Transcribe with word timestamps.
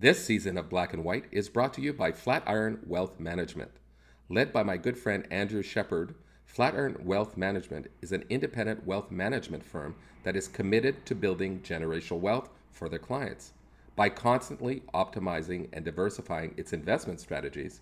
This 0.00 0.24
season 0.24 0.56
of 0.56 0.68
Black 0.68 0.94
and 0.94 1.02
White 1.02 1.24
is 1.32 1.48
brought 1.48 1.74
to 1.74 1.80
you 1.80 1.92
by 1.92 2.12
Flatiron 2.12 2.78
Wealth 2.86 3.18
Management. 3.18 3.72
Led 4.28 4.52
by 4.52 4.62
my 4.62 4.76
good 4.76 4.96
friend 4.96 5.26
Andrew 5.28 5.60
Shepard, 5.60 6.14
Flatiron 6.46 6.98
Wealth 7.00 7.36
Management 7.36 7.88
is 8.00 8.12
an 8.12 8.24
independent 8.30 8.86
wealth 8.86 9.10
management 9.10 9.64
firm 9.64 9.96
that 10.22 10.36
is 10.36 10.46
committed 10.46 11.04
to 11.06 11.16
building 11.16 11.62
generational 11.62 12.20
wealth 12.20 12.48
for 12.70 12.88
their 12.88 13.00
clients. 13.00 13.54
By 13.96 14.08
constantly 14.10 14.84
optimizing 14.94 15.66
and 15.72 15.84
diversifying 15.84 16.54
its 16.56 16.72
investment 16.72 17.18
strategies, 17.18 17.80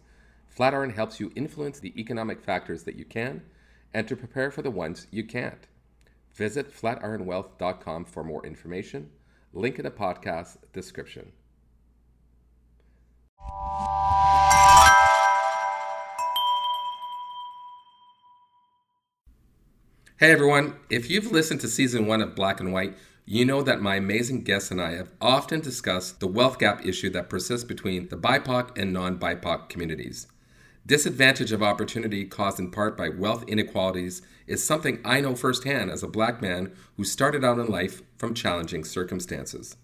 Flatiron 0.48 0.88
helps 0.88 1.20
you 1.20 1.30
influence 1.36 1.80
the 1.80 1.92
economic 2.00 2.40
factors 2.40 2.84
that 2.84 2.96
you 2.96 3.04
can 3.04 3.42
and 3.92 4.08
to 4.08 4.16
prepare 4.16 4.50
for 4.50 4.62
the 4.62 4.70
ones 4.70 5.06
you 5.10 5.22
can't. 5.22 5.66
Visit 6.32 6.74
flatironwealth.com 6.74 8.06
for 8.06 8.24
more 8.24 8.46
information. 8.46 9.10
Link 9.52 9.78
in 9.78 9.84
the 9.84 9.90
podcast 9.90 10.56
description. 10.72 11.32
Hey 20.18 20.32
everyone, 20.32 20.76
if 20.88 21.10
you've 21.10 21.30
listened 21.30 21.60
to 21.60 21.68
season 21.68 22.06
one 22.06 22.22
of 22.22 22.34
Black 22.34 22.58
and 22.58 22.72
White, 22.72 22.96
you 23.26 23.44
know 23.44 23.60
that 23.60 23.82
my 23.82 23.96
amazing 23.96 24.44
guests 24.44 24.70
and 24.70 24.80
I 24.80 24.92
have 24.92 25.10
often 25.20 25.60
discussed 25.60 26.20
the 26.20 26.26
wealth 26.26 26.58
gap 26.58 26.86
issue 26.86 27.10
that 27.10 27.28
persists 27.28 27.66
between 27.66 28.08
the 28.08 28.16
BIPOC 28.16 28.78
and 28.78 28.94
non 28.94 29.18
BIPOC 29.18 29.68
communities. 29.68 30.26
Disadvantage 30.86 31.52
of 31.52 31.62
opportunity 31.62 32.24
caused 32.24 32.58
in 32.58 32.70
part 32.70 32.96
by 32.96 33.10
wealth 33.10 33.44
inequalities 33.46 34.22
is 34.46 34.64
something 34.64 35.00
I 35.04 35.20
know 35.20 35.34
firsthand 35.34 35.90
as 35.90 36.02
a 36.02 36.08
black 36.08 36.40
man 36.40 36.72
who 36.96 37.04
started 37.04 37.44
out 37.44 37.58
in 37.58 37.66
life 37.66 38.00
from 38.16 38.32
challenging 38.32 38.84
circumstances. 38.84 39.76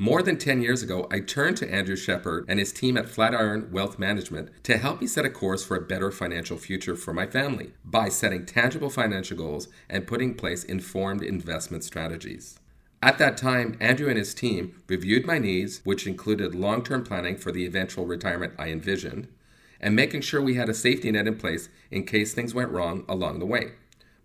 More 0.00 0.22
than 0.22 0.38
10 0.38 0.62
years 0.62 0.80
ago, 0.80 1.08
I 1.10 1.18
turned 1.18 1.56
to 1.56 1.68
Andrew 1.68 1.96
Shepard 1.96 2.44
and 2.46 2.60
his 2.60 2.72
team 2.72 2.96
at 2.96 3.08
Flatiron 3.08 3.68
Wealth 3.72 3.98
Management 3.98 4.50
to 4.62 4.78
help 4.78 5.00
me 5.00 5.08
set 5.08 5.24
a 5.24 5.30
course 5.30 5.64
for 5.64 5.76
a 5.76 5.80
better 5.80 6.12
financial 6.12 6.56
future 6.56 6.94
for 6.94 7.12
my 7.12 7.26
family 7.26 7.72
by 7.84 8.08
setting 8.08 8.46
tangible 8.46 8.90
financial 8.90 9.36
goals 9.36 9.66
and 9.90 10.06
putting 10.06 10.28
in 10.28 10.34
place 10.36 10.62
informed 10.62 11.24
investment 11.24 11.82
strategies. 11.82 12.60
At 13.02 13.18
that 13.18 13.36
time, 13.36 13.76
Andrew 13.80 14.08
and 14.08 14.16
his 14.16 14.34
team 14.34 14.80
reviewed 14.86 15.26
my 15.26 15.40
needs, 15.40 15.80
which 15.82 16.06
included 16.06 16.54
long 16.54 16.84
term 16.84 17.02
planning 17.02 17.36
for 17.36 17.50
the 17.50 17.66
eventual 17.66 18.06
retirement 18.06 18.52
I 18.56 18.68
envisioned, 18.68 19.26
and 19.80 19.96
making 19.96 20.20
sure 20.20 20.40
we 20.40 20.54
had 20.54 20.68
a 20.68 20.74
safety 20.74 21.10
net 21.10 21.26
in 21.26 21.38
place 21.38 21.70
in 21.90 22.06
case 22.06 22.32
things 22.32 22.54
went 22.54 22.70
wrong 22.70 23.04
along 23.08 23.40
the 23.40 23.46
way. 23.46 23.72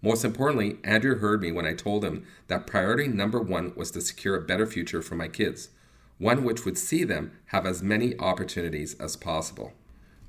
Most 0.04 0.26
importantly, 0.26 0.80
Andrew 0.84 1.18
heard 1.18 1.42
me 1.42 1.54
when 1.54 1.66
I 1.66 1.74
told 1.74 2.04
him 2.04 2.26
that 2.48 2.68
priority 2.68 3.08
number 3.08 3.40
one 3.40 3.74
was 3.74 3.90
to 3.92 4.02
secure 4.02 4.36
a 4.36 4.42
better 4.42 4.68
future 4.68 5.02
for 5.02 5.16
my 5.16 5.30
kids, 5.30 5.70
one 6.18 6.44
which 6.44 6.66
would 6.66 6.78
see 6.78 7.06
them 7.06 7.32
have 7.48 7.66
as 7.66 7.82
many 7.82 8.20
opportunities 8.20 8.96
as 8.96 9.16
possible. 9.16 9.72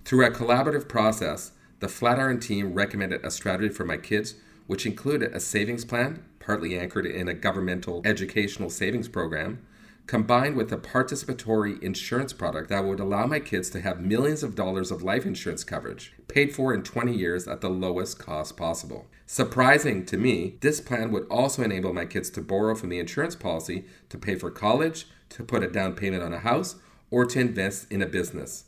Through 0.05 0.27
a 0.27 0.30
collaborative 0.30 0.89
process, 0.89 1.50
the 1.80 1.89
Flatiron 1.89 2.39
team 2.39 2.72
recommended 2.72 3.25
a 3.25 3.33
strategy 3.33 3.69
for 3.69 3.84
my 3.84 3.97
kids, 3.97 4.36
which 4.69 4.86
included 4.86 5.34
a 5.34 5.41
savings 5.41 5.84
plan, 5.84 6.25
partly 6.39 6.78
anchored 6.78 7.05
in 7.05 7.27
a 7.27 7.34
governmental 7.34 8.00
educational 8.05 8.70
savings 8.70 9.08
program, 9.08 9.67
combined 10.06 10.55
with 10.56 10.70
a 10.70 10.77
participatory 10.77 11.83
insurance 11.83 12.33
product 12.33 12.69
that 12.69 12.84
would 12.84 13.00
allow 13.00 13.27
my 13.27 13.41
kids 13.41 13.70
to 13.70 13.80
have 13.80 14.00
millions 14.00 14.42
of 14.42 14.55
dollars 14.55 14.91
of 14.91 15.02
life 15.02 15.24
insurance 15.24 15.64
coverage, 15.64 16.12
paid 16.28 16.55
for 16.55 16.74
in 16.74 16.83
20 16.83 17.14
years 17.14 17.48
at 17.48 17.62
the 17.62 17.70
lowest 17.70 18.19
cost 18.19 18.56
possible. 18.56 19.06
Surprising 19.27 20.05
to 20.05 20.19
me, 20.19 20.56
this 20.61 20.80
plan 20.80 21.11
would 21.11 21.27
also 21.28 21.62
enable 21.62 21.94
my 21.94 22.05
kids 22.05 22.28
to 22.28 22.42
borrow 22.42 22.74
from 22.74 22.91
the 22.91 22.98
insurance 22.98 23.34
policy 23.34 23.84
to 24.11 24.19
pay 24.19 24.34
for 24.34 24.50
college, 24.50 25.06
to 25.30 25.42
put 25.42 25.62
a 25.62 25.70
down 25.70 25.94
payment 25.94 26.22
on 26.22 26.34
a 26.34 26.41
house, 26.41 26.77
or 27.11 27.24
to 27.24 27.41
invest 27.41 27.91
in 27.91 28.02
a 28.02 28.06
business. 28.06 28.64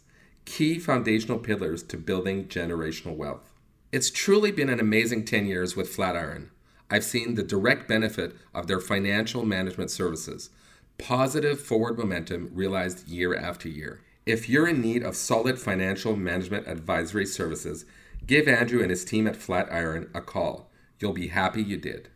Key 0.47 0.79
foundational 0.79 1.39
pillars 1.39 1.83
to 1.83 1.99
building 1.99 2.47
generational 2.47 3.17
wealth. 3.17 3.53
It's 3.93 4.11
truly 4.11 4.53
been 4.53 4.71
an 4.71 4.81
amazing 4.81 5.25
10 5.27 5.47
years 5.47 5.77
with 5.77 5.91
Flatiron. 5.91 6.51
I've 6.91 7.05
seen 7.05 7.35
the 7.35 7.43
direct 7.43 7.89
benefit 7.89 8.35
of 8.55 8.69
their 8.69 8.81
financial 8.81 9.45
management 9.45 9.91
services 9.91 10.51
positive 10.99 11.61
forward 11.61 11.99
momentum 11.99 12.51
realized 12.53 13.09
year 13.09 13.37
after 13.37 13.69
year. 13.69 14.01
If 14.25 14.49
you're 14.49 14.69
in 14.69 14.81
need 14.81 15.03
of 15.03 15.15
solid 15.15 15.59
financial 15.61 16.17
management 16.17 16.67
advisory 16.67 17.27
services, 17.27 17.85
give 18.27 18.49
Andrew 18.49 18.81
and 18.81 18.91
his 18.91 19.05
team 19.05 19.27
at 19.27 19.37
Flatiron 19.37 20.11
a 20.15 20.21
call. 20.21 20.69
You'll 20.99 21.13
be 21.13 21.29
happy 21.29 21.63
you 21.63 21.77
did. 21.77 22.09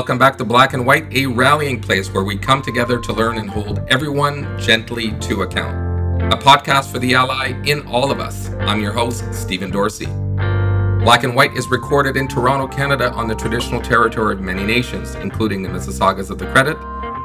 Welcome 0.00 0.16
back 0.16 0.38
to 0.38 0.46
Black 0.46 0.72
and 0.72 0.86
White, 0.86 1.12
a 1.12 1.26
rallying 1.26 1.78
place 1.78 2.10
where 2.10 2.24
we 2.24 2.34
come 2.34 2.62
together 2.62 2.98
to 2.98 3.12
learn 3.12 3.36
and 3.36 3.50
hold 3.50 3.80
everyone 3.88 4.58
gently 4.58 5.12
to 5.18 5.42
account. 5.42 5.76
A 6.32 6.38
podcast 6.38 6.90
for 6.90 6.98
the 6.98 7.12
ally 7.12 7.48
in 7.66 7.86
all 7.86 8.10
of 8.10 8.18
us. 8.18 8.48
I'm 8.60 8.80
your 8.80 8.94
host, 8.94 9.22
Stephen 9.34 9.70
Dorsey. 9.70 10.06
Black 11.04 11.22
and 11.22 11.36
White 11.36 11.52
is 11.52 11.68
recorded 11.68 12.16
in 12.16 12.28
Toronto, 12.28 12.66
Canada, 12.66 13.12
on 13.12 13.28
the 13.28 13.34
traditional 13.34 13.82
territory 13.82 14.32
of 14.32 14.40
many 14.40 14.64
nations, 14.64 15.16
including 15.16 15.62
the 15.62 15.68
Mississaugas 15.68 16.30
of 16.30 16.38
the 16.38 16.46
Credit, 16.46 16.78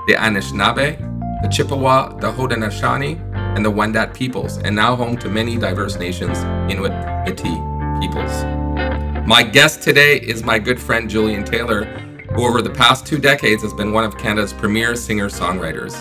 the 0.05 0.15
Anishinaabe, 0.15 0.99
the 1.43 1.47
Chippewa, 1.47 2.09
the 2.19 2.29
Haudenosaunee, 2.29 3.17
and 3.55 3.63
the 3.63 3.71
Wendat 3.71 4.13
peoples, 4.13 4.57
and 4.57 4.75
now 4.75 4.97
home 4.97 5.17
to 5.19 5.29
many 5.29 5.55
diverse 5.55 5.95
nations, 5.97 6.39
Inuit, 6.69 6.91
Métis 7.25 8.01
peoples. 8.01 9.25
My 9.25 9.43
guest 9.43 9.81
today 9.81 10.17
is 10.17 10.43
my 10.43 10.59
good 10.59 10.77
friend 10.77 11.09
Julian 11.09 11.45
Taylor, 11.45 12.05
who 12.35 12.45
over 12.45 12.61
the 12.61 12.69
past 12.69 13.07
two 13.07 13.17
decades 13.17 13.63
has 13.63 13.73
been 13.73 13.93
one 13.93 14.03
of 14.03 14.17
Canada's 14.17 14.51
premier 14.51 14.93
singer 14.93 15.29
songwriters. 15.29 15.95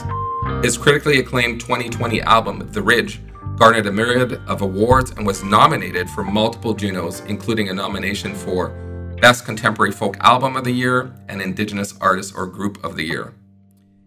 His 0.65 0.77
critically 0.77 1.21
acclaimed 1.21 1.61
2020 1.61 2.23
album, 2.23 2.69
The 2.73 2.83
Ridge, 2.83 3.21
garnered 3.55 3.87
a 3.87 3.93
myriad 3.93 4.41
of 4.49 4.61
awards 4.61 5.13
and 5.13 5.25
was 5.25 5.45
nominated 5.45 6.11
for 6.11 6.25
multiple 6.25 6.75
Junos, 6.75 7.21
including 7.21 7.69
a 7.69 7.75
nomination 7.75 8.35
for 8.35 8.71
Best 9.21 9.45
Contemporary 9.45 9.93
Folk 9.93 10.17
Album 10.19 10.57
of 10.57 10.65
the 10.65 10.73
Year 10.73 11.15
and 11.29 11.41
Indigenous 11.41 11.95
Artist 12.01 12.35
or 12.37 12.47
Group 12.47 12.83
of 12.83 12.97
the 12.97 13.05
Year. 13.05 13.35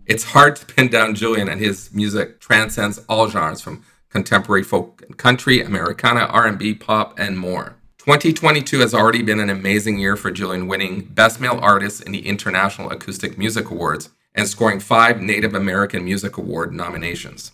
It's 0.05 0.25
hard 0.25 0.57
to 0.57 0.65
pin 0.65 0.89
down 0.89 1.15
Julian, 1.15 1.47
and 1.47 1.61
his 1.61 1.93
music 1.93 2.41
transcends 2.41 2.99
all 3.07 3.29
genres 3.29 3.61
from 3.61 3.85
contemporary 4.09 4.63
folk 4.63 5.01
and 5.07 5.17
country, 5.17 5.61
Americana, 5.61 6.25
R&B, 6.25 6.73
pop, 6.73 7.17
and 7.17 7.39
more. 7.39 7.76
2022 8.07 8.79
has 8.79 8.93
already 8.93 9.21
been 9.21 9.41
an 9.41 9.49
amazing 9.49 9.99
year 9.99 10.15
for 10.15 10.31
Julian, 10.31 10.67
winning 10.67 11.01
Best 11.01 11.41
Male 11.41 11.59
Artist 11.61 12.01
in 12.03 12.13
the 12.13 12.25
International 12.25 12.89
Acoustic 12.89 13.37
Music 13.37 13.69
Awards 13.69 14.11
and 14.33 14.47
scoring 14.47 14.79
five 14.79 15.21
Native 15.21 15.53
American 15.53 16.05
Music 16.05 16.37
Award 16.37 16.73
nominations. 16.73 17.51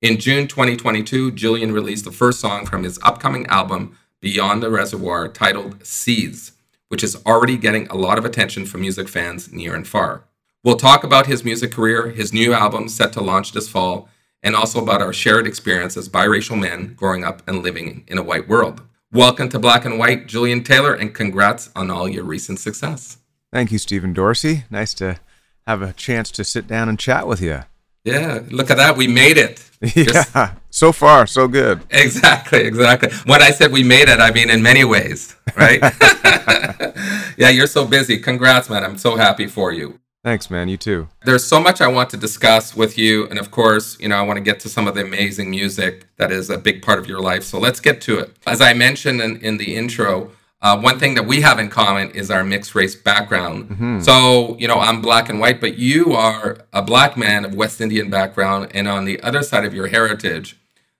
In 0.00 0.18
June 0.18 0.48
2022, 0.48 1.32
Julian 1.32 1.70
released 1.70 2.06
the 2.06 2.12
first 2.12 2.40
song 2.40 2.64
from 2.64 2.82
his 2.82 2.98
upcoming 3.02 3.44
album, 3.48 3.94
Beyond 4.22 4.62
the 4.62 4.70
Reservoir, 4.70 5.28
titled 5.28 5.84
Seeds, 5.84 6.52
which 6.88 7.04
is 7.04 7.22
already 7.26 7.58
getting 7.58 7.86
a 7.88 7.94
lot 7.94 8.16
of 8.16 8.24
attention 8.24 8.64
from 8.64 8.80
music 8.80 9.06
fans 9.06 9.52
near 9.52 9.74
and 9.74 9.86
far. 9.86 10.24
We'll 10.62 10.76
talk 10.76 11.04
about 11.04 11.26
his 11.26 11.44
music 11.44 11.72
career, 11.72 12.08
his 12.08 12.32
new 12.32 12.54
album 12.54 12.88
set 12.88 13.12
to 13.12 13.20
launch 13.20 13.52
this 13.52 13.68
fall, 13.68 14.08
and 14.42 14.56
also 14.56 14.82
about 14.82 15.02
our 15.02 15.12
shared 15.12 15.46
experience 15.46 15.94
as 15.98 16.08
biracial 16.08 16.58
men 16.58 16.94
growing 16.94 17.22
up 17.22 17.46
and 17.46 17.62
living 17.62 18.04
in 18.06 18.16
a 18.16 18.22
white 18.22 18.48
world. 18.48 18.80
Welcome 19.14 19.48
to 19.50 19.60
Black 19.60 19.84
and 19.84 19.96
White, 19.96 20.26
Julian 20.26 20.64
Taylor, 20.64 20.92
and 20.92 21.14
congrats 21.14 21.70
on 21.76 21.88
all 21.88 22.08
your 22.08 22.24
recent 22.24 22.58
success. 22.58 23.18
Thank 23.52 23.70
you, 23.70 23.78
Stephen 23.78 24.12
Dorsey. 24.12 24.64
Nice 24.70 24.92
to 24.94 25.20
have 25.68 25.82
a 25.82 25.92
chance 25.92 26.32
to 26.32 26.42
sit 26.42 26.66
down 26.66 26.88
and 26.88 26.98
chat 26.98 27.28
with 27.28 27.40
you. 27.40 27.60
Yeah, 28.02 28.40
look 28.50 28.72
at 28.72 28.76
that. 28.76 28.96
We 28.96 29.06
made 29.06 29.38
it. 29.38 29.70
Yeah, 29.94 30.04
Just, 30.04 30.34
so 30.70 30.92
far, 30.92 31.26
so 31.26 31.46
good. 31.46 31.82
Exactly, 31.90 32.60
exactly. 32.60 33.10
When 33.26 33.42
I 33.42 33.50
said 33.50 33.70
we 33.70 33.84
made 33.84 34.08
it, 34.08 34.18
I 34.18 34.30
mean 34.30 34.48
in 34.50 34.62
many 34.62 34.82
ways, 34.82 35.36
right? 35.56 35.78
yeah, 37.36 37.50
you're 37.50 37.66
so 37.66 37.86
busy. 37.86 38.18
Congrats, 38.18 38.70
man. 38.70 38.82
I'm 38.82 38.96
so 38.96 39.16
happy 39.16 39.46
for 39.46 39.72
you. 39.72 40.00
Thanks, 40.24 40.48
man. 40.48 40.70
You 40.70 40.78
too. 40.78 41.08
There's 41.26 41.44
so 41.44 41.60
much 41.60 41.82
I 41.82 41.86
want 41.86 42.08
to 42.10 42.16
discuss 42.16 42.74
with 42.74 42.96
you. 42.96 43.28
And 43.28 43.38
of 43.38 43.50
course, 43.50 44.00
you 44.00 44.08
know, 44.08 44.16
I 44.16 44.22
want 44.22 44.38
to 44.38 44.42
get 44.42 44.58
to 44.60 44.70
some 44.70 44.88
of 44.88 44.94
the 44.94 45.02
amazing 45.02 45.50
music 45.50 46.06
that 46.16 46.32
is 46.32 46.48
a 46.48 46.56
big 46.56 46.80
part 46.80 46.98
of 46.98 47.06
your 47.06 47.20
life. 47.20 47.44
So 47.44 47.58
let's 47.58 47.78
get 47.78 48.00
to 48.02 48.18
it. 48.20 48.34
As 48.46 48.62
I 48.62 48.72
mentioned 48.72 49.20
in, 49.20 49.36
in 49.42 49.58
the 49.58 49.76
intro, 49.76 50.30
uh, 50.62 50.80
one 50.80 50.98
thing 50.98 51.14
that 51.16 51.26
we 51.26 51.42
have 51.42 51.58
in 51.58 51.68
common 51.68 52.10
is 52.12 52.30
our 52.30 52.42
mixed 52.42 52.74
race 52.74 52.96
background. 52.96 53.68
Mm-hmm. 53.68 54.00
So, 54.00 54.56
you 54.58 54.66
know, 54.66 54.80
I'm 54.80 55.02
black 55.02 55.28
and 55.28 55.38
white, 55.38 55.60
but 55.60 55.76
you 55.76 56.14
are 56.14 56.56
a 56.72 56.80
black 56.80 57.18
man 57.18 57.44
of 57.44 57.54
West 57.54 57.82
Indian 57.82 58.08
background. 58.08 58.70
And 58.72 58.88
on 58.88 59.04
the 59.04 59.20
other 59.22 59.42
side 59.42 59.66
of 59.66 59.74
your 59.74 59.88
heritage, 59.88 60.56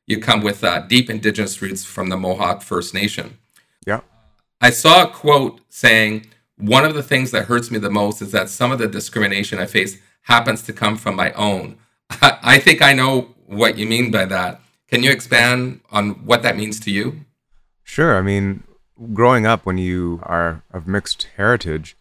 you 0.06 0.20
come 0.20 0.42
with 0.42 0.62
uh, 0.62 0.80
deep 0.80 1.08
indigenous 1.08 1.62
roots 1.62 1.82
from 1.82 2.10
the 2.10 2.18
Mohawk 2.18 2.60
First 2.60 2.92
Nation. 2.92 3.38
Yeah. 3.86 4.00
I 4.60 4.68
saw 4.68 5.04
a 5.04 5.06
quote 5.06 5.62
saying, 5.70 6.26
one 6.56 6.84
of 6.84 6.94
the 6.94 7.02
things 7.02 7.30
that 7.32 7.46
hurts 7.46 7.70
me 7.70 7.78
the 7.78 7.90
most 7.90 8.22
is 8.22 8.32
that 8.32 8.48
some 8.48 8.70
of 8.70 8.78
the 8.78 8.86
discrimination 8.86 9.58
I 9.58 9.66
face 9.66 9.98
happens 10.22 10.62
to 10.62 10.72
come 10.72 10.96
from 10.96 11.16
my 11.16 11.32
own. 11.32 11.78
I 12.20 12.58
think 12.58 12.82
I 12.82 12.92
know 12.92 13.34
what 13.46 13.76
you 13.76 13.86
mean 13.86 14.10
by 14.10 14.24
that. 14.26 14.60
Can 14.88 15.02
you 15.02 15.10
expand 15.10 15.80
on 15.90 16.26
what 16.26 16.42
that 16.42 16.56
means 16.56 16.78
to 16.80 16.90
you? 16.90 17.20
Sure. 17.82 18.16
I 18.16 18.22
mean, 18.22 18.62
growing 19.12 19.46
up 19.46 19.66
when 19.66 19.78
you 19.78 20.20
are 20.22 20.62
of 20.72 20.86
mixed 20.86 21.28
heritage, 21.36 21.96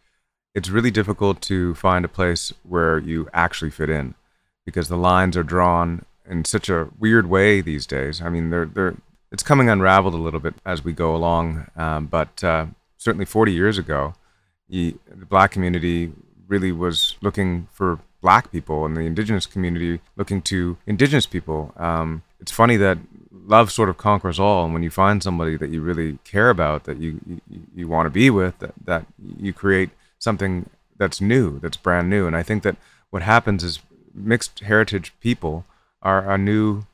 it's 0.54 0.70
really 0.70 0.92
difficult 0.92 1.42
to 1.42 1.74
find 1.76 2.06
a 2.06 2.10
place 2.10 2.54
where 2.64 3.00
you 3.00 3.28
actually 3.34 3.72
fit 3.72 3.90
in 3.90 4.14
because 4.66 4.88
the 4.88 4.98
lines 4.98 5.36
are 5.36 5.44
drawn 5.44 6.06
in 6.30 6.46
such 6.46 6.70
a 6.70 6.90
weird 7.00 7.28
way 7.28 7.60
these 7.60 7.86
days. 7.86 8.22
I 8.22 8.30
mean, 8.30 8.50
they're, 8.50 8.66
they're, 8.66 8.96
it's 9.32 9.44
coming 9.44 9.68
unraveled 9.68 10.14
a 10.14 10.18
little 10.18 10.40
bit 10.40 10.54
as 10.66 10.84
we 10.84 10.94
go 10.94 11.16
along, 11.16 11.68
um, 11.76 12.06
but 12.06 12.44
uh, 12.44 12.68
certainly 12.98 13.26
40 13.26 13.52
years 13.52 13.78
ago, 13.78 14.14
the 14.70 14.96
black 15.30 15.52
community 15.52 16.12
really 16.48 16.72
was 16.72 17.16
looking 17.22 17.68
for 17.72 18.00
black 18.22 18.52
people 18.52 18.86
and 18.86 18.96
the 18.96 19.02
indigenous 19.02 19.46
community 19.46 20.00
looking 20.16 20.42
to 20.42 20.78
indigenous 20.88 21.26
people. 21.26 21.74
Um, 21.78 22.24
it's 22.40 22.52
funny 22.52 22.78
that 22.78 22.98
love 23.32 23.72
sort 23.72 23.90
of 23.90 23.98
conquers 23.98 24.40
all, 24.40 24.64
and 24.64 24.74
when 24.74 24.84
you 24.84 24.90
find 24.90 25.22
somebody 25.22 25.58
that 25.58 25.70
you 25.70 25.82
really 25.82 26.20
care 26.24 26.50
about, 26.50 26.86
that 26.86 26.98
you 26.98 27.20
you, 27.28 27.42
you 27.76 27.88
want 27.88 28.06
to 28.06 28.10
be 28.10 28.30
with, 28.30 28.58
that, 28.60 28.74
that 28.86 29.06
you 29.38 29.52
create 29.54 29.90
something 30.20 30.70
that's 30.98 31.20
new, 31.20 31.60
that's 31.60 31.78
brand 31.78 32.10
new. 32.10 32.26
And 32.28 32.36
I 32.36 32.44
think 32.44 32.64
that 32.64 32.78
what 33.10 33.24
happens 33.24 33.64
is 33.64 33.80
mixed 34.14 34.62
heritage 34.62 35.14
people 35.20 35.66
are 36.02 36.30
a 36.30 36.38
new 36.38 36.86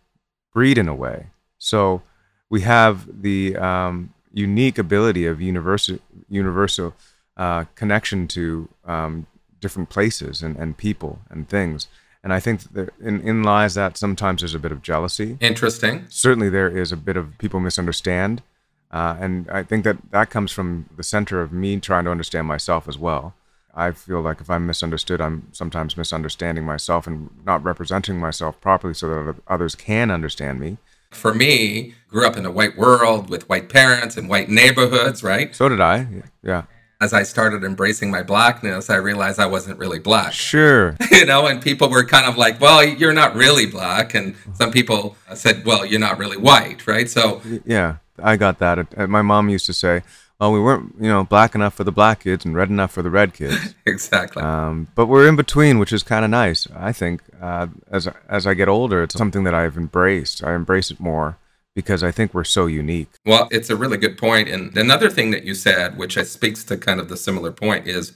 breed 0.54 0.78
in 0.78 0.88
a 0.88 0.96
way. 0.96 1.28
So 1.58 2.02
we 2.50 2.62
have 2.62 3.22
the 3.22 3.56
um, 3.58 4.14
unique 4.34 4.78
ability 4.78 5.26
of 5.26 5.42
universal 5.42 6.00
universal 6.30 6.96
uh, 7.40 7.64
connection 7.74 8.28
to 8.28 8.68
um, 8.86 9.26
different 9.62 9.90
places 9.90 10.44
and, 10.44 10.58
and 10.58 10.76
people 10.76 11.20
and 11.30 11.48
things. 11.48 11.88
And 12.22 12.34
I 12.34 12.42
think 12.42 12.74
that 12.74 12.90
in, 13.00 13.22
in 13.22 13.44
lies 13.44 13.76
that 13.76 13.98
sometimes 13.98 14.42
there's 14.42 14.54
a 14.54 14.60
bit 14.60 14.74
of 14.74 14.82
jealousy. 14.82 15.38
Interesting. 15.40 16.06
Certainly, 16.10 16.50
there 16.50 16.68
is 16.68 16.92
a 16.92 16.98
bit 16.98 17.16
of 17.16 17.38
people 17.38 17.62
misunderstand. 17.62 18.44
Uh, 18.92 19.16
and 19.22 19.50
I 19.50 19.64
think 19.64 19.86
that 19.86 20.12
that 20.12 20.30
comes 20.30 20.52
from 20.52 20.90
the 20.98 21.04
center 21.04 21.42
of 21.42 21.54
me 21.54 21.80
trying 21.80 22.04
to 22.04 22.12
understand 22.12 22.46
myself 22.46 22.90
as 22.90 22.98
well. 22.98 23.36
I 23.74 23.92
feel 23.92 24.20
like 24.20 24.42
if 24.42 24.50
I'm 24.50 24.68
misunderstood, 24.68 25.22
I'm 25.22 25.48
sometimes 25.54 25.96
misunderstanding 25.96 26.66
myself 26.66 27.08
and 27.08 27.30
not 27.46 27.64
representing 27.64 28.20
myself 28.20 28.60
properly 28.60 28.96
so 28.96 29.08
that 29.08 29.36
others 29.48 29.76
can 29.76 30.12
understand 30.12 30.60
me. 30.60 30.78
For 31.12 31.34
me, 31.34 31.94
grew 32.10 32.28
up 32.28 32.36
in 32.36 32.46
a 32.46 32.52
white 32.52 32.76
world 32.76 33.30
with 33.30 33.48
white 33.48 33.70
parents 33.70 34.18
and 34.18 34.28
white 34.28 34.50
neighborhoods, 34.50 35.24
right? 35.24 35.56
So 35.56 35.70
did 35.70 35.80
I. 35.80 36.06
Yeah 36.44 36.64
as 37.02 37.14
I 37.14 37.24
started 37.24 37.64
embracing 37.64 38.12
my 38.12 38.24
blackness, 38.24 38.90
I 38.90 38.98
realized 38.98 39.40
I 39.40 39.46
wasn't 39.46 39.80
really 39.80 40.00
black. 40.00 40.34
Sure. 40.34 40.98
you 41.12 41.26
know, 41.26 41.48
and 41.48 41.62
people 41.62 41.90
were 41.90 42.04
kind 42.04 42.26
of 42.26 42.38
like, 42.38 42.60
well, 42.60 42.84
you're 42.84 43.14
not 43.14 43.36
really 43.36 43.66
black. 43.66 44.14
And 44.14 44.36
some 44.54 44.72
people 44.72 45.16
said, 45.34 45.66
well, 45.66 45.86
you're 45.86 46.00
not 46.00 46.18
really 46.18 46.38
white, 46.38 46.86
right? 46.88 47.10
So, 47.10 47.42
yeah, 47.66 47.98
I 48.22 48.36
got 48.36 48.60
that. 48.60 49.10
My 49.10 49.22
mom 49.22 49.48
used 49.48 49.66
to 49.68 49.74
say, 49.74 50.04
well, 50.40 50.52
we 50.52 50.60
weren't, 50.60 50.96
you 51.00 51.08
know, 51.08 51.24
black 51.24 51.56
enough 51.56 51.74
for 51.74 51.84
the 51.84 51.92
black 51.92 52.24
kids 52.24 52.46
and 52.46 52.56
red 52.56 52.70
enough 52.70 52.92
for 52.92 53.02
the 53.02 53.10
red 53.10 53.34
kids. 53.34 53.76
exactly. 53.86 54.42
Um, 54.44 54.88
but 54.96 55.08
we're 55.08 55.28
in 55.28 55.36
between, 55.36 55.80
which 55.80 55.94
is 55.94 56.04
kind 56.04 56.24
of 56.26 56.32
nice. 56.32 56.68
I 56.76 56.92
think 56.92 57.22
uh, 57.42 57.68
as 57.92 58.08
as 58.30 58.48
I 58.48 58.54
get 58.54 58.70
older, 58.70 59.04
it's 59.04 59.16
something 59.16 59.44
that 59.44 59.54
I've 59.54 59.76
embraced. 59.76 60.42
I 60.44 60.56
embrace 60.56 60.92
it 60.92 61.00
more 61.00 61.38
because 61.76 62.04
I 62.04 62.12
think 62.12 62.34
we're 62.34 62.44
so 62.44 62.66
unique. 62.66 63.10
Well, 63.26 63.48
it's 63.52 63.70
a 63.70 63.76
really 63.76 63.98
good 63.98 64.18
point. 64.18 64.50
And 64.50 64.76
another 64.78 65.10
thing 65.10 65.32
that 65.32 65.44
you 65.44 65.54
said, 65.54 65.98
which 65.98 66.18
speaks 66.26 66.64
to 66.66 66.78
kind 66.78 67.00
of 67.00 67.10
the 67.10 67.18
similar 67.18 67.52
point, 67.52 67.88
is 67.88 68.14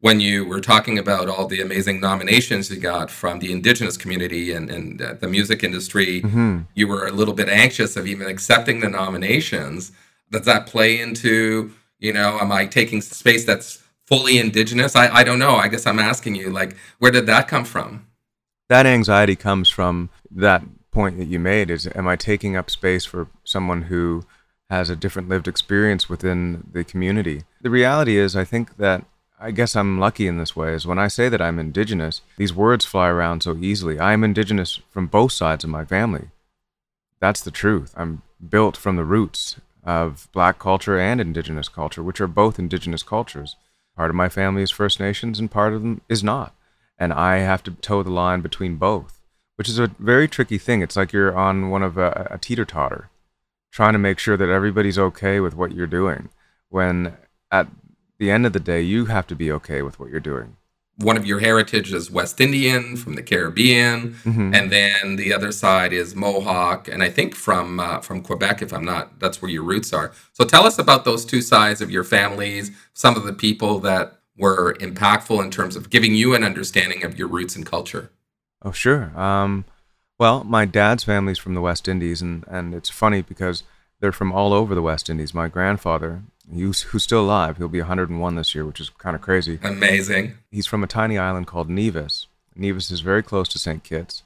when 0.00 0.18
you 0.18 0.44
were 0.44 0.60
talking 0.60 0.98
about 0.98 1.28
all 1.28 1.46
the 1.46 1.60
amazing 1.60 2.00
nominations 2.00 2.70
you 2.70 2.80
got 2.80 3.10
from 3.10 3.38
the 3.38 3.52
indigenous 3.52 3.96
community 3.96 4.52
and, 4.52 4.68
and 4.68 5.00
uh, 5.00 5.14
the 5.14 5.28
music 5.28 5.62
industry, 5.62 6.22
mm-hmm. 6.22 6.60
you 6.74 6.88
were 6.88 7.06
a 7.06 7.12
little 7.12 7.34
bit 7.34 7.48
anxious 7.48 7.96
of 7.96 8.06
even 8.06 8.26
accepting 8.26 8.80
the 8.80 8.88
nominations. 8.88 9.92
Does 10.30 10.44
that 10.46 10.66
play 10.66 10.98
into, 10.98 11.72
you 12.00 12.12
know, 12.12 12.38
am 12.40 12.50
I 12.50 12.66
taking 12.66 13.00
space 13.00 13.44
that's 13.44 13.80
fully 14.06 14.38
indigenous? 14.38 14.96
I, 14.96 15.08
I 15.08 15.22
don't 15.22 15.38
know. 15.38 15.54
I 15.54 15.68
guess 15.68 15.86
I'm 15.86 16.00
asking 16.00 16.34
you, 16.34 16.50
like, 16.50 16.76
where 16.98 17.12
did 17.12 17.26
that 17.26 17.46
come 17.46 17.64
from? 17.64 18.06
That 18.68 18.86
anxiety 18.86 19.36
comes 19.36 19.68
from 19.68 20.10
that 20.30 20.64
point 20.92 21.18
that 21.18 21.26
you 21.26 21.38
made 21.38 21.70
is 21.70 21.88
am 21.94 22.06
I 22.06 22.16
taking 22.16 22.56
up 22.56 22.70
space 22.70 23.04
for 23.04 23.26
someone 23.42 23.82
who 23.82 24.24
has 24.70 24.88
a 24.88 24.96
different 24.96 25.28
lived 25.28 25.48
experience 25.48 26.08
within 26.08 26.68
the 26.72 26.84
community? 26.84 27.42
The 27.60 27.70
reality 27.70 28.16
is, 28.18 28.36
I 28.36 28.44
think 28.44 28.76
that 28.76 29.04
I 29.40 29.50
guess 29.50 29.74
I'm 29.74 29.98
lucky 29.98 30.28
in 30.28 30.38
this 30.38 30.54
way 30.54 30.72
is 30.72 30.86
when 30.86 31.00
I 31.00 31.08
say 31.08 31.28
that 31.28 31.42
I'm 31.42 31.58
indigenous, 31.58 32.20
these 32.36 32.54
words 32.54 32.84
fly 32.84 33.08
around 33.08 33.42
so 33.42 33.56
easily. 33.56 33.98
I 33.98 34.12
am 34.12 34.22
indigenous 34.22 34.80
from 34.90 35.08
both 35.08 35.32
sides 35.32 35.64
of 35.64 35.70
my 35.70 35.84
family. 35.84 36.28
That's 37.18 37.40
the 37.40 37.50
truth. 37.50 37.92
I'm 37.96 38.22
built 38.48 38.76
from 38.76 38.94
the 38.94 39.04
roots 39.04 39.60
of 39.82 40.28
black 40.32 40.60
culture 40.60 40.98
and 40.98 41.20
indigenous 41.20 41.68
culture, 41.68 42.02
which 42.02 42.20
are 42.20 42.28
both 42.28 42.58
indigenous 42.58 43.02
cultures. 43.02 43.56
Part 43.96 44.10
of 44.10 44.16
my 44.16 44.28
family 44.28 44.62
is 44.62 44.70
First 44.70 45.00
Nations 45.00 45.40
and 45.40 45.50
part 45.50 45.72
of 45.72 45.82
them 45.82 46.02
is 46.08 46.22
not. 46.22 46.54
And 46.96 47.12
I 47.12 47.38
have 47.38 47.64
to 47.64 47.72
toe 47.72 48.04
the 48.04 48.10
line 48.10 48.42
between 48.42 48.76
both 48.76 49.21
which 49.62 49.68
is 49.68 49.78
a 49.78 49.92
very 50.00 50.26
tricky 50.26 50.58
thing. 50.58 50.82
It's 50.82 50.96
like 50.96 51.12
you're 51.12 51.38
on 51.38 51.70
one 51.70 51.84
of 51.84 51.96
a, 51.96 52.26
a 52.32 52.36
teeter 52.36 52.64
totter, 52.64 53.10
trying 53.70 53.92
to 53.92 53.98
make 54.00 54.18
sure 54.18 54.36
that 54.36 54.48
everybody's 54.48 54.98
okay 54.98 55.38
with 55.38 55.54
what 55.54 55.70
you're 55.70 55.86
doing. 55.86 56.30
When 56.68 57.16
at 57.52 57.68
the 58.18 58.28
end 58.28 58.44
of 58.44 58.54
the 58.54 58.58
day, 58.58 58.82
you 58.82 59.04
have 59.04 59.28
to 59.28 59.36
be 59.36 59.52
okay 59.52 59.80
with 59.80 60.00
what 60.00 60.10
you're 60.10 60.18
doing. 60.18 60.56
One 60.96 61.16
of 61.16 61.26
your 61.26 61.38
heritage 61.38 61.92
is 61.92 62.10
West 62.10 62.40
Indian 62.40 62.96
from 62.96 63.14
the 63.14 63.22
Caribbean, 63.22 64.14
mm-hmm. 64.24 64.52
and 64.52 64.72
then 64.72 65.14
the 65.14 65.32
other 65.32 65.52
side 65.52 65.92
is 65.92 66.16
Mohawk, 66.16 66.88
and 66.88 67.00
I 67.00 67.08
think 67.08 67.36
from 67.36 67.78
uh, 67.78 68.00
from 68.00 68.20
Quebec, 68.20 68.62
if 68.62 68.72
I'm 68.72 68.84
not, 68.84 69.20
that's 69.20 69.40
where 69.40 69.50
your 69.52 69.62
roots 69.62 69.92
are. 69.92 70.10
So 70.32 70.44
tell 70.44 70.66
us 70.66 70.76
about 70.76 71.04
those 71.04 71.24
two 71.24 71.40
sides 71.40 71.80
of 71.80 71.88
your 71.88 72.02
families, 72.02 72.72
some 72.94 73.14
of 73.14 73.22
the 73.22 73.32
people 73.32 73.78
that 73.78 74.18
were 74.36 74.74
impactful 74.80 75.40
in 75.40 75.52
terms 75.52 75.76
of 75.76 75.88
giving 75.88 76.16
you 76.16 76.34
an 76.34 76.42
understanding 76.42 77.04
of 77.04 77.16
your 77.16 77.28
roots 77.28 77.54
and 77.54 77.64
culture. 77.64 78.10
Oh, 78.64 78.72
sure. 78.72 79.18
Um, 79.18 79.64
well, 80.18 80.44
my 80.44 80.64
dad's 80.64 81.04
family's 81.04 81.38
from 81.38 81.54
the 81.54 81.60
West 81.60 81.88
Indies, 81.88 82.22
and, 82.22 82.44
and 82.48 82.74
it's 82.74 82.90
funny 82.90 83.22
because 83.22 83.64
they're 84.00 84.12
from 84.12 84.32
all 84.32 84.52
over 84.52 84.74
the 84.74 84.82
West 84.82 85.10
Indies. 85.10 85.34
My 85.34 85.48
grandfather, 85.48 86.22
who's, 86.52 86.82
who's 86.82 87.02
still 87.02 87.22
alive, 87.22 87.58
he'll 87.58 87.68
be 87.68 87.80
101 87.80 88.34
this 88.36 88.54
year, 88.54 88.64
which 88.64 88.80
is 88.80 88.90
kind 88.90 89.16
of 89.16 89.22
crazy. 89.22 89.58
Amazing. 89.62 90.38
He's 90.50 90.66
from 90.66 90.84
a 90.84 90.88
tiny 90.88 91.18
island 91.18 91.46
called 91.46 91.68
Nevis. 91.68 92.26
Nevis 92.54 92.90
is 92.90 93.00
very 93.00 93.22
close 93.22 93.48
to 93.48 93.58
St. 93.58 93.82
Kitts. 93.82 94.22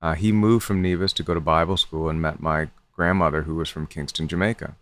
Uh, 0.00 0.14
he 0.14 0.32
moved 0.32 0.64
from 0.64 0.82
Nevis 0.82 1.12
to 1.14 1.22
go 1.22 1.34
to 1.34 1.40
Bible 1.40 1.76
school 1.76 2.08
and 2.08 2.20
met 2.20 2.40
my 2.40 2.68
grandmother, 2.94 3.42
who 3.42 3.54
was 3.54 3.68
from 3.68 3.86
Kingston, 3.86 4.28
Jamaica. 4.28 4.76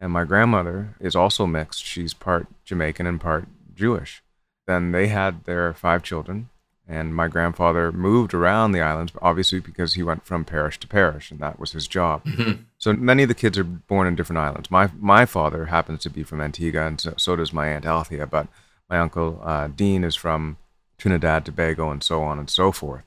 And 0.00 0.12
my 0.12 0.24
grandmother 0.24 0.94
is 0.98 1.14
also 1.14 1.46
mixed. 1.46 1.84
She's 1.84 2.14
part 2.14 2.48
Jamaican 2.64 3.06
and 3.06 3.20
part 3.20 3.46
Jewish. 3.74 4.22
Then 4.66 4.92
they 4.92 5.08
had 5.08 5.44
their 5.44 5.72
five 5.72 6.02
children. 6.02 6.48
And 6.92 7.14
my 7.14 7.26
grandfather 7.26 7.90
moved 7.90 8.34
around 8.34 8.72
the 8.72 8.82
islands, 8.82 9.12
obviously 9.22 9.60
because 9.60 9.94
he 9.94 10.02
went 10.02 10.26
from 10.26 10.44
parish 10.44 10.78
to 10.80 10.86
parish, 10.86 11.30
and 11.30 11.40
that 11.40 11.58
was 11.58 11.72
his 11.72 11.88
job. 11.88 12.22
Mm-hmm. 12.32 12.62
So 12.78 12.92
many 12.94 13.22
of 13.22 13.28
the 13.28 13.34
kids 13.34 13.58
are 13.58 13.64
born 13.64 14.06
in 14.08 14.16
different 14.16 14.40
islands. 14.40 14.70
My 14.70 14.90
my 14.98 15.24
father 15.26 15.66
happens 15.66 16.02
to 16.02 16.10
be 16.10 16.24
from 16.24 16.40
Antigua, 16.40 16.86
and 16.86 17.00
so, 17.00 17.14
so 17.16 17.36
does 17.36 17.52
my 17.52 17.68
aunt 17.68 17.86
Althea. 17.86 18.26
But 18.26 18.48
my 18.90 18.98
uncle 18.98 19.40
uh, 19.44 19.68
Dean 19.68 20.02
is 20.02 20.16
from 20.16 20.56
Trinidad, 20.98 21.44
Tobago, 21.44 21.90
and 21.90 22.02
so 22.02 22.22
on 22.22 22.38
and 22.38 22.50
so 22.50 22.72
forth. 22.72 23.04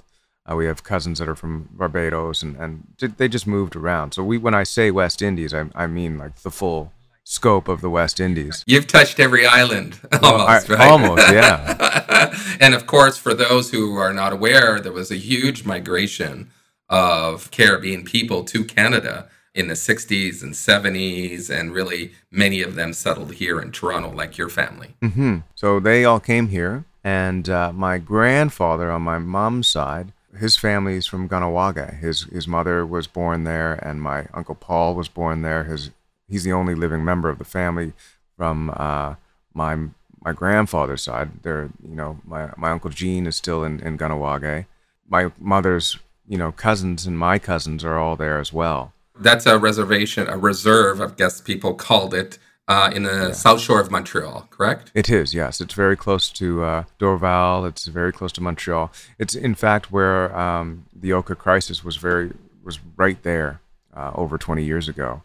Uh, 0.49 0.55
we 0.55 0.65
have 0.65 0.83
cousins 0.83 1.19
that 1.19 1.27
are 1.27 1.35
from 1.35 1.69
Barbados, 1.71 2.43
and, 2.43 2.55
and 2.55 2.87
they 3.17 3.27
just 3.27 3.47
moved 3.47 3.75
around. 3.75 4.13
So 4.13 4.23
we, 4.23 4.37
when 4.37 4.53
I 4.53 4.63
say 4.63 4.91
West 4.91 5.21
Indies, 5.21 5.53
I, 5.53 5.65
I 5.75 5.87
mean 5.87 6.17
like 6.17 6.35
the 6.37 6.51
full 6.51 6.93
scope 7.25 7.67
of 7.67 7.81
the 7.81 7.89
West 7.89 8.19
Indies. 8.21 8.63
You've 8.65 8.87
touched 8.87 9.19
every 9.19 9.45
island 9.45 9.99
almost, 10.21 10.69
well, 10.69 10.79
I, 10.79 10.81
right? 10.81 10.91
Almost, 10.91 11.31
yeah. 11.33 12.33
and 12.61 12.73
of 12.73 12.85
course, 12.85 13.17
for 13.17 13.33
those 13.33 13.71
who 13.71 13.97
are 13.97 14.13
not 14.13 14.31
aware, 14.31 14.79
there 14.79 14.93
was 14.93 15.11
a 15.11 15.17
huge 15.17 15.65
migration 15.65 16.51
of 16.87 17.51
Caribbean 17.51 18.03
people 18.03 18.43
to 18.45 18.63
Canada 18.63 19.27
in 19.53 19.67
the 19.67 19.73
60s 19.73 20.43
and 20.43 20.53
70s, 20.53 21.49
and 21.49 21.73
really 21.73 22.11
many 22.29 22.61
of 22.61 22.75
them 22.75 22.93
settled 22.93 23.33
here 23.33 23.59
in 23.59 23.71
Toronto, 23.71 24.11
like 24.11 24.37
your 24.37 24.49
family. 24.49 24.95
Mm-hmm. 25.01 25.37
So 25.55 25.79
they 25.79 26.05
all 26.05 26.19
came 26.19 26.49
here. 26.49 26.85
And 27.03 27.47
uh, 27.49 27.71
my 27.71 27.99
grandfather 27.99 28.91
on 28.91 29.03
my 29.03 29.19
mom's 29.19 29.67
side, 29.67 30.11
his 30.39 30.57
family 30.57 30.95
is 30.95 31.05
from 31.05 31.29
Kahnawake. 31.29 31.99
His 31.99 32.23
his 32.23 32.47
mother 32.47 32.83
was 32.83 33.05
born 33.05 33.43
there, 33.43 33.73
and 33.73 34.01
my 34.01 34.25
uncle 34.33 34.55
Paul 34.55 34.95
was 34.95 35.07
born 35.07 35.43
there. 35.43 35.65
His 35.65 35.91
he's 36.27 36.43
the 36.43 36.53
only 36.53 36.75
living 36.75 37.03
member 37.03 37.29
of 37.29 37.37
the 37.37 37.45
family 37.45 37.93
from 38.37 38.71
uh, 38.75 39.15
my 39.53 39.77
my 40.23 40.33
grandfather's 40.33 41.03
side. 41.03 41.43
There, 41.43 41.69
you 41.87 41.95
know, 41.95 42.19
my 42.25 42.51
my 42.57 42.71
uncle 42.71 42.89
Gene 42.89 43.27
is 43.27 43.35
still 43.35 43.63
in 43.63 43.79
in 43.79 43.97
Kahnawake. 43.97 44.65
My 45.07 45.31
mother's 45.39 45.97
you 46.27 46.37
know 46.37 46.51
cousins 46.51 47.05
and 47.05 47.17
my 47.17 47.39
cousins 47.39 47.83
are 47.83 47.97
all 47.97 48.15
there 48.15 48.39
as 48.39 48.51
well. 48.51 48.93
That's 49.17 49.45
a 49.45 49.57
reservation, 49.57 50.27
a 50.27 50.37
reserve, 50.37 50.99
I 50.99 51.07
guess 51.07 51.39
people 51.39 51.73
called 51.73 52.13
it, 52.13 52.37
uh, 52.67 52.91
in 52.93 53.03
the 53.03 53.27
yeah. 53.27 53.31
south 53.31 53.61
shore 53.61 53.79
of 53.79 53.91
Montreal, 53.91 54.47
correct? 54.49 54.91
It 54.93 55.09
is, 55.09 55.33
yes. 55.33 55.61
It's 55.61 55.73
very 55.73 55.95
close 55.95 56.29
to 56.31 56.63
uh, 56.63 56.83
Dorval. 56.99 57.67
It's 57.67 57.85
very 57.85 58.11
close 58.11 58.31
to 58.33 58.41
Montreal. 58.41 58.91
It's 59.19 59.35
in 59.35 59.55
fact 59.55 59.91
where 59.91 60.35
um, 60.37 60.85
the 60.93 61.13
Oka 61.13 61.35
crisis 61.35 61.83
was 61.83 61.97
very 61.97 62.33
was 62.63 62.79
right 62.97 63.21
there 63.23 63.61
uh, 63.95 64.11
over 64.15 64.37
20 64.37 64.63
years 64.63 64.89
ago. 64.89 65.21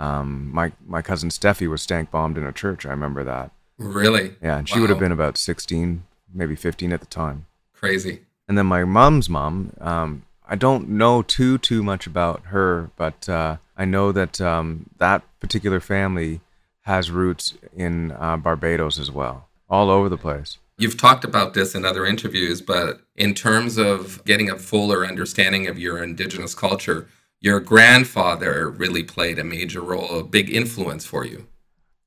Um, 0.00 0.50
my 0.52 0.72
my 0.86 1.02
cousin 1.02 1.28
Steffi 1.28 1.68
was 1.68 1.82
stank 1.82 2.10
bombed 2.10 2.38
in 2.38 2.44
a 2.44 2.52
church. 2.52 2.86
I 2.86 2.90
remember 2.90 3.22
that. 3.24 3.52
Really? 3.78 4.34
Yeah, 4.42 4.58
and 4.58 4.68
she 4.68 4.76
wow. 4.76 4.82
would 4.82 4.90
have 4.90 4.98
been 4.98 5.12
about 5.12 5.38
16, 5.38 6.04
maybe 6.34 6.56
15 6.56 6.92
at 6.92 7.00
the 7.00 7.06
time. 7.06 7.46
Crazy. 7.72 8.20
And 8.48 8.58
then 8.58 8.66
my 8.66 8.84
mom's 8.84 9.28
mom, 9.28 9.72
um, 9.80 10.24
I 10.48 10.56
don't 10.56 10.88
know 10.88 11.22
too 11.22 11.58
too 11.58 11.82
much 11.82 12.06
about 12.06 12.46
her, 12.46 12.90
but 12.96 13.28
uh, 13.28 13.58
I 13.76 13.84
know 13.84 14.10
that 14.10 14.40
um, 14.40 14.86
that 14.98 15.22
particular 15.38 15.80
family 15.80 16.40
has 16.82 17.10
roots 17.10 17.54
in 17.76 18.12
uh, 18.12 18.38
Barbados 18.38 18.98
as 18.98 19.10
well, 19.10 19.48
all 19.68 19.90
over 19.90 20.08
the 20.08 20.16
place. 20.16 20.58
You've 20.78 20.96
talked 20.96 21.24
about 21.24 21.52
this 21.52 21.74
in 21.74 21.84
other 21.84 22.06
interviews, 22.06 22.62
but 22.62 23.02
in 23.16 23.34
terms 23.34 23.76
of 23.76 24.24
getting 24.24 24.48
a 24.48 24.58
fuller 24.58 25.06
understanding 25.06 25.66
of 25.66 25.78
your 25.78 26.02
indigenous 26.02 26.54
culture, 26.54 27.06
your 27.40 27.60
grandfather 27.60 28.68
really 28.68 29.02
played 29.02 29.38
a 29.38 29.44
major 29.44 29.80
role, 29.80 30.20
a 30.20 30.24
big 30.24 30.50
influence 30.50 31.04
for 31.04 31.24
you. 31.24 31.46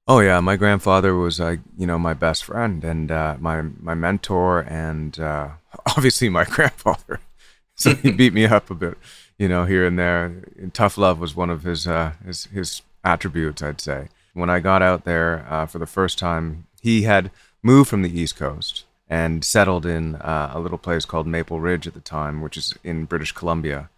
Oh 0.07 0.19
yeah, 0.19 0.39
my 0.41 0.55
grandfather 0.57 1.15
was, 1.15 1.39
uh, 1.39 1.55
you 1.77 1.87
know, 1.87 1.97
my 1.97 2.13
best 2.13 2.43
friend 2.43 2.83
and 2.83 3.11
uh, 3.11 3.37
my 3.39 3.61
my 3.61 3.93
mentor, 3.93 4.61
and 4.61 5.17
uh, 5.19 5.49
obviously 5.85 6.29
my 6.29 6.43
grandfather 6.43 7.19
so 7.75 7.95
he 7.95 8.11
beat 8.11 8.33
me 8.33 8.45
up 8.45 8.69
a 8.69 8.75
bit, 8.75 8.97
you 9.37 9.47
know, 9.47 9.65
here 9.65 9.85
and 9.85 9.97
there. 9.97 10.43
And 10.57 10.73
tough 10.73 10.97
love 10.97 11.19
was 11.19 11.35
one 11.35 11.49
of 11.49 11.63
his 11.63 11.87
uh, 11.87 12.13
his 12.25 12.45
his 12.45 12.81
attributes, 13.03 13.61
I'd 13.61 13.81
say. 13.81 14.09
When 14.33 14.49
I 14.49 14.59
got 14.59 14.81
out 14.81 15.05
there 15.05 15.45
uh, 15.49 15.65
for 15.65 15.79
the 15.79 15.85
first 15.85 16.17
time, 16.17 16.67
he 16.81 17.03
had 17.03 17.31
moved 17.61 17.89
from 17.89 18.01
the 18.01 18.19
East 18.19 18.35
Coast 18.35 18.85
and 19.09 19.43
settled 19.43 19.85
in 19.85 20.15
uh, 20.15 20.51
a 20.53 20.59
little 20.59 20.77
place 20.77 21.05
called 21.05 21.27
Maple 21.27 21.59
Ridge 21.59 21.87
at 21.87 21.93
the 21.93 21.99
time, 21.99 22.41
which 22.41 22.57
is 22.57 22.73
in 22.83 23.05
British 23.05 23.31
Columbia, 23.31 23.89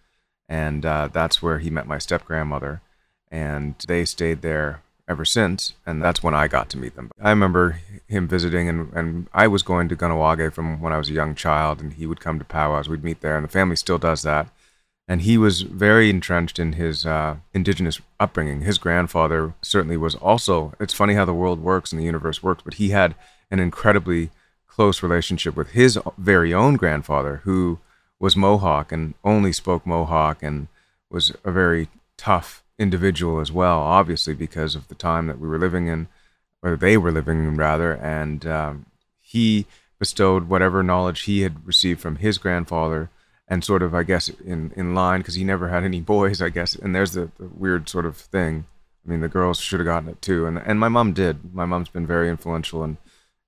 and 0.48 0.86
uh, 0.86 1.10
that's 1.12 1.42
where 1.42 1.60
he 1.60 1.70
met 1.70 1.88
my 1.88 1.98
step 1.98 2.26
grandmother, 2.26 2.82
and 3.32 3.76
they 3.88 4.06
stayed 4.06 4.42
there 4.42 4.82
ever 5.08 5.26
since, 5.26 5.74
and 5.86 6.02
that's 6.02 6.24
when 6.24 6.34
I 6.34 6.48
got 6.48 6.70
to 6.70 6.78
meet 6.78 6.96
them. 6.96 7.12
I 7.22 7.30
remember 7.30 7.80
him 8.08 8.28
visiting, 8.28 8.70
and, 8.70 8.94
and 8.94 9.28
I 9.34 9.48
was 9.48 9.64
going 9.64 9.88
to 9.90 9.96
Kahnawake 9.96 10.54
from 10.54 10.82
when 10.82 10.94
I 10.94 10.98
was 10.98 11.10
a 11.10 11.14
young 11.14 11.36
child, 11.36 11.80
and 11.80 11.94
he 11.94 12.06
would 12.06 12.20
come 12.20 12.40
to 12.40 12.46
powwows. 12.46 12.90
We'd 12.90 13.04
meet 13.04 13.22
there, 13.22 13.36
and 13.36 13.46
the 13.46 13.50
family 13.52 13.76
still 13.76 13.98
does 13.98 14.24
that. 14.24 14.50
And 15.08 15.22
he 15.22 15.38
was 15.38 15.62
very 15.62 16.10
entrenched 16.10 16.58
in 16.58 16.74
his 16.74 17.06
uh, 17.06 17.36
indigenous 17.54 18.02
upbringing. 18.20 18.62
His 18.62 18.80
grandfather 18.80 19.54
certainly 19.62 19.98
was 19.98 20.16
also. 20.16 20.74
It's 20.80 20.96
funny 20.96 21.14
how 21.14 21.26
the 21.26 21.34
world 21.34 21.60
works 21.60 21.92
and 21.92 22.02
the 22.02 22.06
universe 22.06 22.42
works, 22.42 22.64
but 22.66 22.76
he 22.76 22.90
had 22.90 23.14
an 23.52 23.60
incredibly 23.60 24.32
close 24.68 25.04
relationship 25.04 25.56
with 25.56 25.72
his 25.72 26.00
very 26.18 26.54
own 26.54 26.76
grandfather, 26.76 27.42
who 27.44 27.80
was 28.20 28.36
Mohawk 28.36 28.92
and 28.92 29.14
only 29.24 29.52
spoke 29.52 29.86
Mohawk 29.86 30.42
and 30.42 30.68
was 31.10 31.32
a 31.44 31.52
very 31.52 31.90
tough 32.18 32.64
individual 32.78 33.40
as 33.40 33.52
well, 33.52 33.80
obviously 33.80 34.34
because 34.34 34.76
of 34.76 34.88
the 34.88 34.96
time 34.96 35.28
that 35.28 35.40
we 35.40 35.48
were 35.48 35.60
living 35.60 35.88
in, 35.88 36.08
or 36.62 36.76
they 36.76 36.98
were 36.98 37.12
living 37.12 37.40
in 37.40 37.56
rather, 37.56 37.94
and 37.94 38.46
um, 38.46 38.86
he 39.20 39.66
bestowed 40.00 40.50
whatever 40.50 40.84
knowledge 40.84 41.22
he 41.22 41.42
had 41.42 41.66
received 41.66 42.02
from 42.02 42.18
his 42.18 42.38
grandfather, 42.38 43.10
and 43.48 43.64
sort 43.64 43.84
of, 43.84 43.94
I 43.94 44.04
guess, 44.04 44.30
in 44.30 44.72
in 44.76 44.96
line 44.96 45.20
because 45.20 45.36
he 45.36 45.44
never 45.44 45.70
had 45.70 45.84
any 45.84 46.02
boys, 46.16 46.42
I 46.42 46.50
guess, 46.50 46.76
and 46.76 46.96
there's 46.96 47.14
the, 47.14 47.32
the 47.38 47.48
weird 47.48 47.88
sort 47.90 48.06
of 48.06 48.18
thing. 48.18 48.66
I 49.06 49.12
mean, 49.12 49.22
the 49.22 49.28
girls 49.28 49.60
should 49.60 49.80
have 49.80 49.86
gotten 49.86 50.10
it 50.10 50.22
too, 50.22 50.46
and 50.46 50.58
and 50.58 50.80
my 50.80 50.90
mom 50.90 51.14
did. 51.14 51.54
My 51.54 51.66
mom's 51.66 51.90
been 51.90 52.08
very 52.08 52.30
influential 52.30 52.84
in 52.84 52.98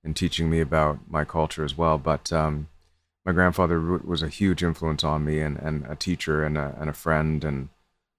in 0.04 0.14
teaching 0.14 0.48
me 0.48 0.60
about 0.60 0.98
my 1.08 1.24
culture 1.24 1.64
as 1.64 1.76
well, 1.76 1.98
but. 1.98 2.32
Um, 2.32 2.68
my 3.24 3.32
grandfather 3.32 3.80
was 3.80 4.22
a 4.22 4.28
huge 4.28 4.62
influence 4.62 5.04
on 5.04 5.24
me 5.24 5.40
and, 5.40 5.58
and 5.58 5.86
a 5.86 5.94
teacher 5.94 6.44
and 6.44 6.56
a, 6.56 6.76
and 6.80 6.88
a 6.88 6.94
friend 6.94 7.44
and 7.44 7.68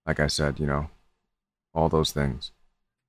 like 0.05 0.19
I 0.19 0.27
said, 0.27 0.59
you 0.59 0.65
know, 0.65 0.89
all 1.73 1.87
those 1.87 2.11
things. 2.11 2.51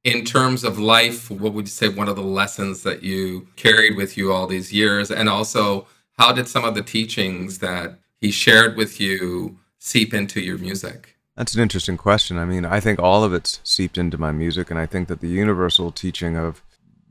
In 0.05 0.25
terms 0.25 0.65
of 0.65 0.79
life, 0.79 1.31
what 1.31 1.53
would 1.55 1.67
you 1.67 1.71
say 1.71 1.89
one 1.89 2.09
of 2.09 2.17
the 2.17 2.23
lessons 2.23 2.83
that 2.83 3.03
you 3.03 3.49
carried 3.57 3.97
with 3.97 4.17
you 4.17 4.33
all 4.33 4.47
these 4.47 4.73
years? 4.73 5.11
And 5.11 5.29
also, 5.29 5.87
how 6.19 6.33
did 6.33 6.49
some 6.49 6.65
of 6.65 6.75
the 6.75 6.83
teachings 6.83 7.59
that 7.59 7.99
he 8.21 8.31
shared 8.31 8.77
with 8.77 9.01
you 9.01 9.59
seep 9.79 10.13
into 10.13 10.41
your 10.41 10.59
music? 10.59 11.17
That's 11.37 11.55
an 11.55 11.63
interesting 11.63 11.97
question. 11.97 12.39
I 12.39 12.45
mean, 12.45 12.67
I 12.67 12.81
think 12.81 12.99
all 12.99 13.25
of 13.25 13.33
it's 13.33 13.61
seeped 13.65 13.97
into 13.97 14.19
my 14.19 14.31
music, 14.31 14.71
and 14.71 14.79
I 14.79 14.85
think 14.85 15.09
that 15.09 15.21
the 15.21 15.29
universal 15.29 15.91
teaching 15.91 16.37
of 16.37 16.63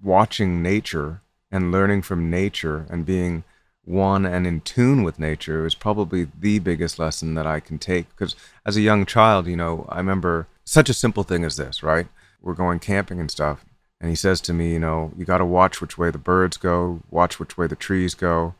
watching 0.03 0.61
nature 0.61 1.21
and 1.51 1.71
learning 1.71 2.03
from 2.03 2.29
nature 2.29 2.85
and 2.89 3.07
being 3.07 3.43
one 3.89 4.25
and 4.25 4.45
in 4.45 4.61
tune 4.61 5.03
with 5.03 5.19
nature 5.19 5.65
is 5.65 5.73
probably 5.73 6.27
the 6.39 6.59
biggest 6.59 6.99
lesson 6.99 7.33
that 7.33 7.47
I 7.47 7.59
can 7.59 7.79
take. 7.79 8.09
Because 8.09 8.35
as 8.65 8.77
a 8.77 8.81
young 8.81 9.05
child, 9.05 9.47
you 9.47 9.57
know, 9.57 9.85
I 9.89 9.97
remember 9.97 10.47
such 10.63 10.89
a 10.89 10.93
simple 10.93 11.23
thing 11.23 11.43
as 11.43 11.55
this, 11.57 11.81
right? 11.81 12.07
We're 12.41 12.53
going 12.53 12.79
camping 12.79 13.19
and 13.19 13.31
stuff. 13.31 13.65
And 13.99 14.09
he 14.09 14.15
says 14.15 14.39
to 14.41 14.53
me, 14.53 14.71
you 14.71 14.79
know, 14.79 15.11
you 15.17 15.25
got 15.25 15.39
to 15.39 15.45
watch 15.45 15.81
which 15.81 15.97
way 15.97 16.11
the 16.11 16.17
birds 16.17 16.55
go, 16.55 17.01
watch 17.09 17.39
which 17.39 17.57
way 17.57 17.67
the 17.67 17.75
trees 17.75 18.13
go, 18.13 18.53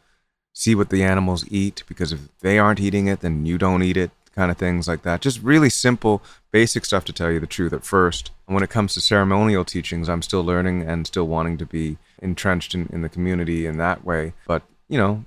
see 0.52 0.76
what 0.76 0.90
the 0.90 1.04
animals 1.04 1.46
eat, 1.50 1.84
because 1.88 2.12
if 2.12 2.28
they 2.40 2.60
aren't 2.60 2.82
eating 2.82 3.08
it, 3.08 3.22
then 3.22 3.46
you 3.46 3.58
don't 3.58 3.84
eat 3.84 3.96
it, 3.96 4.12
kind 4.36 4.52
of 4.52 4.58
things 4.58 4.88
like 4.88 5.04
that. 5.04 5.22
Just 5.22 5.42
really 5.42 5.70
simple, 5.70 6.22
basic 6.52 6.84
stuff 6.84 7.06
to 7.06 7.14
tell 7.14 7.32
you 7.32 7.40
the 7.40 7.48
truth 7.48 7.72
at 7.72 7.86
first. 7.86 8.32
And 8.48 8.56
when 8.56 8.64
it 8.64 8.70
comes 8.70 8.94
to 8.96 9.02
ceremonial 9.02 9.64
teachings, 9.64 10.10
I'm 10.10 10.22
still 10.22 10.44
learning 10.44 10.82
and 10.82 11.08
still 11.08 11.28
wanting 11.28 11.58
to 11.60 11.66
be 11.66 11.98
entrenched 12.22 12.74
in, 12.74 12.90
in 12.92 13.02
the 13.02 13.10
community 13.10 13.66
in 13.66 13.78
that 13.78 14.04
way. 14.04 14.34
But, 14.46 14.64
you 14.90 14.98
know, 14.98 15.24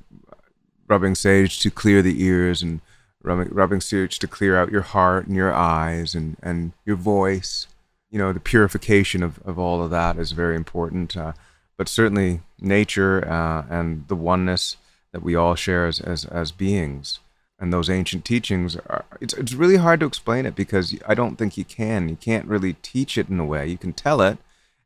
rubbing 0.88 1.14
sage 1.14 1.61
to 1.61 1.71
clear 1.71 2.02
the 2.02 2.23
ears 2.23 2.62
and 2.62 2.81
rubbing, 3.23 3.49
rubbing 3.49 3.81
sage 3.81 4.19
to 4.19 4.26
clear 4.26 4.57
out 4.57 4.71
your 4.71 4.83
heart 4.83 5.26
and 5.26 5.37
your 5.37 5.52
eyes 5.52 6.14
and, 6.14 6.37
and 6.42 6.73
your 6.85 6.97
voice. 6.97 7.66
You 8.11 8.19
know, 8.19 8.33
the 8.33 8.40
purification 8.40 9.23
of, 9.23 9.40
of 9.47 9.59
all 9.59 9.83
of 9.83 9.90
that 9.90 10.19
is 10.19 10.33
very 10.33 10.57
important. 10.57 11.16
Uh, 11.16 11.33
but 11.78 11.88
certainly, 11.88 12.40
nature 12.61 13.26
uh, 13.26 13.64
and 13.71 14.07
the 14.09 14.16
oneness 14.16 14.76
that 15.12 15.23
we 15.23 15.35
all 15.35 15.54
share 15.54 15.87
as, 15.87 16.00
as, 16.00 16.26
as 16.26 16.52
beings 16.52 17.21
and 17.62 17.73
those 17.73 17.88
ancient 17.88 18.25
teachings 18.25 18.76
are, 18.76 19.04
it's, 19.21 19.35
it's 19.35 19.52
really 19.52 19.76
hard 19.76 20.00
to 20.00 20.07
explain 20.07 20.47
it 20.47 20.57
because 20.57 20.99
I 21.07 21.14
don't 21.14 21.37
think 21.37 21.57
you 21.57 21.64
can. 21.64 22.09
You 22.09 22.16
can't 22.16 22.47
really 22.47 22.73
teach 22.83 23.16
it 23.16 23.28
in 23.28 23.38
a 23.38 23.47
way. 23.47 23.69
You 23.69 23.78
can 23.78 23.92
tell 23.92 24.21
it, 24.21 24.38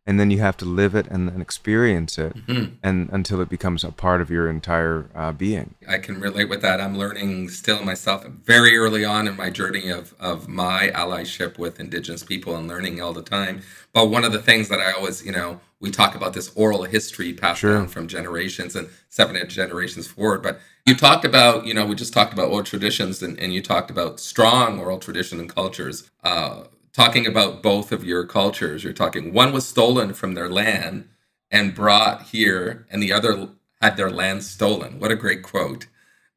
and 0.07 0.21
then 0.21 0.31
you 0.31 0.39
have 0.39 0.57
to 0.57 0.65
live 0.65 0.95
it 0.95 1.07
and, 1.09 1.29
and 1.29 1.43
experience 1.43 2.17
it 2.17 2.35
mm-hmm. 2.47 2.75
and 2.83 3.09
until 3.11 3.41
it 3.41 3.49
becomes 3.49 3.83
a 3.83 3.91
part 3.91 4.21
of 4.21 4.31
your 4.31 4.49
entire 4.49 5.11
uh, 5.15 5.33
being 5.33 5.75
i 5.89 5.99
can 5.99 6.21
relate 6.21 6.49
with 6.49 6.63
that 6.63 6.81
i'm 6.81 6.97
learning 6.97 7.49
still 7.49 7.83
myself 7.83 8.25
very 8.25 8.77
early 8.77 9.05
on 9.05 9.27
in 9.27 9.37
my 9.37 9.51
journey 9.51 9.91
of, 9.91 10.15
of 10.21 10.49
my 10.49 10.91
allyship 10.95 11.59
with 11.59 11.81
indigenous 11.81 12.23
people 12.23 12.57
and 12.57 12.69
learning 12.69 13.01
all 13.01 13.13
the 13.13 13.23
time 13.23 13.61
but 13.93 14.07
one 14.07 14.25
of 14.25 14.33
the 14.33 14.43
things 14.43 14.69
that 14.69 14.81
i 14.81 14.93
always 14.93 15.25
you 15.25 15.33
know 15.33 15.61
we 15.79 15.91
talk 15.91 16.15
about 16.15 16.33
this 16.33 16.51
oral 16.55 16.85
history 16.85 17.35
passed 17.35 17.61
sure. 17.61 17.75
down 17.75 17.89
from 17.89 18.09
generations 18.09 18.75
and 18.75 18.89
seven 19.09 19.37
generations 19.49 20.07
forward 20.07 20.43
but 20.43 20.61
you 20.87 20.95
talked 20.95 21.25
about 21.25 21.67
you 21.67 21.75
know 21.75 21.85
we 21.85 21.95
just 21.95 22.13
talked 22.13 22.33
about 22.33 22.49
oral 22.49 22.63
traditions 22.63 23.23
and, 23.23 23.39
and 23.39 23.53
you 23.53 23.61
talked 23.61 23.91
about 23.91 24.21
strong 24.21 24.79
oral 24.79 24.99
tradition 24.99 25.41
and 25.41 25.53
cultures 25.53 26.11
uh, 26.25 26.65
talking 26.97 27.26
about 27.26 27.62
both 27.62 27.93
of 27.93 28.05
your 28.05 28.25
cultures. 28.25 28.83
You're 28.83 28.95
talking 28.95 29.35
one 29.35 29.53
was 29.53 29.69
stolen 29.69 30.15
from 30.15 30.33
their 30.33 30.49
land 30.49 31.07
and 31.50 31.75
brought 31.75 32.23
here, 32.23 32.87
and 32.91 33.03
the 33.03 33.12
other 33.12 33.50
had 33.83 33.99
their 33.99 34.11
land 34.11 34.43
stolen. 34.43 34.99
What 34.99 35.12
a 35.12 35.17
great 35.17 35.43
quote. 35.43 35.88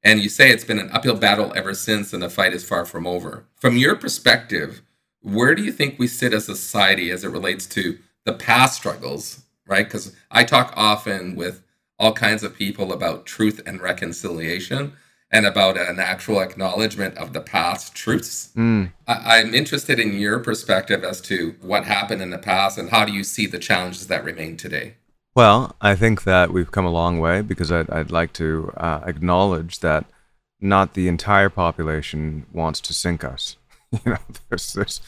And 0.04 0.20
you 0.20 0.28
say 0.28 0.50
it's 0.50 0.66
been 0.66 0.78
an 0.80 0.92
uphill 0.92 1.16
battle 1.16 1.54
ever 1.56 1.74
since, 1.74 2.12
and 2.12 2.22
the 2.22 2.30
fight 2.30 2.54
is 2.54 2.68
far 2.68 2.86
from 2.86 3.08
over. 3.08 3.46
From 3.56 3.78
your 3.78 3.96
perspective, 3.96 4.82
where 5.22 5.56
do 5.56 5.63
you 5.63 5.72
think 5.72 5.98
we 5.98 6.08
sit 6.08 6.34
as 6.34 6.50
a 6.50 6.56
society 6.58 7.10
as 7.10 7.24
it 7.24 7.30
relates 7.30 7.66
to 7.68 7.98
the 8.25 8.34
past 8.34 8.75
struggles, 8.75 9.44
right? 9.66 9.86
Because 9.86 10.13
I 10.30 10.44
talk 10.44 10.74
often 10.75 11.38
with 11.38 11.63
all 11.98 12.12
kinds 12.12 12.44
of 12.44 12.56
people 12.56 12.92
about 12.92 13.25
truth 13.25 13.62
and 13.66 13.82
reconciliation 13.82 14.92
and 15.31 15.45
about 15.45 15.77
an 15.77 16.00
actual 16.00 16.39
acknowledgement 16.39 17.17
of 17.17 17.33
the 17.33 17.41
past 17.41 17.93
truths. 17.93 18.50
Mm. 18.55 18.91
I, 19.07 19.38
am 19.38 19.53
interested 19.53 20.00
in 20.00 20.19
your 20.19 20.39
perspective 20.39 21.03
as 21.03 21.21
to 21.21 21.55
what 21.62 21.86
happened 21.86 22.21
in 22.21 22.31
the 22.31 22.39
past 22.39 22.77
and 22.77 22.89
how 22.89 23.05
do 23.05 23.13
you 23.13 23.24
see 23.24 23.45
the 23.45 23.59
challenges 23.59 24.07
that 24.07 24.24
remain 24.24 24.57
today? 24.57 24.95
Well, 25.36 25.75
I 25.79 25.95
think 25.95 26.24
that 26.24 26.51
we've 26.51 26.71
come 26.71 26.86
a 26.86 26.91
long 26.91 27.19
way 27.19 27.41
because 27.41 27.71
I'd, 27.71 27.89
I'd 27.91 28.12
like 28.12 28.33
to 28.33 28.74
uh, 28.77 29.01
acknowledge 29.05 29.79
that 29.79 30.05
not 30.59 30.95
the 30.95 31.07
entire 31.07 31.50
population 31.50 32.45
wants 32.51 32.81
to 32.81 32.93
sink 32.93 33.24
us. 33.24 33.55
You 33.91 34.12
know, 34.12 34.17
there's, 34.50 34.74
there's, 34.74 35.01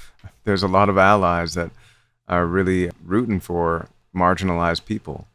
there's 0.43 0.63
a 0.63 0.67
lot 0.67 0.89
of 0.89 0.97
allies 0.97 1.53
that 1.53 1.69
are 2.27 2.47
really 2.47 2.89
rooting 3.05 3.39
for 3.39 3.89
marginalized 4.15 4.85
people. 4.85 5.27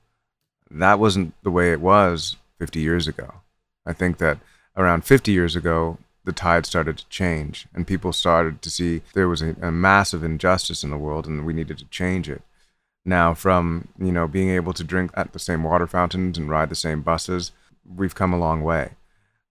That 0.68 0.98
wasn't 0.98 1.32
the 1.44 1.52
way 1.52 1.70
it 1.70 1.80
was 1.80 2.36
50 2.58 2.80
years 2.80 3.06
ago. 3.06 3.34
I 3.86 3.92
think 3.92 4.18
that 4.18 4.38
around 4.76 5.04
50 5.04 5.33
years 5.33 5.56
ago, 5.56 5.99
the 6.25 6.33
tide 6.33 6.66
started 6.66 6.99
to 6.99 7.09
change 7.09 7.66
and 7.73 7.87
people 7.87 8.12
started 8.12 8.61
to 8.62 8.71
see 8.71 9.02
there 9.14 9.28
was 9.28 9.42
a, 9.42 9.54
a 9.62 9.71
massive 9.71 10.25
injustice 10.25 10.83
in 10.83 10.90
the 10.90 10.99
world 10.99 11.26
and 11.26 11.47
we 11.47 11.52
needed 11.52 11.78
to 11.78 11.85
change 11.87 12.28
it. 12.28 12.42
Now 13.04 13.35
from 13.35 13.88
you 13.99 14.11
know 14.11 14.26
being 14.26 14.50
able 14.50 14.73
to 14.73 14.85
drink 14.85 15.12
at 15.14 15.33
the 15.33 15.38
same 15.38 15.62
water 15.62 15.87
fountains 15.87 16.37
and 16.37 16.50
ride 16.50 16.68
the 16.68 16.75
same 16.75 17.02
buses 17.02 17.52
we've 17.97 18.16
come 18.16 18.33
a 18.33 18.38
long 18.38 18.62
way. 18.62 18.90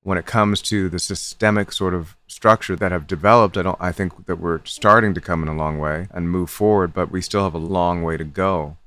When 0.03 0.17
it 0.17 0.25
comes 0.25 0.61
to 0.63 0.89
the 0.89 0.99
systemic 0.99 1.71
sort 1.71 1.93
of 1.93 2.15
structure 2.27 2.75
that 2.75 2.91
have 2.91 3.07
developed 3.07 3.57
i 3.57 3.61
don't 3.61 3.77
i 3.79 3.91
think 3.91 4.25
that 4.25 4.35
we're 4.35 4.63
starting 4.65 5.13
to 5.13 5.21
come 5.21 5.41
in 5.41 5.47
a 5.47 5.55
long 5.55 5.79
way 5.79 6.07
and 6.11 6.29
move 6.29 6.49
forward 6.49 6.93
but 6.93 7.09
we 7.09 7.21
still 7.21 7.43
have 7.43 7.53
a 7.53 7.57
long 7.57 8.03
way 8.03 8.17
to 8.17 8.23
go 8.23 8.77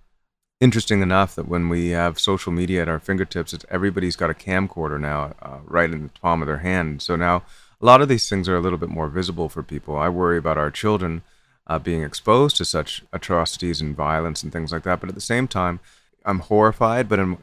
interesting 0.60 1.02
enough 1.02 1.34
that 1.34 1.48
when 1.48 1.68
we 1.68 1.90
have 1.90 2.18
social 2.18 2.52
media 2.52 2.82
at 2.82 2.88
our 2.88 2.98
fingertips 2.98 3.52
it's 3.52 3.64
everybody's 3.70 4.16
got 4.16 4.30
a 4.30 4.34
camcorder 4.34 5.00
now 5.00 5.34
uh, 5.40 5.58
right 5.64 5.90
in 5.90 6.02
the 6.02 6.20
palm 6.20 6.42
of 6.42 6.46
their 6.46 6.58
hand 6.58 7.00
so 7.00 7.14
now 7.14 7.42
a 7.80 7.86
lot 7.86 8.02
of 8.02 8.08
these 8.08 8.28
things 8.28 8.48
are 8.48 8.56
a 8.56 8.60
little 8.60 8.78
bit 8.78 8.88
more 8.88 9.08
visible 9.08 9.48
for 9.48 9.62
people 9.62 9.96
i 9.96 10.08
worry 10.08 10.36
about 10.36 10.58
our 10.58 10.70
children 10.70 11.22
uh, 11.68 11.78
being 11.78 12.02
exposed 12.02 12.56
to 12.56 12.64
such 12.64 13.04
atrocities 13.12 13.80
and 13.80 13.94
violence 13.94 14.42
and 14.42 14.52
things 14.52 14.72
like 14.72 14.82
that. 14.84 15.00
But 15.00 15.08
at 15.08 15.14
the 15.14 15.20
same 15.20 15.46
time, 15.46 15.80
I'm 16.24 16.40
horrified, 16.40 17.08
but 17.08 17.20
I'm, 17.20 17.38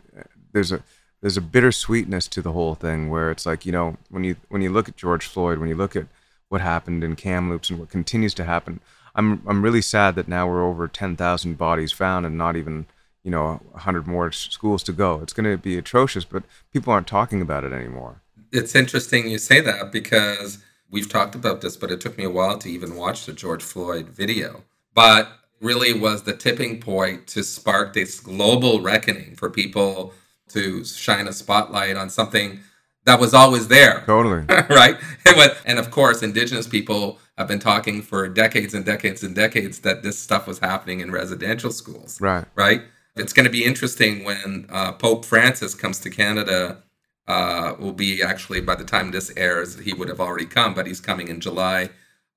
there's 0.51 0.71
a 0.71 0.83
there's 1.21 1.37
a 1.37 1.41
bittersweetness 1.41 2.27
to 2.29 2.41
the 2.41 2.51
whole 2.51 2.75
thing 2.75 3.09
where 3.09 3.31
it's 3.31 3.45
like 3.45 3.65
you 3.65 3.71
know 3.71 3.97
when 4.09 4.23
you 4.23 4.35
when 4.49 4.61
you 4.61 4.69
look 4.69 4.89
at 4.89 4.97
George 4.97 5.25
Floyd, 5.25 5.59
when 5.59 5.69
you 5.69 5.75
look 5.75 5.95
at 5.95 6.07
what 6.49 6.61
happened 6.61 7.03
in 7.03 7.15
Kamloops 7.15 7.69
and 7.69 7.79
what 7.79 7.89
continues 7.89 8.33
to 8.35 8.43
happen, 8.43 8.79
I'm 9.15 9.41
I'm 9.47 9.61
really 9.61 9.81
sad 9.81 10.15
that 10.15 10.27
now 10.27 10.47
we're 10.47 10.65
over 10.65 10.87
10,000 10.87 11.57
bodies 11.57 11.91
found 11.91 12.25
and 12.25 12.37
not 12.37 12.55
even 12.55 12.85
you 13.25 13.31
know 13.31 13.59
100 13.71 14.07
more 14.07 14.31
schools 14.31 14.83
to 14.83 14.93
go. 14.93 15.19
It's 15.21 15.33
going 15.33 15.51
to 15.51 15.57
be 15.57 15.77
atrocious, 15.77 16.23
but 16.23 16.43
people 16.71 16.93
aren't 16.93 17.07
talking 17.07 17.41
about 17.41 17.65
it 17.65 17.73
anymore. 17.73 18.21
It's 18.53 18.73
interesting 18.73 19.27
you 19.27 19.39
say 19.39 19.59
that 19.59 19.91
because 19.91 20.59
We've 20.89 21.09
talked 21.09 21.35
about 21.35 21.61
this, 21.61 21.75
but 21.75 21.91
it 21.91 21.99
took 21.99 22.17
me 22.17 22.23
a 22.23 22.29
while 22.29 22.57
to 22.59 22.69
even 22.69 22.95
watch 22.95 23.25
the 23.25 23.33
George 23.33 23.63
Floyd 23.63 24.09
video. 24.09 24.63
But 24.93 25.27
really 25.59 25.91
was 25.91 26.23
the 26.23 26.33
tipping 26.33 26.79
point 26.79 27.27
to 27.27 27.43
spark 27.43 27.93
this 27.93 28.19
global 28.19 28.81
reckoning 28.81 29.35
for 29.35 29.49
people 29.49 30.13
to 30.49 30.85
shine 30.85 31.27
a 31.27 31.33
spotlight 31.33 31.97
on 31.97 32.09
something 32.09 32.59
that 33.05 33.19
was 33.19 33.33
always 33.33 33.67
there. 33.67 34.03
Totally. 34.05 34.45
right? 34.69 34.97
And, 35.25 35.55
and 35.65 35.79
of 35.79 35.91
course, 35.91 36.23
indigenous 36.23 36.67
people 36.67 37.19
have 37.37 37.47
been 37.47 37.59
talking 37.59 38.01
for 38.01 38.29
decades 38.29 38.73
and 38.73 38.85
decades 38.85 39.23
and 39.23 39.35
decades 39.35 39.79
that 39.79 40.01
this 40.01 40.17
stuff 40.17 40.47
was 40.47 40.59
happening 40.59 41.01
in 41.01 41.11
residential 41.11 41.71
schools. 41.71 42.21
Right. 42.21 42.45
Right? 42.55 42.83
It's 43.15 43.31
going 43.31 43.45
to 43.45 43.51
be 43.51 43.63
interesting 43.63 44.23
when 44.23 44.67
uh, 44.69 44.91
Pope 44.93 45.23
Francis 45.23 45.73
comes 45.73 45.99
to 45.99 46.09
Canada 46.09 46.83
uh, 47.27 47.75
will 47.79 47.93
be 47.93 48.21
actually 48.21 48.61
by 48.61 48.75
the 48.75 48.83
time 48.83 49.11
this 49.11 49.31
airs, 49.37 49.79
he 49.79 49.93
would 49.93 50.09
have 50.09 50.19
already 50.19 50.45
come, 50.45 50.73
but 50.73 50.85
he's 50.85 50.99
coming 50.99 51.27
in 51.29 51.39
July, 51.39 51.89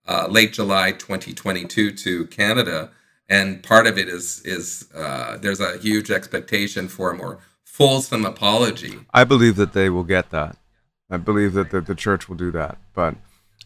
uh, 0.06 0.26
late 0.30 0.52
July 0.52 0.92
2022 0.92 1.90
to 1.92 2.26
Canada. 2.26 2.90
And 3.28 3.62
part 3.62 3.86
of 3.86 3.98
it 3.98 4.08
is 4.08 4.40
is 4.44 4.88
uh, 4.94 5.36
there's 5.36 5.60
a 5.60 5.78
huge 5.78 6.10
expectation 6.10 6.88
for 6.88 7.10
a 7.10 7.16
more 7.16 7.40
fulsome 7.64 8.24
apology. 8.24 9.00
I 9.12 9.24
believe 9.24 9.56
that 9.56 9.74
they 9.74 9.90
will 9.90 10.04
get 10.04 10.30
that. 10.30 10.56
I 11.10 11.16
believe 11.16 11.52
that 11.54 11.70
the, 11.70 11.80
the 11.80 11.94
church 11.94 12.28
will 12.28 12.36
do 12.36 12.50
that, 12.52 12.78
but 12.94 13.16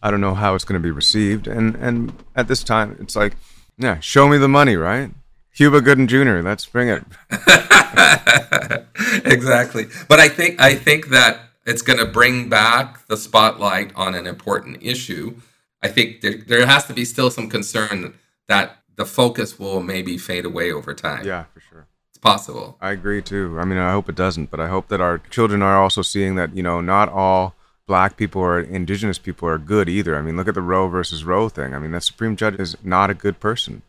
I 0.03 0.11
don't 0.11 0.21
know 0.21 0.35
how 0.35 0.55
it's 0.55 0.65
going 0.65 0.81
to 0.81 0.85
be 0.85 0.91
received. 0.91 1.47
And 1.47 1.77
and 1.77 2.13
at 2.35 2.49
this 2.49 2.65
time, 2.65 2.97
it's 2.99 3.15
like, 3.15 3.37
yeah, 3.79 4.01
show 4.01 4.29
me 4.29 4.39
the 4.39 4.49
money, 4.49 4.77
right? 4.77 5.13
Cuba 5.55 5.81
Gooding 5.81 6.07
Jr. 6.07 6.41
Let's 6.41 6.67
bring 6.67 6.89
it. 6.89 7.05
exactly. 9.25 9.87
But 10.09 10.21
I 10.21 10.29
think 10.29 10.61
I 10.61 10.75
think 10.75 11.09
that 11.09 11.41
it's 11.67 11.83
going 11.83 11.99
to 11.99 12.07
bring 12.07 12.49
back 12.49 13.07
the 13.07 13.17
spotlight 13.17 13.93
on 13.95 14.15
an 14.15 14.27
important 14.27 14.83
issue. 14.83 15.37
I 15.83 15.89
think 15.89 16.21
there, 16.21 16.39
there 16.39 16.67
has 16.67 16.87
to 16.87 16.95
be 16.95 17.05
still 17.05 17.31
some 17.31 17.49
concern 17.49 18.15
that 18.49 18.79
the 18.97 19.05
focus 19.07 19.59
will 19.59 19.83
maybe 19.83 20.19
fade 20.19 20.45
away 20.45 20.73
over 20.73 20.95
time. 20.95 21.27
Yeah, 21.27 21.45
for 21.53 21.61
sure. 21.61 21.87
It's 22.11 22.19
possible. 22.19 22.77
I 22.81 22.91
agree 22.93 23.23
too. 23.23 23.59
I 23.59 23.65
mean, 23.65 23.79
I 23.79 23.93
hope 23.93 24.09
it 24.09 24.15
doesn't, 24.15 24.51
but 24.51 24.61
I 24.61 24.69
hope 24.69 24.89
that 24.89 25.01
our 25.01 25.19
children 25.19 25.63
are 25.63 25.81
also 25.81 26.03
seeing 26.03 26.35
that, 26.37 26.57
you 26.57 26.63
know, 26.63 26.81
not 26.81 27.09
all 27.09 27.55
black 27.87 28.17
people 28.17 28.41
or 28.41 28.61
indigenous 28.61 29.19
people 29.19 29.49
are 29.49 29.59
good 29.59 29.89
either. 29.89 30.17
I 30.17 30.23
mean, 30.23 30.37
look 30.37 30.49
at 30.49 30.55
the 30.55 30.63
Roe 30.63 30.89
versus 30.89 31.25
Roe 31.25 31.49
thing. 31.49 31.75
I 31.75 31.79
mean, 31.79 31.91
that 31.93 32.05
Supreme 32.05 32.37
Judge 32.37 32.59
is 32.59 32.77
not 32.83 33.11
a 33.11 33.15
good 33.15 33.41
person. 33.41 33.83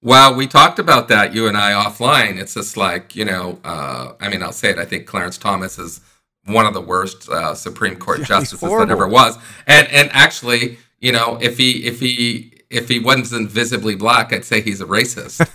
Well, 0.00 0.34
we 0.34 0.46
talked 0.46 0.78
about 0.78 1.08
that, 1.08 1.34
you 1.34 1.48
and 1.48 1.56
I, 1.56 1.72
offline. 1.72 2.38
It's 2.40 2.54
just 2.54 2.76
like, 2.76 3.16
you 3.16 3.24
know, 3.24 3.58
uh, 3.64 4.12
I 4.20 4.28
mean, 4.28 4.42
I'll 4.42 4.52
say 4.52 4.70
it. 4.70 4.78
I 4.78 4.84
think 4.84 5.06
Clarence 5.06 5.38
Thomas 5.38 5.78
is 5.78 6.00
one 6.44 6.66
of 6.66 6.74
the 6.74 6.80
worst 6.80 7.28
uh, 7.28 7.54
Supreme 7.54 7.96
Court 7.96 8.20
yeah, 8.20 8.26
justices 8.26 8.70
that 8.70 8.90
ever 8.90 9.08
was. 9.08 9.36
And 9.66 9.88
and 9.88 10.08
actually, 10.12 10.78
you 11.00 11.12
know, 11.12 11.38
if 11.40 11.56
he 11.58 11.84
if 11.84 12.00
he 12.00 12.52
if 12.70 12.88
he 12.88 13.00
wasn't 13.00 13.50
visibly 13.50 13.96
black, 13.96 14.32
I'd 14.32 14.44
say 14.44 14.60
he's 14.60 14.80
a 14.80 14.86
racist. 14.86 15.40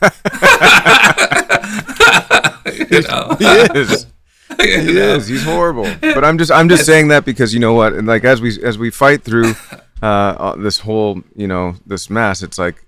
you 2.91 3.01
know? 3.01 3.35
He 3.39 3.79
is. 3.79 4.07
he 4.59 4.97
is. 4.97 5.27
He's 5.27 5.43
horrible. 5.43 5.91
But 6.01 6.23
I'm 6.23 6.37
just 6.37 6.51
I'm 6.51 6.69
just 6.69 6.85
saying 6.85 7.07
that 7.09 7.25
because 7.25 7.53
you 7.53 7.59
know 7.59 7.73
what? 7.73 7.93
And 7.93 8.07
like 8.07 8.23
as 8.23 8.41
we 8.41 8.61
as 8.63 8.77
we 8.77 8.89
fight 8.89 9.23
through 9.23 9.53
uh, 10.01 10.55
this 10.57 10.79
whole 10.79 11.21
you 11.35 11.47
know 11.47 11.75
this 11.85 12.09
mess, 12.09 12.43
it's 12.43 12.57
like 12.57 12.85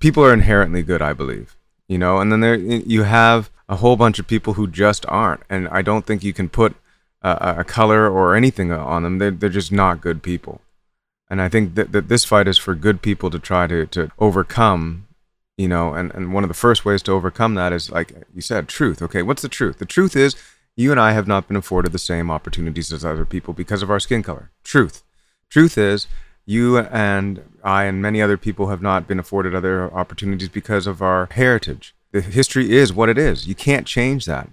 people 0.00 0.24
are 0.24 0.32
inherently 0.32 0.82
good, 0.82 1.02
I 1.02 1.12
believe. 1.12 1.56
You 1.88 1.98
know, 1.98 2.18
and 2.18 2.30
then 2.30 2.40
there 2.40 2.54
you 2.54 3.04
have 3.04 3.50
a 3.68 3.76
whole 3.76 3.96
bunch 3.96 4.18
of 4.18 4.26
people 4.26 4.54
who 4.54 4.66
just 4.66 5.06
aren't, 5.08 5.42
and 5.48 5.68
I 5.68 5.82
don't 5.82 6.04
think 6.04 6.22
you 6.22 6.34
can 6.34 6.48
put 6.48 6.74
a, 7.22 7.56
a 7.58 7.64
color 7.64 8.08
or 8.08 8.34
anything 8.34 8.70
on 8.70 9.02
them. 9.02 9.18
They're 9.18 9.30
they're 9.30 9.48
just 9.48 9.72
not 9.72 10.02
good 10.02 10.22
people, 10.22 10.60
and 11.30 11.40
I 11.40 11.48
think 11.48 11.74
that, 11.76 11.92
that 11.92 12.08
this 12.08 12.24
fight 12.24 12.46
is 12.46 12.58
for 12.58 12.74
good 12.74 13.00
people 13.00 13.30
to 13.30 13.38
try 13.38 13.66
to 13.66 13.86
to 13.86 14.10
overcome. 14.18 15.06
You 15.56 15.66
know, 15.66 15.92
and, 15.92 16.14
and 16.14 16.32
one 16.32 16.44
of 16.44 16.48
the 16.48 16.54
first 16.54 16.84
ways 16.84 17.02
to 17.02 17.12
overcome 17.12 17.54
that 17.54 17.72
is 17.72 17.90
like 17.90 18.12
you 18.34 18.42
said, 18.42 18.68
truth. 18.68 19.02
Okay, 19.02 19.22
what's 19.22 19.42
the 19.42 19.48
truth? 19.48 19.78
The 19.78 19.86
truth 19.86 20.14
is 20.14 20.36
you 20.76 20.92
and 20.92 21.00
I 21.00 21.12
have 21.12 21.26
not 21.26 21.48
been 21.48 21.56
afforded 21.56 21.90
the 21.90 21.98
same 21.98 22.30
opportunities 22.30 22.92
as 22.92 23.04
other 23.04 23.24
people 23.24 23.54
because 23.54 23.82
of 23.82 23.90
our 23.90 23.98
skin 23.98 24.22
color. 24.22 24.52
Truth. 24.62 25.02
Truth 25.50 25.76
is 25.76 26.06
you 26.46 26.78
and 26.78 27.42
I 27.68 27.84
and 27.84 28.00
many 28.00 28.22
other 28.22 28.38
people 28.38 28.68
have 28.68 28.80
not 28.80 29.06
been 29.06 29.18
afforded 29.18 29.54
other 29.54 29.92
opportunities 29.92 30.48
because 30.48 30.86
of 30.86 31.02
our 31.02 31.28
heritage. 31.32 31.94
The 32.12 32.22
history 32.22 32.72
is 32.72 32.94
what 32.94 33.10
it 33.10 33.18
is. 33.18 33.46
You 33.46 33.54
can't 33.54 33.86
change 33.86 34.24
that. 34.24 34.48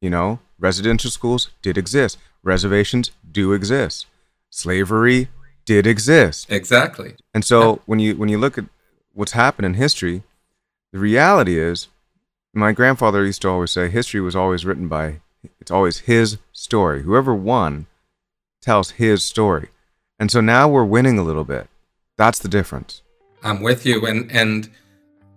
You 0.00 0.08
know, 0.08 0.38
residential 0.56 1.10
schools 1.10 1.50
did 1.62 1.76
exist. 1.76 2.16
Reservations 2.44 3.10
do 3.28 3.52
exist. 3.52 4.06
Slavery 4.50 5.28
did 5.64 5.84
exist. 5.84 6.46
Exactly. 6.48 7.16
And 7.34 7.44
so 7.44 7.58
yeah. 7.60 7.78
when 7.86 7.98
you 7.98 8.14
when 8.16 8.28
you 8.28 8.38
look 8.38 8.56
at 8.56 8.66
what's 9.14 9.32
happened 9.32 9.66
in 9.66 9.74
history, 9.74 10.22
the 10.92 11.00
reality 11.00 11.58
is 11.58 11.88
my 12.54 12.70
grandfather 12.70 13.26
used 13.26 13.42
to 13.42 13.48
always 13.48 13.72
say 13.72 13.88
history 13.88 14.20
was 14.20 14.36
always 14.36 14.64
written 14.64 14.86
by 14.86 15.20
it's 15.60 15.72
always 15.72 16.00
his 16.00 16.38
story. 16.52 17.02
Whoever 17.02 17.34
won 17.34 17.86
tells 18.60 18.92
his 18.92 19.24
story. 19.24 19.70
And 20.20 20.30
so 20.30 20.40
now 20.40 20.68
we're 20.68 20.84
winning 20.84 21.18
a 21.18 21.24
little 21.24 21.44
bit. 21.44 21.68
That's 22.20 22.38
the 22.38 22.48
difference. 22.48 23.00
I'm 23.42 23.62
with 23.62 23.86
you. 23.86 24.04
And 24.04 24.30
and 24.30 24.68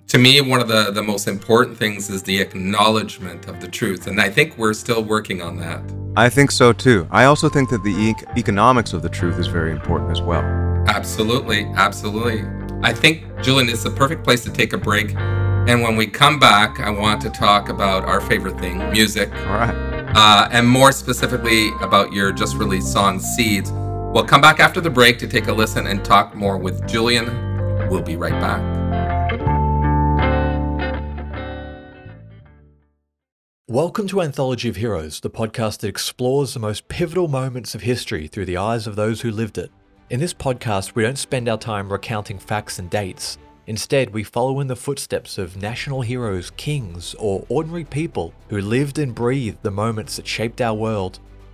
to 0.07 0.17
me, 0.17 0.41
one 0.41 0.59
of 0.59 0.67
the, 0.67 0.91
the 0.91 1.01
most 1.01 1.29
important 1.29 1.77
things 1.77 2.09
is 2.09 2.23
the 2.23 2.41
acknowledgement 2.41 3.47
of 3.47 3.61
the 3.61 3.69
truth. 3.69 4.05
And 4.05 4.19
I 4.19 4.29
think 4.29 4.57
we're 4.57 4.73
still 4.73 5.01
working 5.01 5.41
on 5.41 5.55
that. 5.59 5.81
I 6.17 6.27
think 6.27 6.51
so 6.51 6.73
too. 6.73 7.07
I 7.09 7.23
also 7.23 7.47
think 7.47 7.69
that 7.69 7.85
the 7.85 7.93
e- 7.93 8.37
economics 8.37 8.91
of 8.91 9.01
the 9.01 9.07
truth 9.07 9.39
is 9.39 9.47
very 9.47 9.71
important 9.71 10.11
as 10.11 10.21
well. 10.21 10.41
Absolutely. 10.89 11.63
Absolutely. 11.77 12.43
I 12.81 12.91
think, 12.91 13.23
Julian, 13.41 13.69
it's 13.69 13.83
the 13.83 13.89
perfect 13.89 14.25
place 14.25 14.43
to 14.43 14.51
take 14.51 14.73
a 14.73 14.77
break. 14.77 15.15
And 15.15 15.81
when 15.83 15.95
we 15.95 16.05
come 16.05 16.37
back, 16.37 16.81
I 16.81 16.89
want 16.89 17.21
to 17.21 17.29
talk 17.29 17.69
about 17.69 18.03
our 18.03 18.19
favorite 18.19 18.59
thing 18.59 18.77
music. 18.91 19.33
All 19.33 19.53
right. 19.53 20.11
Uh, 20.13 20.49
and 20.51 20.67
more 20.67 20.91
specifically 20.91 21.69
about 21.79 22.11
your 22.11 22.33
just 22.33 22.57
released 22.57 22.91
song, 22.91 23.21
Seeds 23.21 23.71
We'll 24.13 24.23
come 24.23 24.41
back 24.41 24.59
after 24.59 24.79
the 24.79 24.91
break 24.91 25.17
to 25.19 25.27
take 25.27 25.47
a 25.47 25.51
listen 25.51 25.87
and 25.87 26.05
talk 26.05 26.35
more 26.35 26.55
with 26.59 26.87
Julian. 26.87 27.25
We'll 27.89 28.03
be 28.03 28.15
right 28.15 28.39
back. 28.39 28.61
Welcome 33.67 34.07
to 34.09 34.21
Anthology 34.21 34.69
of 34.69 34.75
Heroes, 34.75 35.19
the 35.19 35.31
podcast 35.31 35.79
that 35.79 35.87
explores 35.87 36.53
the 36.53 36.59
most 36.59 36.87
pivotal 36.89 37.27
moments 37.27 37.73
of 37.73 37.81
history 37.81 38.27
through 38.27 38.45
the 38.45 38.57
eyes 38.57 38.85
of 38.85 38.95
those 38.95 39.21
who 39.21 39.31
lived 39.31 39.57
it. 39.57 39.71
In 40.11 40.19
this 40.19 40.31
podcast, 40.35 40.93
we 40.93 41.01
don't 41.01 41.17
spend 41.17 41.49
our 41.49 41.57
time 41.57 41.91
recounting 41.91 42.37
facts 42.37 42.77
and 42.77 42.91
dates. 42.91 43.39
Instead, 43.65 44.13
we 44.13 44.21
follow 44.21 44.59
in 44.59 44.67
the 44.67 44.75
footsteps 44.75 45.39
of 45.39 45.59
national 45.59 46.01
heroes, 46.01 46.51
kings, 46.51 47.15
or 47.17 47.43
ordinary 47.49 47.85
people 47.85 48.31
who 48.49 48.61
lived 48.61 48.99
and 48.99 49.15
breathed 49.15 49.63
the 49.63 49.71
moments 49.71 50.17
that 50.17 50.27
shaped 50.27 50.61
our 50.61 50.75
world. 50.75 51.19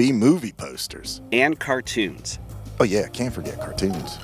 B 0.00 0.12
movie 0.12 0.52
posters, 0.52 1.20
and 1.30 1.60
cartoons. 1.60 2.38
Oh, 2.80 2.84
yeah, 2.84 3.06
can't 3.08 3.34
forget 3.34 3.60
cartoons. 3.60 4.16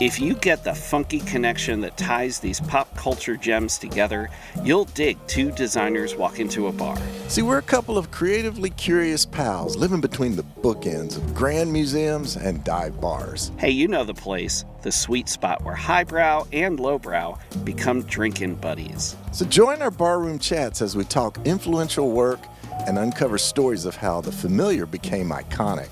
If 0.00 0.20
you 0.20 0.34
get 0.34 0.62
the 0.62 0.72
funky 0.72 1.18
connection 1.18 1.80
that 1.80 1.96
ties 1.96 2.38
these 2.38 2.60
pop 2.60 2.96
culture 2.96 3.36
gems 3.36 3.76
together, 3.76 4.30
you'll 4.62 4.84
dig 4.84 5.18
two 5.26 5.50
designers 5.50 6.14
walk 6.14 6.38
into 6.38 6.68
a 6.68 6.72
bar. 6.72 6.96
See, 7.26 7.42
we're 7.42 7.58
a 7.58 7.62
couple 7.62 7.98
of 7.98 8.12
creatively 8.12 8.70
curious 8.70 9.26
pals 9.26 9.76
living 9.76 10.00
between 10.00 10.36
the 10.36 10.44
bookends 10.62 11.16
of 11.16 11.34
grand 11.34 11.72
museums 11.72 12.36
and 12.36 12.62
dive 12.62 13.00
bars. 13.00 13.50
Hey, 13.58 13.70
you 13.70 13.88
know 13.88 14.04
the 14.04 14.14
place, 14.14 14.64
the 14.82 14.92
sweet 14.92 15.28
spot 15.28 15.64
where 15.64 15.74
highbrow 15.74 16.46
and 16.52 16.78
lowbrow 16.78 17.36
become 17.64 18.02
drinking 18.02 18.54
buddies. 18.54 19.16
So 19.32 19.44
join 19.46 19.82
our 19.82 19.90
barroom 19.90 20.38
chats 20.38 20.80
as 20.80 20.94
we 20.94 21.02
talk 21.02 21.44
influential 21.44 22.12
work 22.12 22.38
and 22.86 22.98
uncover 22.98 23.38
stories 23.38 23.86
of 23.86 23.96
how 23.96 24.20
the 24.20 24.32
familiar 24.32 24.86
became 24.86 25.30
iconic. 25.30 25.88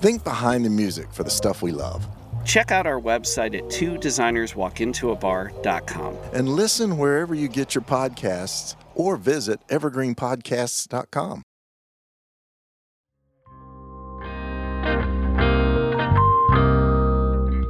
Think 0.00 0.24
behind 0.24 0.64
the 0.64 0.70
music 0.70 1.12
for 1.12 1.24
the 1.24 1.30
stuff 1.30 1.60
we 1.62 1.72
love. 1.72 2.06
Check 2.44 2.70
out 2.70 2.86
our 2.86 3.00
website 3.00 3.56
at 3.56 3.68
two 3.70 3.96
designerswalkintoabar.com. 3.96 6.16
And 6.32 6.48
listen 6.48 6.96
wherever 6.96 7.34
you 7.34 7.48
get 7.48 7.74
your 7.74 7.82
podcasts 7.82 8.76
or 8.94 9.16
visit 9.16 9.58
evergreenpodcasts.com. 9.68 11.42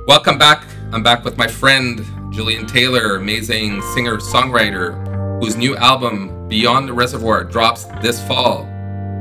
Welcome 0.06 0.38
back. 0.38 0.64
I'm 0.92 1.02
back 1.02 1.24
with 1.24 1.36
my 1.36 1.48
friend 1.48 2.04
Julian 2.32 2.66
Taylor, 2.66 3.16
amazing 3.16 3.82
singer 3.94 4.18
songwriter, 4.18 5.40
whose 5.40 5.56
new 5.56 5.76
album 5.76 6.37
Beyond 6.48 6.88
the 6.88 6.94
Reservoir 6.94 7.44
drops 7.44 7.84
this 8.00 8.26
fall. 8.26 8.64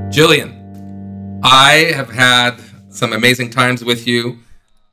Julian, 0.10 1.42
I 1.44 1.92
have 1.94 2.10
had 2.10 2.62
some 2.90 3.12
amazing 3.12 3.50
times 3.50 3.84
with 3.84 4.08
you. 4.08 4.40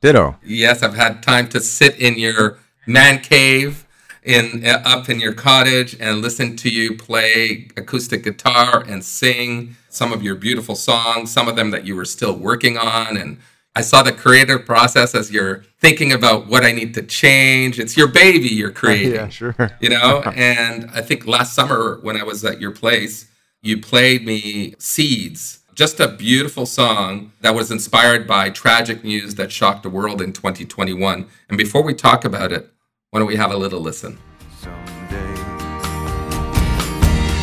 Ditto. 0.01 0.37
Yes, 0.43 0.83
I've 0.83 0.95
had 0.95 1.23
time 1.23 1.47
to 1.49 1.61
sit 1.61 1.97
in 1.97 2.19
your 2.19 2.59
man 2.85 3.21
cave 3.21 3.87
in 4.21 4.65
uh, 4.65 4.81
up 4.83 5.07
in 5.07 5.21
your 5.21 5.31
cottage 5.31 5.95
and 5.97 6.21
listen 6.21 6.57
to 6.57 6.69
you 6.69 6.97
play 6.97 7.69
acoustic 7.77 8.25
guitar 8.25 8.83
and 8.85 9.05
sing 9.05 9.77
some 9.87 10.11
of 10.11 10.21
your 10.21 10.35
beautiful 10.35 10.75
songs, 10.75 11.31
some 11.31 11.47
of 11.47 11.55
them 11.55 11.71
that 11.71 11.85
you 11.85 11.95
were 11.95 12.03
still 12.03 12.35
working 12.35 12.77
on 12.77 13.15
and 13.15 13.39
I 13.75 13.81
saw 13.81 14.03
the 14.03 14.13
creative 14.13 14.65
process 14.65 15.13
as 15.13 15.31
you're 15.31 15.63
thinking 15.79 16.13
about 16.13 16.47
what 16.47 16.63
I 16.63 16.71
need 16.71 16.93
to 16.93 17.01
change. 17.03 17.79
It's 17.79 17.97
your 17.97 18.07
baby 18.07 18.47
you're 18.47 18.71
creating. 18.81 19.15
yeah, 19.15 19.29
sure. 19.29 19.55
You 19.79 19.89
know, 19.89 20.21
and 20.35 20.89
I 20.93 21.01
think 21.01 21.27
last 21.27 21.53
summer 21.53 21.99
when 22.01 22.17
I 22.17 22.23
was 22.23 22.45
at 22.45 22.61
your 22.61 22.71
place, 22.71 23.29
you 23.61 23.81
played 23.81 24.25
me 24.25 24.75
Seeds 24.79 25.59
just 25.75 25.99
a 25.99 26.07
beautiful 26.07 26.65
song 26.65 27.33
that 27.41 27.53
was 27.53 27.69
inspired 27.69 28.25
by 28.25 28.49
tragic 28.49 29.03
news 29.03 29.35
that 29.35 29.51
shocked 29.51 29.83
the 29.83 29.89
world 29.89 30.21
in 30.21 30.31
2021. 30.31 31.27
And 31.49 31.57
before 31.57 31.83
we 31.83 31.93
talk 31.93 32.23
about 32.23 32.53
it, 32.53 32.71
why 33.11 33.19
don't 33.19 33.27
we 33.27 33.35
have 33.35 33.51
a 33.51 33.57
little 33.57 33.81
listen? 33.81 34.17
Someday. 34.61 35.33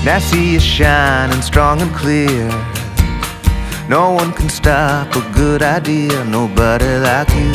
Now 0.02 0.18
see 0.18 0.54
you 0.54 0.60
shining 0.60 1.42
strong 1.42 1.82
and 1.82 1.94
clear. 1.94 2.48
No 3.88 4.12
one 4.12 4.32
can 4.32 4.48
stop 4.48 5.14
a 5.16 5.20
good 5.34 5.62
idea, 5.62 6.24
nobody 6.24 6.98
like 6.98 7.28
you. 7.34 7.52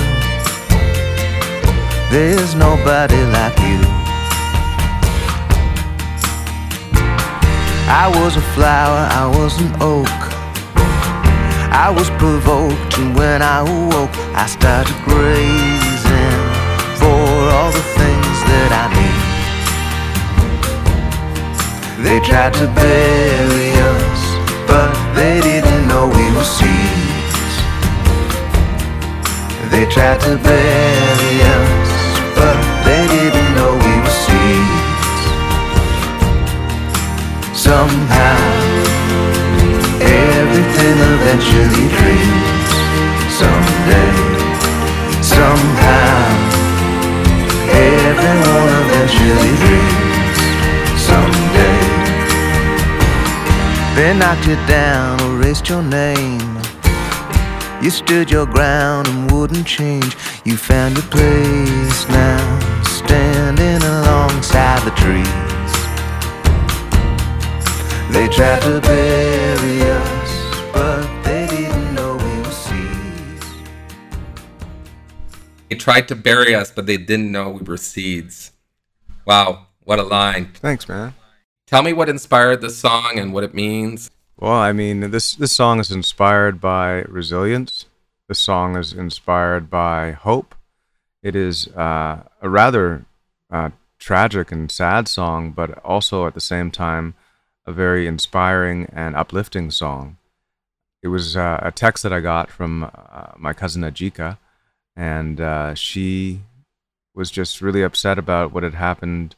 There's 2.11 2.53
nobody 2.53 3.21
like 3.37 3.57
you. 3.59 3.79
I 7.89 8.11
was 8.13 8.35
a 8.35 8.41
flower, 8.53 9.07
I 9.09 9.25
was 9.27 9.59
an 9.61 9.73
oak. 9.81 10.07
I 11.71 11.89
was 11.89 12.09
provoked, 12.11 12.97
and 12.97 13.15
when 13.15 13.41
I 13.41 13.59
awoke, 13.61 14.11
I 14.35 14.45
started 14.47 14.95
grazing 15.05 16.41
for 16.99 17.23
all 17.55 17.71
the 17.71 17.85
things 17.99 18.37
that 18.51 18.69
I 18.83 18.85
need. 18.99 19.27
They 22.03 22.19
tried 22.19 22.53
to 22.55 22.67
bury 22.75 23.71
us, 23.95 24.21
but 24.67 24.91
they 25.15 25.39
didn't 25.41 25.66
were 26.05 26.43
seeds. 26.43 27.53
They 29.71 29.85
tried 29.89 30.19
to 30.21 30.37
bury 30.37 31.35
us, 31.57 31.89
but 32.35 32.57
they 32.85 33.07
didn't 33.07 33.49
know 33.55 33.71
we 33.73 33.93
were 34.03 34.17
seeds. 34.25 35.23
Somehow 37.57 38.37
everything 39.99 40.97
eventually 41.13 41.85
dreams 41.97 42.77
someday, 43.41 44.13
somehow. 45.21 46.47
Everyone 47.69 48.69
eventually 48.81 49.53
dreams 49.61 50.06
They 53.97 54.15
knocked 54.15 54.45
you 54.45 54.55
down, 54.67 55.19
erased 55.21 55.67
your 55.69 55.81
name. 55.81 56.61
You 57.81 57.89
stood 57.89 58.29
your 58.29 58.45
ground 58.45 59.07
and 59.07 59.31
wouldn't 59.31 59.65
change. 59.65 60.15
You 60.45 60.55
found 60.55 60.93
your 60.97 61.07
place 61.07 62.07
now, 62.07 62.83
standing 62.83 63.81
alongside 63.81 64.83
the 64.83 64.91
trees. 64.91 65.25
They 68.13 68.27
tried 68.27 68.61
to 68.61 68.79
bury 68.81 69.81
us, 69.89 70.31
but 70.71 71.23
they 71.23 71.47
didn't 71.47 71.95
know 71.95 72.17
we 72.17 72.37
were 72.43 72.51
seeds. 72.51 73.45
They 75.69 75.75
tried 75.75 76.07
to 76.09 76.15
bury 76.15 76.53
us, 76.53 76.69
but 76.69 76.85
they 76.85 76.97
didn't 76.97 77.31
know 77.31 77.49
we 77.49 77.63
were 77.63 77.77
seeds. 77.77 78.51
Wow, 79.25 79.65
what 79.85 79.97
a 79.97 80.03
line. 80.03 80.51
Thanks, 80.53 80.87
man. 80.87 81.15
Tell 81.67 81.83
me 81.83 81.91
what 81.91 82.07
inspired 82.07 82.61
this 82.61 82.77
song 82.77 83.19
and 83.19 83.33
what 83.33 83.43
it 83.43 83.53
means. 83.53 84.09
Well, 84.37 84.53
I 84.53 84.71
mean, 84.71 85.11
this 85.11 85.33
this 85.33 85.51
song 85.51 85.81
is 85.81 85.91
inspired 85.91 86.61
by 86.61 87.01
resilience. 87.01 87.87
The 88.29 88.35
song 88.35 88.77
is 88.77 88.93
inspired 88.93 89.69
by 89.69 90.11
hope. 90.11 90.55
It 91.21 91.35
is 91.35 91.67
uh, 91.75 92.23
a 92.41 92.49
rather 92.49 93.05
uh, 93.51 93.71
tragic 93.99 94.49
and 94.49 94.71
sad 94.71 95.09
song, 95.09 95.51
but 95.51 95.77
also 95.83 96.25
at 96.25 96.35
the 96.35 96.39
same 96.39 96.71
time 96.71 97.15
a 97.65 97.73
very 97.73 98.07
inspiring 98.07 98.87
and 98.93 99.13
uplifting 99.17 99.69
song. 99.69 100.17
It 101.03 101.09
was 101.09 101.35
uh, 101.35 101.59
a 101.61 101.71
text 101.71 102.01
that 102.03 102.13
I 102.13 102.21
got 102.21 102.49
from 102.49 102.83
uh, 102.83 103.33
my 103.37 103.51
cousin 103.51 103.81
Ajika, 103.81 104.37
and 104.95 105.41
uh, 105.41 105.75
she 105.75 106.43
was 107.13 107.29
just 107.29 107.61
really 107.61 107.81
upset 107.81 108.17
about 108.17 108.53
what 108.53 108.63
had 108.63 108.75
happened 108.75 109.35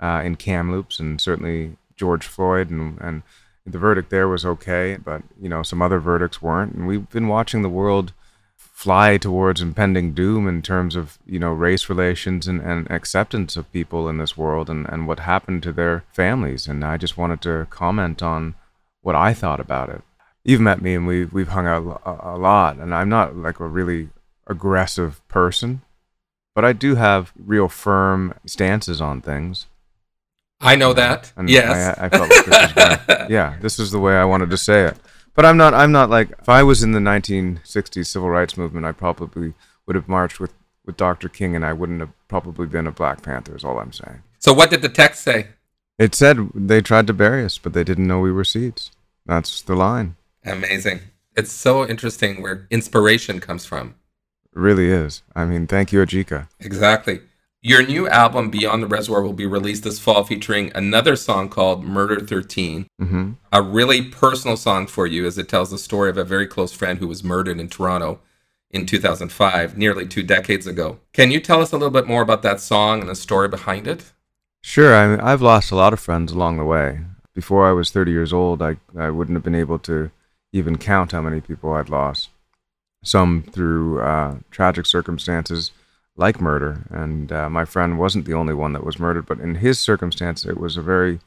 uh, 0.00 0.22
in 0.24 0.36
Kamloops, 0.36 0.98
and 0.98 1.20
certainly 1.20 1.76
George 1.96 2.26
Floyd, 2.26 2.70
and, 2.70 2.98
and 3.00 3.22
the 3.66 3.78
verdict 3.78 4.10
there 4.10 4.28
was 4.28 4.44
okay, 4.44 4.96
but 5.02 5.22
you 5.40 5.48
know 5.48 5.62
some 5.62 5.82
other 5.82 6.00
verdicts 6.00 6.42
weren't. 6.42 6.74
And 6.74 6.86
we've 6.86 7.08
been 7.10 7.28
watching 7.28 7.62
the 7.62 7.68
world 7.68 8.12
fly 8.56 9.18
towards 9.18 9.60
impending 9.60 10.14
doom 10.14 10.48
in 10.48 10.62
terms 10.62 10.96
of 10.96 11.18
you 11.26 11.38
know 11.38 11.52
race 11.52 11.88
relations 11.90 12.48
and, 12.48 12.60
and 12.62 12.90
acceptance 12.90 13.56
of 13.56 13.70
people 13.72 14.08
in 14.08 14.16
this 14.16 14.38
world 14.38 14.70
and, 14.70 14.88
and 14.88 15.06
what 15.06 15.20
happened 15.20 15.62
to 15.62 15.72
their 15.72 16.04
families. 16.12 16.66
And 16.66 16.82
i 16.84 16.96
just 16.96 17.18
wanted 17.18 17.42
to 17.42 17.66
comment 17.68 18.22
on 18.22 18.54
what 19.02 19.14
i 19.14 19.34
thought 19.34 19.60
about 19.60 19.90
it. 19.90 20.02
You've 20.44 20.62
met 20.62 20.80
me 20.80 20.94
and 20.94 21.06
we, 21.06 21.26
we've 21.26 21.48
hung 21.48 21.66
out 21.66 22.00
a, 22.06 22.34
a 22.34 22.38
lot 22.38 22.78
and 22.78 22.94
i'm 22.94 23.10
not 23.10 23.36
like 23.36 23.60
a 23.60 23.66
really 23.66 24.08
aggressive 24.46 25.20
person 25.28 25.82
but 26.54 26.64
i 26.64 26.72
do 26.72 26.94
have 26.94 27.32
real 27.36 27.68
firm 27.68 28.34
stances 28.46 29.00
on 29.02 29.20
things 29.20 29.66
I 30.60 30.76
know 30.76 30.92
that. 30.92 31.32
and 31.36 31.48
yes. 31.48 31.98
I, 31.98 32.06
I 32.06 32.08
felt 32.08 32.30
like 32.30 32.44
this 32.44 33.30
yeah 33.30 33.56
this 33.60 33.78
is 33.78 33.90
the 33.90 33.98
way 33.98 34.14
i 34.14 34.24
wanted 34.24 34.50
to 34.50 34.58
say 34.58 34.84
it 34.84 34.96
but 35.34 35.44
i'm 35.46 35.56
not 35.56 35.72
i'm 35.74 35.92
not 35.92 36.10
like 36.10 36.30
if 36.38 36.48
i 36.48 36.62
was 36.62 36.82
in 36.82 36.92
the 36.92 36.98
1960s 37.00 38.06
civil 38.06 38.28
rights 38.30 38.56
movement 38.56 38.84
i 38.86 38.92
probably 38.92 39.54
would 39.86 39.96
have 39.96 40.08
marched 40.08 40.38
with 40.40 40.52
with 40.84 40.96
dr 40.96 41.28
king 41.30 41.54
and 41.56 41.64
i 41.64 41.72
wouldn't 41.72 42.00
have 42.00 42.12
probably 42.28 42.66
been 42.66 42.86
a 42.86 42.92
black 42.92 43.22
panther 43.22 43.56
is 43.56 43.64
all 43.64 43.78
i'm 43.78 43.92
saying 43.92 44.22
so 44.38 44.52
what 44.52 44.70
did 44.70 44.80
the 44.82 44.88
text 44.88 45.22
say? 45.22 45.48
it 45.98 46.14
said 46.14 46.36
they 46.54 46.80
tried 46.80 47.06
to 47.06 47.12
bury 47.14 47.44
us 47.44 47.56
but 47.58 47.72
they 47.72 47.84
didn't 47.84 48.06
know 48.06 48.20
we 48.20 48.32
were 48.32 48.44
seeds 48.44 48.90
that's 49.26 49.62
the 49.62 49.74
line 49.76 50.16
Amazing. 50.44 51.00
It's 51.36 51.52
so 51.52 51.86
interesting 51.86 52.40
where 52.42 52.66
inspiration 52.70 53.40
comes 53.40 53.64
from. 53.66 53.94
it 54.52 54.58
really 54.58 54.88
is 54.90 55.22
i 55.34 55.44
mean 55.44 55.66
thank 55.66 55.92
you 55.92 56.00
ajika 56.04 56.48
Exactly. 56.60 57.20
Your 57.62 57.86
new 57.86 58.08
album, 58.08 58.48
Beyond 58.48 58.82
the 58.82 58.86
Reservoir, 58.86 59.22
will 59.22 59.34
be 59.34 59.44
released 59.44 59.84
this 59.84 59.98
fall 59.98 60.24
featuring 60.24 60.72
another 60.74 61.14
song 61.14 61.50
called 61.50 61.84
Murder 61.84 62.18
13. 62.18 62.86
hmm 62.98 63.32
A 63.52 63.60
really 63.60 64.00
personal 64.00 64.56
song 64.56 64.86
for 64.86 65.06
you 65.06 65.26
as 65.26 65.36
it 65.36 65.46
tells 65.46 65.70
the 65.70 65.76
story 65.76 66.08
of 66.08 66.16
a 66.16 66.24
very 66.24 66.46
close 66.46 66.72
friend 66.72 66.98
who 66.98 67.08
was 67.08 67.22
murdered 67.22 67.60
in 67.60 67.68
Toronto 67.68 68.20
in 68.70 68.86
2005, 68.86 69.76
nearly 69.76 70.06
two 70.06 70.22
decades 70.22 70.66
ago. 70.66 71.00
Can 71.12 71.30
you 71.30 71.38
tell 71.38 71.60
us 71.60 71.70
a 71.72 71.76
little 71.76 71.90
bit 71.90 72.06
more 72.06 72.22
about 72.22 72.40
that 72.42 72.60
song 72.60 73.00
and 73.00 73.10
the 73.10 73.14
story 73.14 73.48
behind 73.48 73.86
it? 73.86 74.10
Sure. 74.62 74.94
I 74.96 75.06
mean, 75.08 75.20
I've 75.20 75.42
lost 75.42 75.70
a 75.70 75.76
lot 75.76 75.92
of 75.92 76.00
friends 76.00 76.32
along 76.32 76.56
the 76.56 76.64
way. 76.64 77.00
Before 77.34 77.68
I 77.68 77.72
was 77.72 77.90
30 77.90 78.10
years 78.10 78.32
old, 78.32 78.62
I, 78.62 78.76
I 78.96 79.10
wouldn't 79.10 79.36
have 79.36 79.44
been 79.44 79.54
able 79.54 79.78
to 79.80 80.10
even 80.50 80.78
count 80.78 81.12
how 81.12 81.20
many 81.20 81.42
people 81.42 81.72
I'd 81.72 81.90
lost. 81.90 82.30
Some 83.04 83.42
through 83.42 84.00
uh, 84.00 84.36
tragic 84.50 84.86
circumstances 84.86 85.72
like 86.20 86.40
murder. 86.40 86.86
And 86.90 87.32
uh, 87.32 87.50
my 87.50 87.64
friend 87.64 87.98
wasn't 87.98 88.26
the 88.26 88.34
only 88.34 88.54
one 88.54 88.72
that 88.74 88.84
was 88.84 88.98
murdered, 88.98 89.26
but 89.26 89.40
in 89.40 89.56
his 89.56 89.80
circumstance, 89.80 90.44
it 90.44 90.58
was 90.58 90.76
a 90.76 90.82
very 90.82 91.18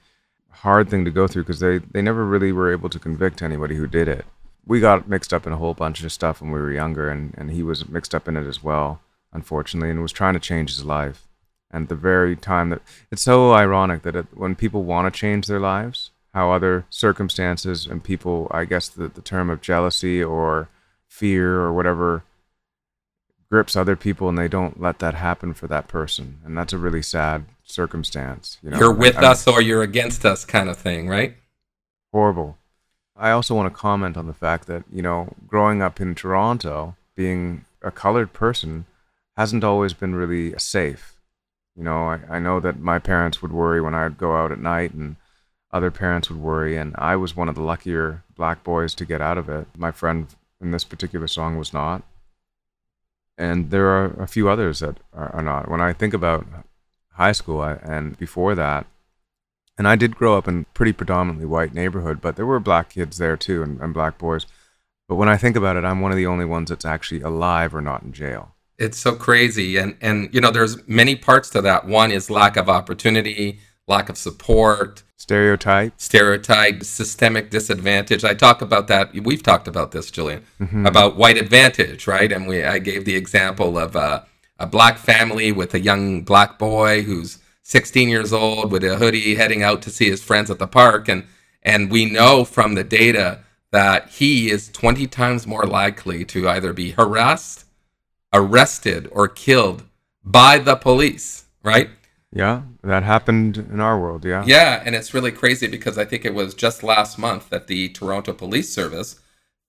hard 0.49 0.89
thing 0.89 1.03
to 1.03 1.12
go 1.12 1.27
through 1.27 1.43
because 1.43 1.60
they, 1.60 1.79
they 1.79 2.01
never 2.01 2.25
really 2.25 2.51
were 2.51 2.71
able 2.71 2.89
to 2.89 2.99
convict 2.99 3.41
anybody 3.41 3.75
who 3.75 3.88
did 3.88 4.08
it. 4.08 4.25
We 4.65 4.79
got 4.79 5.10
mixed 5.10 5.34
up 5.34 5.45
in 5.45 5.51
a 5.51 5.58
whole 5.58 5.73
bunch 5.73 6.03
of 6.03 6.12
stuff 6.12 6.39
when 6.39 6.51
we 6.51 6.60
were 6.60 6.71
younger, 6.71 7.10
and, 7.10 7.34
and 7.38 7.51
he 7.51 7.63
was 7.63 7.89
mixed 7.89 8.15
up 8.15 8.29
in 8.29 8.38
it 8.38 8.47
as 8.47 8.63
well, 8.63 9.01
unfortunately, 9.34 9.89
and 9.89 10.01
was 10.01 10.13
trying 10.13 10.36
to 10.36 10.39
change 10.39 10.69
his 10.69 10.86
life 10.86 11.27
and 11.73 11.88
the 11.88 11.95
very 11.95 12.36
time 12.36 12.69
that 12.69 12.82
it's 13.12 13.23
so 13.23 13.51
ironic 13.51 14.03
that 14.03 14.15
it, 14.15 14.27
when 14.34 14.56
people 14.56 14.84
want 14.84 15.12
to 15.12 15.19
change 15.19 15.47
their 15.47 15.60
lives 15.60 16.12
how 16.34 16.51
other 16.51 16.86
circumstances 16.89 17.88
and 17.88 18.03
people 18.03 18.47
i 18.51 18.63
guess 18.63 18.88
the, 18.88 19.08
the 19.08 19.21
term 19.21 19.49
of 19.49 19.60
jealousy 19.60 20.23
or 20.23 20.69
fear 21.08 21.60
or 21.60 21.73
whatever 21.73 22.23
grips 23.53 23.75
other 23.75 23.95
people 23.95 24.27
and 24.29 24.37
they 24.37 24.47
don't 24.47 24.81
let 24.81 24.97
that 24.97 25.13
happen 25.13 25.53
for 25.53 25.67
that 25.67 25.87
person 25.87 26.39
and 26.43 26.57
that's 26.57 26.73
a 26.73 26.77
really 26.85 27.03
sad 27.03 27.45
circumstance 27.63 28.57
you 28.63 28.69
know 28.71 28.79
you're 28.79 28.91
with 29.05 29.15
I'm- 29.17 29.25
us 29.31 29.45
or 29.47 29.61
you're 29.61 29.83
against 29.83 30.25
us, 30.25 30.43
kind 30.43 30.69
of 30.69 30.77
thing, 30.77 31.07
right? 31.07 31.35
horrible. 32.11 32.57
I 33.15 33.31
also 33.31 33.53
want 33.55 33.71
to 33.71 33.79
comment 33.79 34.17
on 34.17 34.27
the 34.27 34.33
fact 34.33 34.67
that, 34.67 34.83
you 34.91 35.01
know, 35.01 35.33
growing 35.47 35.81
up 35.81 35.99
in 35.99 36.15
Toronto, 36.15 36.95
being 37.15 37.65
a 37.81 37.91
colored 37.91 38.33
person 38.33 38.85
hasn't 39.35 39.63
always 39.63 39.93
been 39.93 40.15
really 40.15 40.53
safe. 40.57 41.15
You 41.75 41.83
know, 41.83 42.07
I, 42.13 42.19
I 42.29 42.39
know 42.39 42.59
that 42.59 42.79
my 42.79 42.99
parents 42.99 43.41
would 43.41 43.51
worry 43.51 43.81
when 43.81 43.95
I'd 43.95 44.17
go 44.17 44.35
out 44.35 44.51
at 44.51 44.59
night 44.59 44.93
and 44.93 45.15
other 45.71 45.89
parents 45.91 46.29
would 46.29 46.39
worry, 46.39 46.77
and 46.77 46.95
I 46.97 47.15
was 47.15 47.35
one 47.35 47.49
of 47.49 47.55
the 47.55 47.61
luckier 47.63 48.23
black 48.35 48.63
boys 48.63 48.93
to 48.95 49.05
get 49.05 49.21
out 49.21 49.39
of 49.39 49.49
it. 49.49 49.67
My 49.75 49.91
friend 49.91 50.27
in 50.61 50.69
this 50.71 50.83
particular 50.83 51.27
song 51.27 51.57
was 51.57 51.73
not. 51.73 52.03
And 53.37 53.71
there 53.71 53.87
are 53.87 54.21
a 54.21 54.27
few 54.27 54.49
others 54.49 54.79
that 54.79 54.97
are, 55.13 55.35
are 55.35 55.41
not. 55.41 55.69
When 55.69 55.81
I 55.81 55.93
think 55.93 56.13
about 56.13 56.45
high 57.13 57.31
school 57.31 57.61
I, 57.61 57.73
and 57.83 58.17
before 58.17 58.55
that, 58.55 58.85
and 59.77 59.87
I 59.87 59.95
did 59.95 60.15
grow 60.15 60.37
up 60.37 60.47
in 60.47 60.65
pretty 60.73 60.93
predominantly 60.93 61.45
white 61.45 61.73
neighborhood, 61.73 62.21
but 62.21 62.35
there 62.35 62.45
were 62.45 62.59
black 62.59 62.91
kids 62.91 63.17
there 63.17 63.37
too 63.37 63.63
and, 63.63 63.79
and 63.81 63.93
black 63.93 64.17
boys. 64.17 64.45
But 65.07 65.15
when 65.15 65.29
I 65.29 65.37
think 65.37 65.55
about 65.55 65.75
it, 65.75 65.83
I'm 65.83 65.99
one 65.99 66.11
of 66.11 66.17
the 66.17 66.27
only 66.27 66.45
ones 66.45 66.69
that's 66.69 66.85
actually 66.85 67.21
alive 67.21 67.73
or 67.75 67.81
not 67.81 68.03
in 68.03 68.13
jail. 68.13 68.55
It's 68.77 68.97
so 68.97 69.15
crazy, 69.15 69.77
and 69.77 69.95
and 70.01 70.33
you 70.33 70.41
know, 70.41 70.51
there's 70.51 70.87
many 70.87 71.15
parts 71.15 71.49
to 71.51 71.61
that. 71.61 71.85
One 71.85 72.11
is 72.11 72.29
lack 72.29 72.57
of 72.57 72.69
opportunity, 72.69 73.59
lack 73.87 74.09
of 74.09 74.17
support, 74.17 75.03
Stereotype. 75.17 75.93
stereotype, 75.97 76.83
systemic 76.83 77.49
disadvantage. 77.49 78.23
I 78.23 78.33
talk 78.33 78.61
about 78.61 78.87
that. 78.87 79.13
We've 79.13 79.43
talked 79.43 79.67
about 79.67 79.91
this, 79.91 80.11
Julian, 80.11 80.43
Mhm. 80.61 80.87
about 80.87 81.15
white 81.15 81.37
advantage, 81.37 82.07
right? 82.07 82.31
And 82.31 82.47
we 82.47 82.63
I 82.63 82.79
gave 82.79 83.05
the 83.05 83.15
example 83.15 83.77
of 83.77 83.95
a, 83.95 84.25
a 84.59 84.65
black 84.67 84.97
family 84.97 85.51
with 85.51 85.73
a 85.73 85.79
young 85.79 86.21
black 86.21 86.57
boy 86.59 87.03
who's 87.03 87.39
16 87.61 88.09
years 88.09 88.33
old 88.33 88.71
with 88.71 88.83
a 88.83 88.97
hoodie 88.97 89.35
heading 89.35 89.63
out 89.63 89.81
to 89.83 89.89
see 89.89 90.09
his 90.09 90.21
friends 90.23 90.49
at 90.51 90.59
the 90.59 90.67
park 90.67 91.07
and 91.07 91.23
and 91.65 91.89
we 91.89 92.03
know 92.03 92.43
from 92.43 92.73
the 92.75 92.83
data 92.83 93.39
that 93.71 94.09
he 94.09 94.51
is 94.51 94.67
20 94.73 95.07
times 95.07 95.47
more 95.47 95.63
likely 95.65 96.25
to 96.25 96.47
either 96.49 96.73
be 96.73 96.91
harassed, 96.91 97.63
arrested 98.33 99.07
or 99.11 99.27
killed 99.29 99.83
by 100.23 100.57
the 100.57 100.75
police, 100.75 101.45
right? 101.63 101.89
Yeah, 102.35 102.63
that 102.83 103.03
happened 103.03 103.57
in 103.57 103.79
our 103.79 103.99
world. 103.99 104.25
Yeah. 104.25 104.43
Yeah, 104.45 104.81
and 104.83 104.95
it's 104.95 105.13
really 105.13 105.31
crazy 105.31 105.67
because 105.67 105.99
I 105.99 106.05
think 106.05 106.25
it 106.25 106.33
was 106.33 106.55
just 106.55 106.81
last 106.81 107.19
month 107.19 107.49
that 107.49 107.67
the 107.67 107.89
Toronto 107.89 108.33
Police 108.33 108.73
Service 108.73 109.19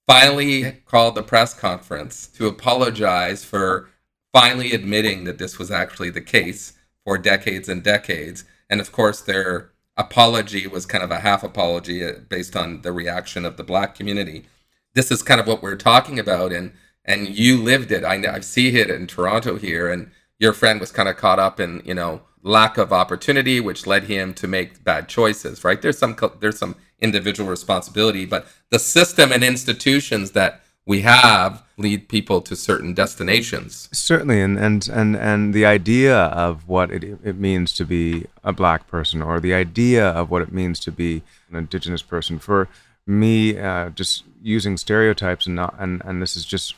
finally 0.06 0.72
called 0.86 1.14
the 1.14 1.22
press 1.22 1.52
conference 1.52 2.26
to 2.28 2.46
apologize 2.46 3.44
for 3.44 3.90
finally 4.32 4.72
admitting 4.72 5.24
that 5.24 5.38
this 5.38 5.58
was 5.58 5.70
actually 5.70 6.10
the 6.10 6.20
case 6.22 6.72
for 7.04 7.18
decades 7.18 7.68
and 7.68 7.82
decades. 7.82 8.44
And 8.70 8.80
of 8.80 8.92
course, 8.92 9.20
their 9.20 9.70
apology 9.96 10.66
was 10.66 10.86
kind 10.86 11.04
of 11.04 11.10
a 11.10 11.20
half 11.20 11.42
apology 11.44 12.04
uh, 12.04 12.14
based 12.28 12.56
on 12.56 12.82
the 12.82 12.92
reaction 12.92 13.44
of 13.44 13.56
the 13.56 13.62
black 13.62 13.94
community. 13.94 14.46
This 14.94 15.10
is 15.10 15.22
kind 15.22 15.40
of 15.40 15.46
what 15.46 15.62
we're 15.62 15.76
talking 15.76 16.18
about, 16.18 16.52
and 16.52 16.72
and 17.04 17.28
you 17.28 17.62
lived 17.62 17.92
it. 17.92 18.04
I 18.04 18.16
know 18.16 18.30
I 18.30 18.40
see 18.40 18.76
it 18.76 18.88
in 18.90 19.06
Toronto 19.06 19.56
here, 19.58 19.90
and 19.90 20.10
your 20.38 20.52
friend 20.52 20.80
was 20.80 20.92
kind 20.92 21.08
of 21.08 21.16
caught 21.16 21.38
up 21.38 21.60
in 21.60 21.82
you 21.84 21.94
know 21.94 22.22
lack 22.44 22.78
of 22.78 22.92
opportunity, 22.92 23.58
which 23.58 23.86
led 23.86 24.04
him 24.04 24.32
to 24.34 24.46
make 24.46 24.84
bad 24.84 25.08
choices. 25.08 25.64
Right? 25.64 25.82
There's 25.82 25.98
some 25.98 26.16
there's 26.38 26.58
some 26.58 26.76
individual 27.00 27.50
responsibility, 27.50 28.24
but 28.24 28.46
the 28.70 28.78
system 28.78 29.32
and 29.32 29.42
institutions 29.42 30.30
that 30.30 30.60
we 30.86 31.00
have 31.00 31.62
lead 31.76 32.08
people 32.08 32.40
to 32.42 32.54
certain 32.54 32.94
destinations. 32.94 33.88
Certainly, 33.92 34.40
and, 34.40 34.58
and, 34.58 34.86
and, 34.88 35.16
and 35.16 35.54
the 35.54 35.64
idea 35.64 36.14
of 36.14 36.68
what 36.68 36.90
it, 36.90 37.02
it 37.24 37.36
means 37.36 37.72
to 37.72 37.84
be 37.84 38.26
a 38.44 38.52
black 38.52 38.86
person, 38.86 39.22
or 39.22 39.40
the 39.40 39.54
idea 39.54 40.06
of 40.06 40.30
what 40.30 40.42
it 40.42 40.52
means 40.52 40.78
to 40.80 40.92
be 40.92 41.22
an 41.50 41.56
indigenous 41.56 42.02
person, 42.02 42.38
for 42.38 42.68
me, 43.06 43.58
uh, 43.58 43.90
just 43.90 44.24
using 44.42 44.76
stereotypes 44.76 45.46
and 45.46 45.56
not, 45.56 45.74
and, 45.78 46.02
and 46.04 46.20
this 46.20 46.36
is 46.36 46.44
just 46.44 46.74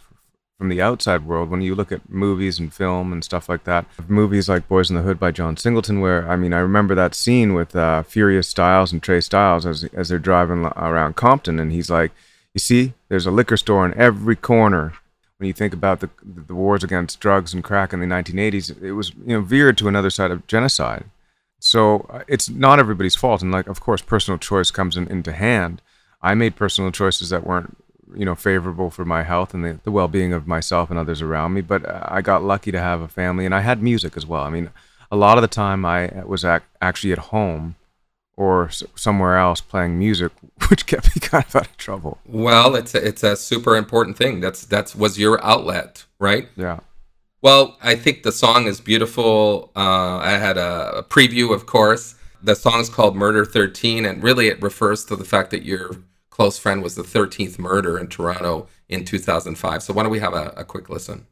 from 0.58 0.68
the 0.68 0.80
outside 0.80 1.26
world. 1.26 1.50
When 1.50 1.60
you 1.60 1.74
look 1.74 1.92
at 1.92 2.08
movies 2.08 2.58
and 2.58 2.72
film 2.72 3.12
and 3.12 3.22
stuff 3.22 3.48
like 3.48 3.64
that, 3.64 3.86
movies 4.08 4.48
like 4.48 4.68
Boyz 4.68 4.90
n 4.90 4.96
the 4.96 5.02
Hood 5.02 5.20
by 5.20 5.30
John 5.30 5.56
Singleton, 5.56 6.00
where 6.00 6.28
I 6.28 6.36
mean, 6.36 6.52
I 6.52 6.58
remember 6.58 6.94
that 6.94 7.14
scene 7.14 7.54
with 7.54 7.76
uh, 7.76 8.02
Furious 8.02 8.48
Styles 8.48 8.92
and 8.92 9.02
Trey 9.02 9.20
Styles 9.20 9.66
as 9.66 9.84
as 9.94 10.08
they're 10.08 10.18
driving 10.18 10.64
around 10.64 11.16
Compton, 11.16 11.58
and 11.58 11.72
he's 11.72 11.90
like, 11.90 12.12
"You 12.54 12.60
see, 12.60 12.94
there's 13.08 13.26
a 13.26 13.30
liquor 13.30 13.56
store 13.56 13.84
in 13.86 13.94
every 13.94 14.36
corner." 14.36 14.94
when 15.38 15.46
you 15.46 15.52
think 15.52 15.74
about 15.74 16.00
the 16.00 16.10
the 16.22 16.54
wars 16.54 16.82
against 16.82 17.20
drugs 17.20 17.52
and 17.52 17.62
crack 17.62 17.92
in 17.92 18.00
the 18.00 18.06
1980s, 18.06 18.82
it 18.82 18.92
was 18.92 19.10
you 19.10 19.34
know 19.34 19.40
veered 19.40 19.78
to 19.78 19.88
another 19.88 20.10
side 20.10 20.30
of 20.30 20.46
genocide. 20.46 21.04
So 21.58 22.06
uh, 22.10 22.22
it's 22.28 22.48
not 22.48 22.78
everybody's 22.78 23.16
fault, 23.16 23.42
and 23.42 23.52
like 23.52 23.66
of 23.66 23.80
course, 23.80 24.02
personal 24.02 24.38
choice 24.38 24.70
comes 24.70 24.96
in, 24.96 25.08
into 25.08 25.32
hand. 25.32 25.82
I 26.22 26.34
made 26.34 26.56
personal 26.56 26.90
choices 26.90 27.30
that 27.30 27.46
weren't 27.46 27.76
you 28.14 28.24
know 28.24 28.34
favorable 28.34 28.90
for 28.90 29.04
my 29.04 29.22
health 29.22 29.54
and 29.54 29.64
the, 29.64 29.80
the 29.84 29.90
well-being 29.90 30.32
of 30.32 30.46
myself 30.46 30.90
and 30.90 30.98
others 30.98 31.22
around 31.22 31.54
me. 31.54 31.60
But 31.60 31.84
uh, 31.84 32.00
I 32.04 32.22
got 32.22 32.42
lucky 32.42 32.72
to 32.72 32.80
have 32.80 33.00
a 33.00 33.08
family, 33.08 33.44
and 33.46 33.54
I 33.54 33.60
had 33.60 33.82
music 33.82 34.16
as 34.16 34.26
well. 34.26 34.42
I 34.42 34.50
mean, 34.50 34.70
a 35.10 35.16
lot 35.16 35.38
of 35.38 35.42
the 35.42 35.48
time 35.48 35.84
I 35.84 36.24
was 36.24 36.44
ac- 36.44 36.64
actually 36.80 37.12
at 37.12 37.18
home 37.18 37.76
or 38.36 38.66
s- 38.66 38.82
somewhere 38.94 39.38
else 39.38 39.60
playing 39.60 39.98
music, 39.98 40.32
which 40.68 40.86
kept 40.86 41.14
me 41.14 41.20
kind 41.20 41.44
of 41.44 41.56
out 41.56 41.66
of 41.66 41.76
trouble. 41.76 42.18
Well, 42.26 42.74
it's 42.74 42.94
a, 42.94 43.06
it's 43.06 43.22
a 43.22 43.36
super 43.36 43.76
important 43.76 44.16
thing. 44.16 44.40
That's 44.40 44.64
that's 44.64 44.94
was 44.94 45.18
your 45.18 45.42
outlet, 45.44 46.04
right? 46.18 46.48
Yeah. 46.56 46.80
Well, 47.42 47.76
I 47.82 47.94
think 47.94 48.22
the 48.22 48.32
song 48.32 48.66
is 48.66 48.80
beautiful. 48.80 49.70
Uh, 49.76 50.16
I 50.16 50.32
had 50.32 50.56
a, 50.56 50.98
a 50.98 51.02
preview, 51.02 51.54
of 51.54 51.66
course. 51.66 52.14
The 52.42 52.56
song's 52.56 52.88
called 52.88 53.14
Murder 53.16 53.44
13, 53.44 54.04
and 54.04 54.22
really 54.22 54.48
it 54.48 54.60
refers 54.62 55.04
to 55.06 55.16
the 55.16 55.24
fact 55.24 55.50
that 55.50 55.62
you're 55.64 55.96
close 56.36 56.58
friend 56.58 56.82
was 56.82 56.94
the 56.96 57.02
13th 57.02 57.58
murder 57.58 57.98
in 57.98 58.08
Toronto 58.08 58.68
in 58.90 59.06
2005. 59.06 59.82
So 59.82 59.94
why 59.94 60.02
don't 60.02 60.12
we 60.12 60.18
have 60.18 60.34
a, 60.34 60.52
a 60.54 60.64
quick 60.66 60.90
listen? 60.90 61.26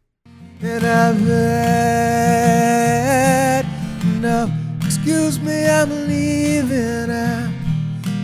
Enough. 4.16 4.50
Excuse 4.82 5.38
me, 5.40 5.68
I'm 5.68 5.90
leaving. 6.08 7.10
I 7.10 7.52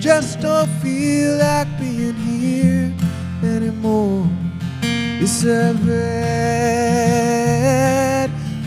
just 0.00 0.40
don't 0.40 0.70
feel 0.80 1.36
like 1.36 1.68
being 1.78 2.14
here 2.14 2.94
anymore. 3.42 4.26
Yes, 4.82 5.44
I've 5.44 5.84
had 5.84 6.00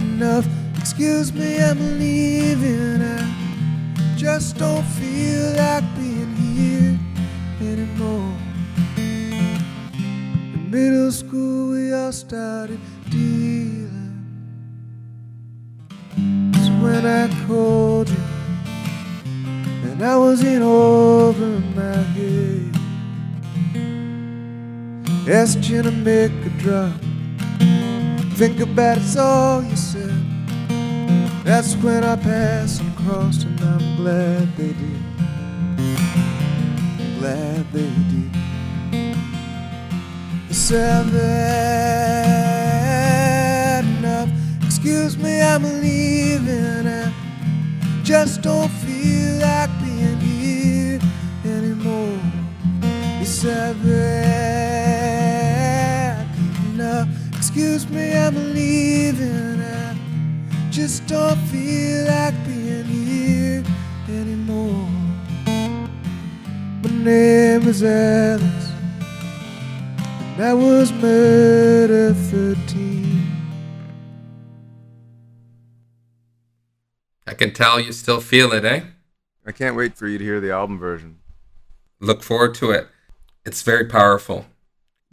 enough. 0.01 0.45
Excuse 0.77 1.33
me, 1.33 1.57
I'm 1.59 1.97
leaving. 1.97 3.01
I 3.01 3.25
just 4.15 4.57
don't 4.57 4.85
feel 5.01 5.55
like 5.57 5.92
middle 10.73 11.11
school, 11.11 11.73
we 11.73 11.93
all 11.93 12.11
started 12.11 12.79
dealing. 13.11 14.25
It's 16.55 16.69
when 16.81 17.05
I 17.05 17.27
called 17.45 18.09
you, 18.09 18.23
and 19.87 20.03
I 20.03 20.17
was 20.17 20.41
in 20.41 20.63
over 20.63 21.59
my 21.75 22.01
head. 22.17 22.75
Asked 25.29 25.69
you 25.69 25.83
to 25.83 25.91
make 25.91 26.31
a 26.43 26.49
drop. 26.57 26.99
Think 28.33 28.59
about 28.59 28.97
it's 28.97 29.15
all 29.15 29.63
you 29.63 29.75
said. 29.75 30.25
That's 31.43 31.75
when 31.75 32.03
I 32.03 32.15
passed 32.15 32.81
and 32.81 32.95
crossed, 32.97 33.43
and 33.43 33.61
I'm 33.61 33.95
glad 33.97 34.57
they 34.57 34.73
did. 34.73 35.03
I'm 36.97 37.19
glad 37.19 37.71
they 37.71 37.91
did. 38.11 38.42
Seven 40.63 41.19
enough. 43.97 44.29
Excuse 44.63 45.17
me, 45.17 45.41
I'm 45.41 45.63
leaving. 45.81 46.87
I 46.87 47.11
just 48.01 48.41
don't 48.41 48.69
feel 48.69 49.41
like 49.41 49.69
being 49.81 50.19
here 50.19 51.01
anymore. 51.43 52.17
Seven 53.25 53.83
enough. 56.73 57.09
Excuse 57.35 57.89
me, 57.89 58.15
I'm 58.15 58.53
leaving. 58.53 59.59
I 59.59 59.97
just 60.71 61.05
don't 61.07 61.39
feel 61.51 62.07
like 62.07 62.35
being 62.47 62.85
here 62.85 63.63
anymore. 64.07 64.87
My 66.81 66.89
name 67.03 67.67
is 67.67 67.83
Alex. 67.83 68.52
That 70.43 70.57
was 70.57 70.91
murder 70.91 72.13
13. 72.13 73.31
I 77.25 77.33
can 77.33 77.53
tell 77.53 77.79
you 77.79 77.93
still 77.93 78.19
feel 78.19 78.51
it, 78.51 78.65
eh? 78.65 78.81
I 79.45 79.53
can't 79.53 79.77
wait 79.77 79.97
for 79.97 80.05
you 80.05 80.17
to 80.17 80.23
hear 80.23 80.41
the 80.41 80.51
album 80.51 80.77
version. 80.77 81.19
Look 82.01 82.23
forward 82.23 82.55
to 82.55 82.71
it. 82.71 82.89
It's 83.45 83.61
very 83.61 83.85
powerful. 83.85 84.47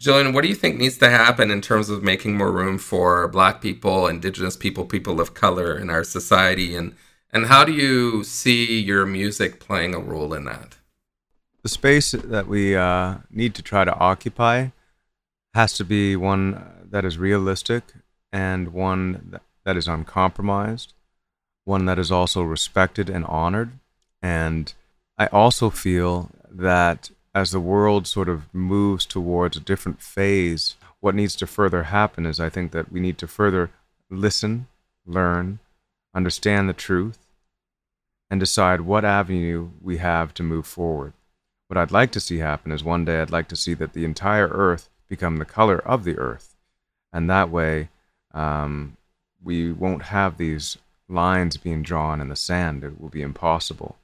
Julian, 0.01 0.33
what 0.33 0.43
do 0.43 0.49
you 0.49 0.57
think 0.57 0.79
needs 0.79 0.99
to 0.99 1.09
happen 1.09 1.53
in 1.53 1.61
terms 1.61 1.91
of 1.91 2.03
making 2.03 2.37
more 2.37 2.51
room 2.51 2.77
for 2.77 3.29
Black 3.29 3.61
people, 3.61 4.09
Indigenous 4.09 4.57
people, 4.57 4.85
people 4.85 5.21
of 5.21 5.35
color 5.35 5.79
in 5.79 5.91
our 5.91 6.03
society, 6.03 6.75
and 6.75 6.97
and 7.33 7.47
how 7.47 7.65
do 7.65 7.71
you 7.71 8.25
see 8.25 8.81
your 8.81 9.07
music 9.07 9.61
playing 9.61 9.95
a 9.95 10.01
role 10.01 10.35
in 10.35 10.43
that? 10.47 10.79
The 11.63 11.69
space 11.69 12.11
that 12.11 12.49
we 12.49 12.75
uh, 12.75 13.19
need 13.31 13.55
to 13.55 13.63
try 13.63 13.85
to 13.85 13.95
occupy 13.95 14.71
has 15.55 15.75
to 15.75 15.85
be 15.85 16.17
one 16.17 16.65
that 16.91 17.05
is 17.05 17.19
realistic 17.19 17.85
and 18.33 18.73
one 18.73 19.41
that 19.65 19.77
is 19.77 19.89
uncompromised, 19.89 20.93
one 21.65 21.85
that 21.87 21.99
is 21.99 22.11
also 22.11 22.43
respected 22.43 23.11
and 23.11 23.25
honored. 23.27 23.73
And 24.23 24.73
I 25.19 25.27
also 25.27 25.71
feel 25.71 26.31
that 26.51 27.11
as 27.35 27.51
the 27.51 27.61
world 27.61 28.07
sort 28.07 28.29
of 28.29 28.53
moves 28.55 29.07
towards 29.07 29.57
a 29.57 29.61
different 29.61 30.03
phase, 30.03 30.77
what 31.01 31.15
needs 31.15 31.37
to 31.37 31.47
further 31.47 31.85
happen 31.85 32.27
is 32.27 32.41
I 32.41 32.49
think 32.49 32.73
that 32.73 32.93
we 32.93 33.01
need 33.01 33.19
to 33.19 33.27
further 33.27 33.71
listen, 34.11 34.67
learn, 35.07 35.61
understand 36.15 36.69
the 36.69 36.75
truth, 36.75 37.19
and 38.31 38.39
decide 38.39 38.83
what 38.83 39.05
avenue 39.05 39.71
we 39.81 39.99
have 39.99 40.33
to 40.35 40.43
move 40.43 40.67
forward. 40.67 41.13
What 41.69 41.79
I'd 41.79 41.93
like 41.93 42.11
to 42.13 42.21
see 42.21 42.39
happen 42.39 42.73
is 42.73 42.83
one 42.83 43.05
day 43.05 43.21
I'd 43.21 43.31
like 43.31 43.49
to 43.49 43.57
see 43.57 43.75
that 43.75 43.93
the 43.93 44.05
entire 44.05 44.49
earth 44.49 44.89
become 45.11 45.37
the 45.37 45.45
color 45.45 45.79
of 45.81 46.05
the 46.05 46.17
earth. 46.17 46.57
And 47.13 47.29
that 47.29 47.51
way, 47.51 47.91
um, 48.33 48.97
we 49.43 49.71
won't 49.73 50.05
have 50.05 50.39
these 50.39 50.79
lines 51.09 51.59
being 51.59 51.83
drawn 51.83 52.21
in 52.21 52.29
the 52.29 52.37
sand. 52.37 52.85
It 52.85 52.99
will 52.99 53.09
be 53.11 53.21
impossible. 53.21 53.97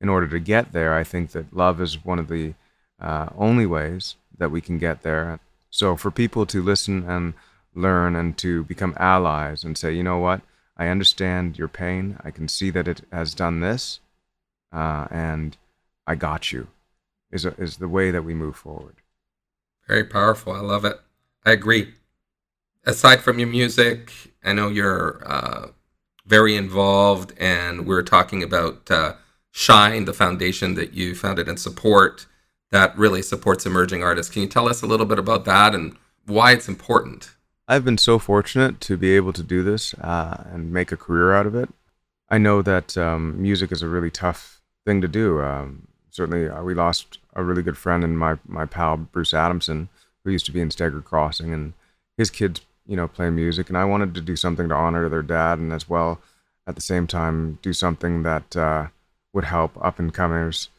In 0.00 0.08
order 0.08 0.28
to 0.28 0.38
get 0.38 0.72
there, 0.72 0.94
I 0.94 1.04
think 1.04 1.32
that 1.32 1.54
love 1.54 1.80
is 1.80 2.04
one 2.04 2.18
of 2.18 2.28
the 2.28 2.54
uh, 3.00 3.28
only 3.36 3.66
ways 3.66 4.14
that 4.38 4.50
we 4.50 4.60
can 4.60 4.78
get 4.78 5.02
there. 5.02 5.40
So, 5.70 5.96
for 5.96 6.10
people 6.10 6.46
to 6.46 6.62
listen 6.62 7.08
and 7.10 7.34
learn 7.74 8.14
and 8.14 8.38
to 8.38 8.64
become 8.64 8.94
allies 8.98 9.64
and 9.64 9.76
say, 9.76 9.92
you 9.92 10.02
know 10.02 10.18
what, 10.18 10.40
I 10.76 10.88
understand 10.88 11.58
your 11.58 11.68
pain. 11.68 12.18
I 12.22 12.30
can 12.30 12.48
see 12.48 12.70
that 12.70 12.88
it 12.88 13.02
has 13.10 13.34
done 13.34 13.60
this, 13.60 14.00
uh, 14.72 15.08
and 15.10 15.56
I 16.06 16.14
got 16.14 16.52
you, 16.52 16.68
is, 17.32 17.44
a, 17.44 17.54
is 17.58 17.78
the 17.78 17.88
way 17.88 18.10
that 18.10 18.22
we 18.22 18.34
move 18.34 18.56
forward. 18.56 18.96
Very 19.86 20.04
powerful. 20.04 20.52
I 20.52 20.60
love 20.60 20.84
it. 20.84 21.00
I 21.44 21.52
agree. 21.52 21.94
Aside 22.84 23.20
from 23.20 23.38
your 23.38 23.48
music, 23.48 24.12
I 24.44 24.52
know 24.52 24.68
you're 24.68 25.22
uh, 25.26 25.68
very 26.24 26.56
involved, 26.56 27.32
and 27.38 27.86
we're 27.86 28.02
talking 28.02 28.42
about 28.42 28.90
uh, 28.90 29.14
Shine, 29.50 30.04
the 30.04 30.12
foundation 30.12 30.74
that 30.74 30.92
you 30.92 31.14
founded 31.14 31.48
and 31.48 31.58
support 31.58 32.26
that 32.70 32.96
really 32.98 33.22
supports 33.22 33.64
emerging 33.64 34.02
artists. 34.02 34.32
Can 34.32 34.42
you 34.42 34.48
tell 34.48 34.68
us 34.68 34.82
a 34.82 34.86
little 34.86 35.06
bit 35.06 35.18
about 35.18 35.44
that 35.44 35.74
and 35.74 35.96
why 36.26 36.52
it's 36.52 36.68
important? 36.68 37.30
I've 37.68 37.84
been 37.84 37.98
so 37.98 38.18
fortunate 38.18 38.80
to 38.82 38.96
be 38.96 39.16
able 39.16 39.32
to 39.32 39.42
do 39.42 39.62
this 39.62 39.94
uh, 39.94 40.44
and 40.52 40.72
make 40.72 40.92
a 40.92 40.96
career 40.96 41.32
out 41.32 41.46
of 41.46 41.54
it. 41.54 41.68
I 42.28 42.38
know 42.38 42.62
that 42.62 42.96
um, 42.98 43.40
music 43.40 43.72
is 43.72 43.82
a 43.82 43.88
really 43.88 44.10
tough 44.10 44.60
thing 44.84 45.00
to 45.00 45.08
do. 45.08 45.40
Um, 45.40 45.88
certainly, 46.16 46.48
uh, 46.48 46.62
we 46.62 46.74
lost 46.74 47.18
a 47.34 47.44
really 47.44 47.62
good 47.62 47.78
friend 47.78 48.02
and 48.02 48.18
my 48.18 48.38
my 48.46 48.64
pal 48.64 48.96
Bruce 48.96 49.34
Adamson, 49.34 49.88
who 50.24 50.30
used 50.30 50.46
to 50.46 50.52
be 50.52 50.60
in 50.60 50.70
Staggered 50.70 51.04
Crossing, 51.04 51.52
and 51.52 51.74
his 52.16 52.30
kids, 52.30 52.62
you 52.86 52.96
know, 52.96 53.06
play 53.06 53.30
music, 53.30 53.68
and 53.68 53.76
I 53.76 53.84
wanted 53.84 54.14
to 54.14 54.20
do 54.20 54.36
something 54.36 54.68
to 54.68 54.74
honor 54.74 55.08
their 55.08 55.22
dad, 55.22 55.58
and 55.58 55.72
as 55.72 55.88
well, 55.88 56.20
at 56.66 56.74
the 56.74 56.80
same 56.80 57.06
time, 57.06 57.58
do 57.62 57.72
something 57.72 58.22
that 58.22 58.56
uh, 58.56 58.86
would 59.32 59.44
help 59.44 59.72
up 59.84 59.98
and 59.98 60.12
comers 60.12 60.70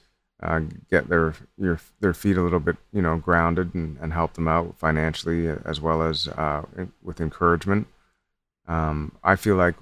uh, 0.41 0.61
get 0.89 1.09
their 1.09 1.33
your 1.57 1.79
their 1.99 2.13
feet 2.13 2.37
a 2.37 2.41
little 2.41 2.59
bit, 2.59 2.77
you 2.91 3.01
know, 3.01 3.17
grounded 3.17 3.73
and, 3.73 3.97
and 4.01 4.13
help 4.13 4.33
them 4.33 4.47
out 4.47 4.77
financially 4.77 5.47
as 5.65 5.79
well 5.81 6.01
as 6.01 6.27
uh, 6.27 6.63
with 7.03 7.21
encouragement. 7.21 7.87
Um, 8.67 9.13
I 9.23 9.35
feel 9.35 9.55
like 9.55 9.75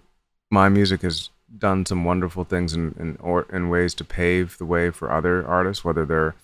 my 0.52 0.70
music 0.70 1.02
has 1.02 1.30
done 1.58 1.86
some 1.86 2.04
wonderful 2.04 2.44
things 2.44 2.74
in 2.74 2.96
in, 3.00 3.18
or, 3.22 3.46
in 3.52 3.70
ways 3.70 3.94
to 3.96 4.04
pave 4.04 4.58
the 4.58 4.66
way 4.66 4.90
for 4.90 5.12
other 5.12 5.46
artists, 5.46 5.84
whether 5.84 6.06
they're 6.06 6.36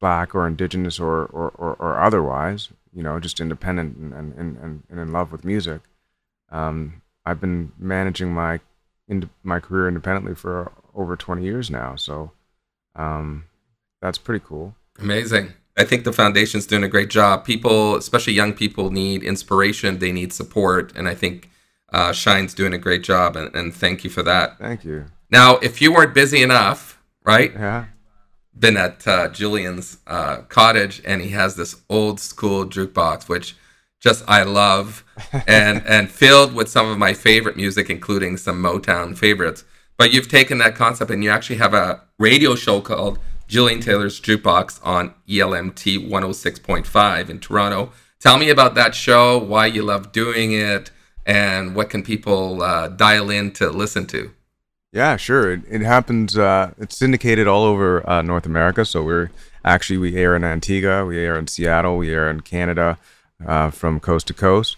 black 0.00 0.34
or 0.34 0.46
indigenous 0.46 0.98
or, 0.98 1.26
or, 1.26 1.50
or, 1.50 1.76
or 1.78 2.00
otherwise, 2.00 2.70
you 2.92 3.02
know, 3.02 3.20
just 3.20 3.38
independent 3.38 3.96
and, 3.96 4.12
and, 4.14 4.34
and, 4.56 4.82
and 4.88 4.98
in 4.98 5.12
love 5.12 5.30
with 5.30 5.44
music. 5.44 5.82
Um, 6.50 7.02
I've 7.24 7.40
been 7.40 7.72
managing 7.78 8.32
my 8.32 8.60
in, 9.06 9.28
my 9.42 9.60
career 9.60 9.88
independently 9.88 10.34
for 10.34 10.72
over 10.94 11.16
20 11.16 11.42
years 11.42 11.70
now. 11.70 11.96
So 11.96 12.32
um, 12.96 13.44
that's 14.00 14.18
pretty 14.18 14.44
cool. 14.44 14.74
Amazing. 14.98 15.52
I 15.76 15.84
think 15.84 16.04
the 16.04 16.12
foundation's 16.12 16.66
doing 16.66 16.84
a 16.84 16.88
great 16.88 17.10
job. 17.10 17.44
People, 17.44 17.96
especially 17.96 18.32
young 18.32 18.52
people, 18.52 18.90
need 18.90 19.22
inspiration. 19.22 19.98
They 19.98 20.12
need 20.12 20.32
support. 20.32 20.92
And 20.96 21.08
I 21.08 21.14
think 21.14 21.50
uh, 21.92 22.12
Shine's 22.12 22.54
doing 22.54 22.74
a 22.74 22.78
great 22.78 23.02
job. 23.02 23.36
And, 23.36 23.54
and 23.54 23.74
thank 23.74 24.04
you 24.04 24.10
for 24.10 24.22
that. 24.22 24.58
Thank 24.58 24.84
you. 24.84 25.06
Now, 25.30 25.56
if 25.56 25.80
you 25.80 25.92
weren't 25.92 26.14
busy 26.14 26.42
enough, 26.42 27.00
right? 27.24 27.52
Yeah 27.52 27.86
been 28.60 28.76
at 28.76 29.06
uh, 29.08 29.28
Julian's 29.28 29.98
uh, 30.06 30.42
cottage, 30.42 31.02
and 31.04 31.22
he 31.22 31.30
has 31.30 31.56
this 31.56 31.82
old 31.88 32.20
school 32.20 32.66
jukebox, 32.66 33.28
which 33.28 33.56
just 33.98 34.22
I 34.28 34.42
love, 34.42 35.04
and 35.46 35.84
and 35.86 36.10
filled 36.10 36.54
with 36.54 36.68
some 36.68 36.88
of 36.88 36.98
my 36.98 37.14
favorite 37.14 37.56
music, 37.56 37.90
including 37.90 38.36
some 38.36 38.62
Motown 38.62 39.16
favorites. 39.16 39.64
But 39.96 40.12
you've 40.12 40.28
taken 40.28 40.58
that 40.58 40.76
concept, 40.76 41.10
and 41.10 41.24
you 41.24 41.30
actually 41.30 41.56
have 41.56 41.74
a 41.74 42.02
radio 42.18 42.54
show 42.54 42.80
called 42.80 43.18
Julian 43.48 43.80
Taylor's 43.80 44.20
Jukebox 44.20 44.80
on 44.82 45.14
ELMT 45.28 46.08
106.5 46.08 47.28
in 47.28 47.40
Toronto. 47.40 47.92
Tell 48.18 48.38
me 48.38 48.50
about 48.50 48.74
that 48.76 48.94
show, 48.94 49.38
why 49.38 49.66
you 49.66 49.82
love 49.82 50.12
doing 50.12 50.52
it, 50.52 50.90
and 51.26 51.74
what 51.74 51.90
can 51.90 52.02
people 52.02 52.62
uh, 52.62 52.88
dial 52.88 53.30
in 53.30 53.52
to 53.52 53.70
listen 53.70 54.06
to. 54.08 54.30
Yeah, 54.92 55.16
sure. 55.16 55.52
It, 55.52 55.62
it 55.70 55.82
happens. 55.82 56.36
Uh, 56.36 56.72
it's 56.78 56.96
syndicated 56.96 57.46
all 57.46 57.62
over 57.64 58.08
uh, 58.08 58.22
North 58.22 58.46
America. 58.46 58.84
So 58.84 59.04
we're 59.04 59.30
Actually, 59.64 59.98
we 59.98 60.16
air 60.16 60.34
in 60.34 60.44
Antigua, 60.44 61.04
we 61.04 61.18
air 61.18 61.38
in 61.38 61.46
Seattle, 61.46 61.96
we 61.98 62.10
air 62.10 62.30
in 62.30 62.40
Canada 62.40 62.98
uh, 63.44 63.70
from 63.70 64.00
coast 64.00 64.26
to 64.28 64.34
coast. 64.34 64.76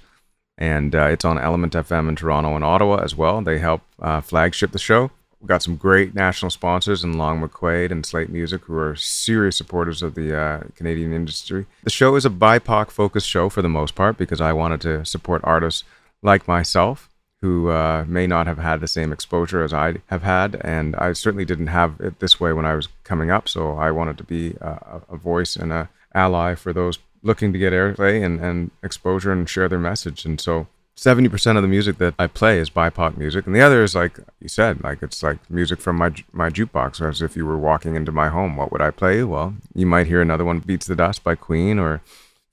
And 0.59 0.95
uh, 0.95 1.07
it's 1.07 1.25
on 1.25 1.39
Element 1.39 1.73
FM 1.73 2.09
in 2.09 2.17
Toronto 2.17 2.55
and 2.55 2.65
Ottawa 2.65 2.97
as 2.97 3.17
well. 3.17 3.41
They 3.41 3.59
help 3.59 3.83
uh, 4.01 4.21
flagship 4.21 4.73
the 4.73 4.79
show. 4.79 5.11
We've 5.41 5.49
got 5.49 5.63
some 5.63 5.77
great 5.77 6.15
national 6.15 6.51
sponsors 6.51 7.03
in 7.03 7.19
Long 7.19 7.43
McQuade 7.43 7.91
and 7.91 8.07
Slaight 8.07 8.29
Music 8.29 8.63
who 8.65 8.77
are 8.77 8.95
serious 8.95 9.57
supporters 9.57 10.03
of 10.03 10.15
the 10.15 10.37
uh, 10.37 10.61
Canadian 10.77 11.13
industry. 11.13 11.67
The 11.83 11.91
show 11.91 12.15
is 12.15 12.25
a 12.25 12.31
BIPOC 12.31 12.91
focused 12.91 13.29
show 13.29 13.49
for 13.49 13.63
the 13.63 13.69
most 13.69 13.95
part 13.97 14.17
because 14.19 14.41
I 14.41 14.53
wanted 14.53 14.81
to 14.83 15.05
support 15.05 15.41
artists 15.43 15.83
like 16.23 16.49
myself 16.49 17.09
who 17.43 17.71
uh, 17.71 18.05
may 18.07 18.27
not 18.27 18.47
have 18.47 18.59
had 18.59 18.81
the 18.81 18.89
same 18.89 19.13
exposure 19.13 19.65
as 19.65 19.75
I 19.75 19.97
have 20.07 20.23
had. 20.23 20.61
And 20.63 20.95
I 20.97 21.13
certainly 21.13 21.45
didn't 21.45 21.67
have 21.67 22.01
it 22.01 22.21
this 22.21 22.39
way 22.39 22.53
when 22.53 22.65
I 22.65 22.77
was 22.77 22.89
coming 23.03 23.33
up. 23.33 23.49
So 23.49 23.77
I 23.77 23.91
wanted 23.91 24.17
to 24.19 24.25
be 24.25 24.55
a, 24.61 25.03
a 25.11 25.17
voice 25.17 25.57
and 25.57 25.73
an 25.73 25.89
ally 26.15 26.55
for 26.55 26.73
those 26.73 27.01
looking 27.25 27.53
to 27.53 27.59
get 27.59 27.73
airplay 27.73 28.25
and, 28.25 28.41
and 28.41 28.71
exposure 28.83 29.33
and 29.33 29.49
share 29.49 29.69
their 29.69 29.81
message. 29.81 30.25
And 30.25 30.41
so 30.41 30.69
70% 30.97 31.57
of 31.57 31.63
the 31.63 31.69
music 31.69 31.99
that 31.99 32.15
I 32.17 32.29
play 32.29 32.59
is 32.59 32.71
BIPOC 32.71 33.17
music. 33.17 33.47
And 33.47 33.57
the 33.57 33.61
other 33.61 33.83
is 33.83 33.97
like 33.97 34.21
you 34.41 34.49
said, 34.49 34.85
like 34.85 35.03
it's 35.03 35.21
like 35.21 35.39
music 35.51 35.81
from 35.81 35.97
my, 35.97 36.15
my 36.33 36.49
jukebox, 36.49 37.07
as 37.07 37.23
if 37.23 37.37
you 37.37 37.45
were 37.45 37.59
walking 37.59 37.97
into 37.97 38.13
my 38.13 38.29
home. 38.29 38.57
What 38.57 38.71
would 38.71 38.83
I 38.83 38.93
play? 38.93 39.25
Well, 39.25 39.55
you 39.75 39.87
might 39.87 40.07
hear 40.07 40.21
another 40.21 40.45
one, 40.45 40.61
Bites 40.61 40.87
the 40.87 40.95
Dust 40.95 41.25
by 41.25 41.35
Queen 41.35 41.81
or 41.81 42.03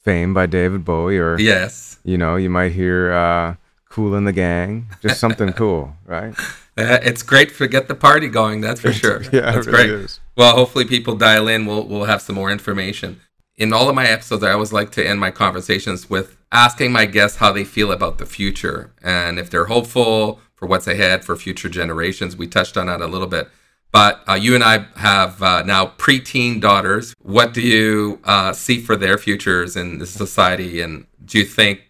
Fame 0.03 0.33
by 0.33 0.45
David 0.45 0.85
Bowie 0.85 1.17
or, 1.17 1.37
Yes. 1.39 1.99
you 2.03 2.17
know, 2.17 2.35
you 2.35 2.49
might 2.49 2.71
hear 2.71 3.11
uh, 3.11 3.55
Kool 3.89 4.19
& 4.21 4.23
the 4.23 4.31
Gang, 4.31 4.87
just 5.01 5.19
something 5.25 5.51
cool, 5.53 5.95
right? 6.05 6.33
Uh, 6.77 6.99
it's 7.03 7.21
great 7.23 7.53
to 7.57 7.67
get 7.67 7.87
the 7.87 7.95
party 7.95 8.29
going, 8.29 8.61
that's 8.61 8.79
for 8.81 8.93
sure. 8.93 9.21
yeah, 9.33 9.51
that's 9.51 9.67
really 9.67 9.87
great. 9.87 9.89
is. 9.89 10.19
Well, 10.37 10.55
hopefully 10.55 10.85
people 10.85 11.15
dial 11.15 11.47
in. 11.49 11.65
We'll 11.65 11.85
we'll 11.85 12.05
have 12.05 12.21
some 12.21 12.35
more 12.35 12.49
information. 12.51 13.19
In 13.57 13.73
all 13.73 13.89
of 13.89 13.95
my 13.95 14.07
episodes, 14.07 14.41
I 14.43 14.51
always 14.53 14.71
like 14.71 14.91
to 14.91 15.05
end 15.05 15.19
my 15.19 15.31
conversations 15.31 16.09
with 16.09 16.37
asking 16.53 16.93
my 16.93 17.05
guests 17.05 17.37
how 17.39 17.51
they 17.51 17.65
feel 17.65 17.91
about 17.91 18.17
the 18.17 18.25
future 18.25 18.91
and 19.03 19.37
if 19.37 19.49
they're 19.49 19.65
hopeful 19.65 20.39
for 20.55 20.65
what's 20.65 20.87
ahead 20.87 21.25
for 21.25 21.35
future 21.35 21.67
generations. 21.67 22.37
We 22.37 22.47
touched 22.47 22.77
on 22.77 22.85
that 22.85 23.01
a 23.01 23.07
little 23.07 23.27
bit. 23.27 23.49
But 23.91 24.21
uh, 24.27 24.33
you 24.33 24.53
and 24.53 24.63
I 24.63 24.85
have 24.97 25.41
uh, 25.41 25.63
now 25.63 25.87
preteen 25.97 26.61
daughters. 26.61 27.15
What 27.21 27.53
do 27.53 27.61
you 27.61 28.19
uh, 28.23 28.53
see 28.53 28.79
for 28.79 28.95
their 28.95 29.17
futures 29.17 29.75
in 29.75 29.97
the 29.97 30.05
society? 30.05 30.81
And 30.81 31.07
do 31.25 31.39
you 31.39 31.45
think 31.45 31.81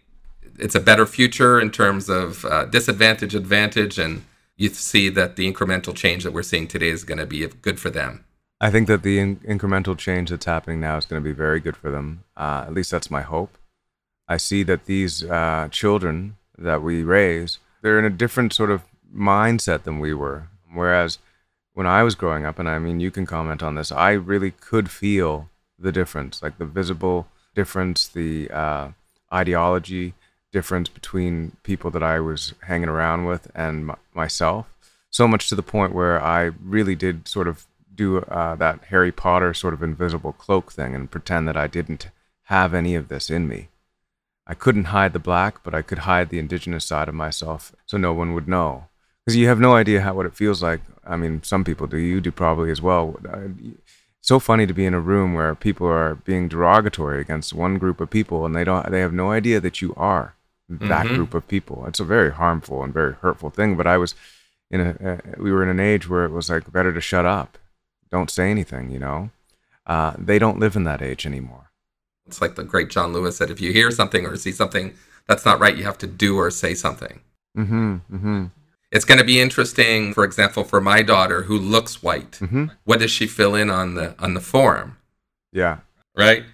it's 0.58 0.74
a 0.74 0.80
better 0.80 1.06
future 1.06 1.60
in 1.60 1.70
terms 1.70 2.08
of 2.08 2.44
uh, 2.46 2.64
disadvantage, 2.66 3.34
advantage? 3.34 3.98
And 3.98 4.24
you 4.56 4.70
see 4.70 5.08
that 5.10 5.36
the 5.36 5.50
incremental 5.50 5.94
change 5.94 6.24
that 6.24 6.32
we're 6.32 6.42
seeing 6.42 6.68
today 6.68 6.88
is 6.88 7.04
going 7.04 7.18
to 7.18 7.26
be 7.26 7.46
good 7.46 7.78
for 7.78 7.90
them? 7.90 8.24
I 8.60 8.70
think 8.70 8.88
that 8.88 9.02
the 9.02 9.18
in- 9.18 9.36
incremental 9.36 9.96
change 9.96 10.30
that's 10.30 10.44
happening 10.44 10.80
now 10.80 10.98
is 10.98 11.06
going 11.06 11.22
to 11.22 11.28
be 11.28 11.34
very 11.34 11.60
good 11.60 11.76
for 11.76 11.90
them. 11.90 12.24
Uh, 12.36 12.64
at 12.66 12.74
least 12.74 12.90
that's 12.90 13.10
my 13.10 13.22
hope. 13.22 13.56
I 14.28 14.36
see 14.36 14.62
that 14.64 14.84
these 14.84 15.24
uh, 15.24 15.68
children 15.70 16.36
that 16.56 16.82
we 16.82 17.02
raise, 17.02 17.58
they're 17.82 17.98
in 17.98 18.04
a 18.04 18.10
different 18.10 18.52
sort 18.52 18.70
of 18.70 18.82
mindset 19.14 19.84
than 19.84 19.98
we 19.98 20.12
were. 20.12 20.48
Whereas 20.72 21.18
when 21.80 21.86
I 21.86 22.02
was 22.02 22.14
growing 22.14 22.44
up, 22.44 22.58
and 22.58 22.68
I 22.68 22.78
mean, 22.78 23.00
you 23.00 23.10
can 23.10 23.24
comment 23.24 23.62
on 23.62 23.74
this, 23.74 23.90
I 23.90 24.10
really 24.10 24.50
could 24.50 24.90
feel 24.90 25.48
the 25.78 25.90
difference, 25.90 26.42
like 26.42 26.58
the 26.58 26.66
visible 26.66 27.26
difference, 27.54 28.06
the 28.06 28.50
uh, 28.50 28.88
ideology 29.32 30.12
difference 30.52 30.90
between 30.90 31.56
people 31.62 31.90
that 31.92 32.02
I 32.02 32.20
was 32.20 32.52
hanging 32.66 32.90
around 32.90 33.24
with 33.24 33.50
and 33.54 33.88
m- 33.88 33.96
myself. 34.12 34.66
So 35.08 35.26
much 35.26 35.48
to 35.48 35.54
the 35.54 35.62
point 35.62 35.94
where 35.94 36.22
I 36.22 36.50
really 36.62 36.94
did 36.94 37.26
sort 37.26 37.48
of 37.48 37.64
do 37.94 38.18
uh, 38.18 38.56
that 38.56 38.84
Harry 38.90 39.10
Potter 39.10 39.54
sort 39.54 39.72
of 39.72 39.82
invisible 39.82 40.34
cloak 40.34 40.70
thing 40.72 40.94
and 40.94 41.10
pretend 41.10 41.48
that 41.48 41.56
I 41.56 41.66
didn't 41.66 42.10
have 42.48 42.74
any 42.74 42.94
of 42.94 43.08
this 43.08 43.30
in 43.30 43.48
me. 43.48 43.68
I 44.46 44.52
couldn't 44.52 44.92
hide 44.92 45.14
the 45.14 45.18
black, 45.18 45.62
but 45.64 45.74
I 45.74 45.80
could 45.80 46.00
hide 46.00 46.28
the 46.28 46.40
indigenous 46.40 46.84
side 46.84 47.08
of 47.08 47.14
myself 47.14 47.74
so 47.86 47.96
no 47.96 48.12
one 48.12 48.34
would 48.34 48.48
know. 48.48 48.89
Because 49.30 49.36
you 49.40 49.48
have 49.48 49.60
no 49.60 49.74
idea 49.74 50.00
how 50.00 50.14
what 50.14 50.26
it 50.26 50.34
feels 50.34 50.62
like. 50.62 50.80
I 51.06 51.16
mean, 51.16 51.42
some 51.42 51.62
people 51.64 51.86
do. 51.86 51.96
You 51.98 52.20
do 52.20 52.32
probably 52.32 52.70
as 52.70 52.82
well. 52.82 53.18
Uh, 53.28 53.48
So 54.22 54.38
funny 54.38 54.66
to 54.66 54.74
be 54.74 54.84
in 54.84 54.92
a 54.92 55.00
room 55.00 55.32
where 55.32 55.54
people 55.54 55.86
are 55.86 56.14
being 56.14 56.46
derogatory 56.48 57.20
against 57.22 57.54
one 57.54 57.78
group 57.78 58.00
of 58.02 58.10
people, 58.10 58.44
and 58.44 58.54
they 58.54 58.64
don't. 58.64 58.90
They 58.90 59.00
have 59.00 59.14
no 59.14 59.30
idea 59.32 59.60
that 59.60 59.80
you 59.80 59.94
are 59.96 60.34
that 60.68 61.06
Mhm. 61.06 61.14
group 61.16 61.32
of 61.34 61.48
people. 61.48 61.86
It's 61.88 62.00
a 62.00 62.04
very 62.04 62.30
harmful 62.32 62.82
and 62.84 62.92
very 62.92 63.14
hurtful 63.22 63.50
thing. 63.50 63.76
But 63.76 63.86
I 63.86 63.96
was 63.96 64.14
in 64.70 64.80
a. 64.80 64.90
Uh, 65.08 65.16
we 65.44 65.50
were 65.52 65.62
in 65.62 65.70
an 65.70 65.80
age 65.80 66.06
where 66.10 66.24
it 66.26 66.32
was 66.32 66.50
like 66.50 66.70
better 66.70 66.92
to 66.92 67.00
shut 67.00 67.24
up, 67.24 67.56
don't 68.10 68.30
say 68.30 68.50
anything. 68.50 68.90
You 68.90 68.98
know, 68.98 69.30
uh, 69.86 70.12
they 70.18 70.38
don't 70.38 70.58
live 70.60 70.76
in 70.76 70.84
that 70.84 71.00
age 71.02 71.24
anymore. 71.26 71.70
It's 72.26 72.42
like 72.42 72.54
the 72.56 72.64
great 72.72 72.90
John 72.90 73.12
Lewis 73.14 73.36
said 73.38 73.50
if 73.50 73.60
you 73.60 73.72
hear 73.72 73.90
something 73.90 74.26
or 74.26 74.36
see 74.36 74.52
something 74.52 74.92
that's 75.26 75.44
not 75.46 75.58
right, 75.58 75.76
you 75.78 75.84
have 75.84 75.98
to 75.98 76.06
do 76.06 76.36
or 76.36 76.50
say 76.50 76.74
something. 76.74 77.20
Mm-hmm. 77.56 77.94
Mm-hmm. 78.14 78.44
It's 78.90 79.04
going 79.04 79.18
to 79.18 79.24
be 79.24 79.40
interesting, 79.40 80.12
for 80.14 80.24
example, 80.24 80.64
for 80.64 80.80
my 80.80 81.02
daughter 81.02 81.42
who 81.42 81.56
looks 81.58 82.02
white. 82.02 82.32
Mm-hmm. 82.32 82.66
What 82.84 82.98
does 83.00 83.10
she 83.10 83.26
fill 83.26 83.54
in 83.54 83.70
on 83.70 83.94
the 83.94 84.14
on 84.18 84.34
the 84.34 84.40
form, 84.40 84.96
Yeah. 85.52 85.78
right? 86.16 86.44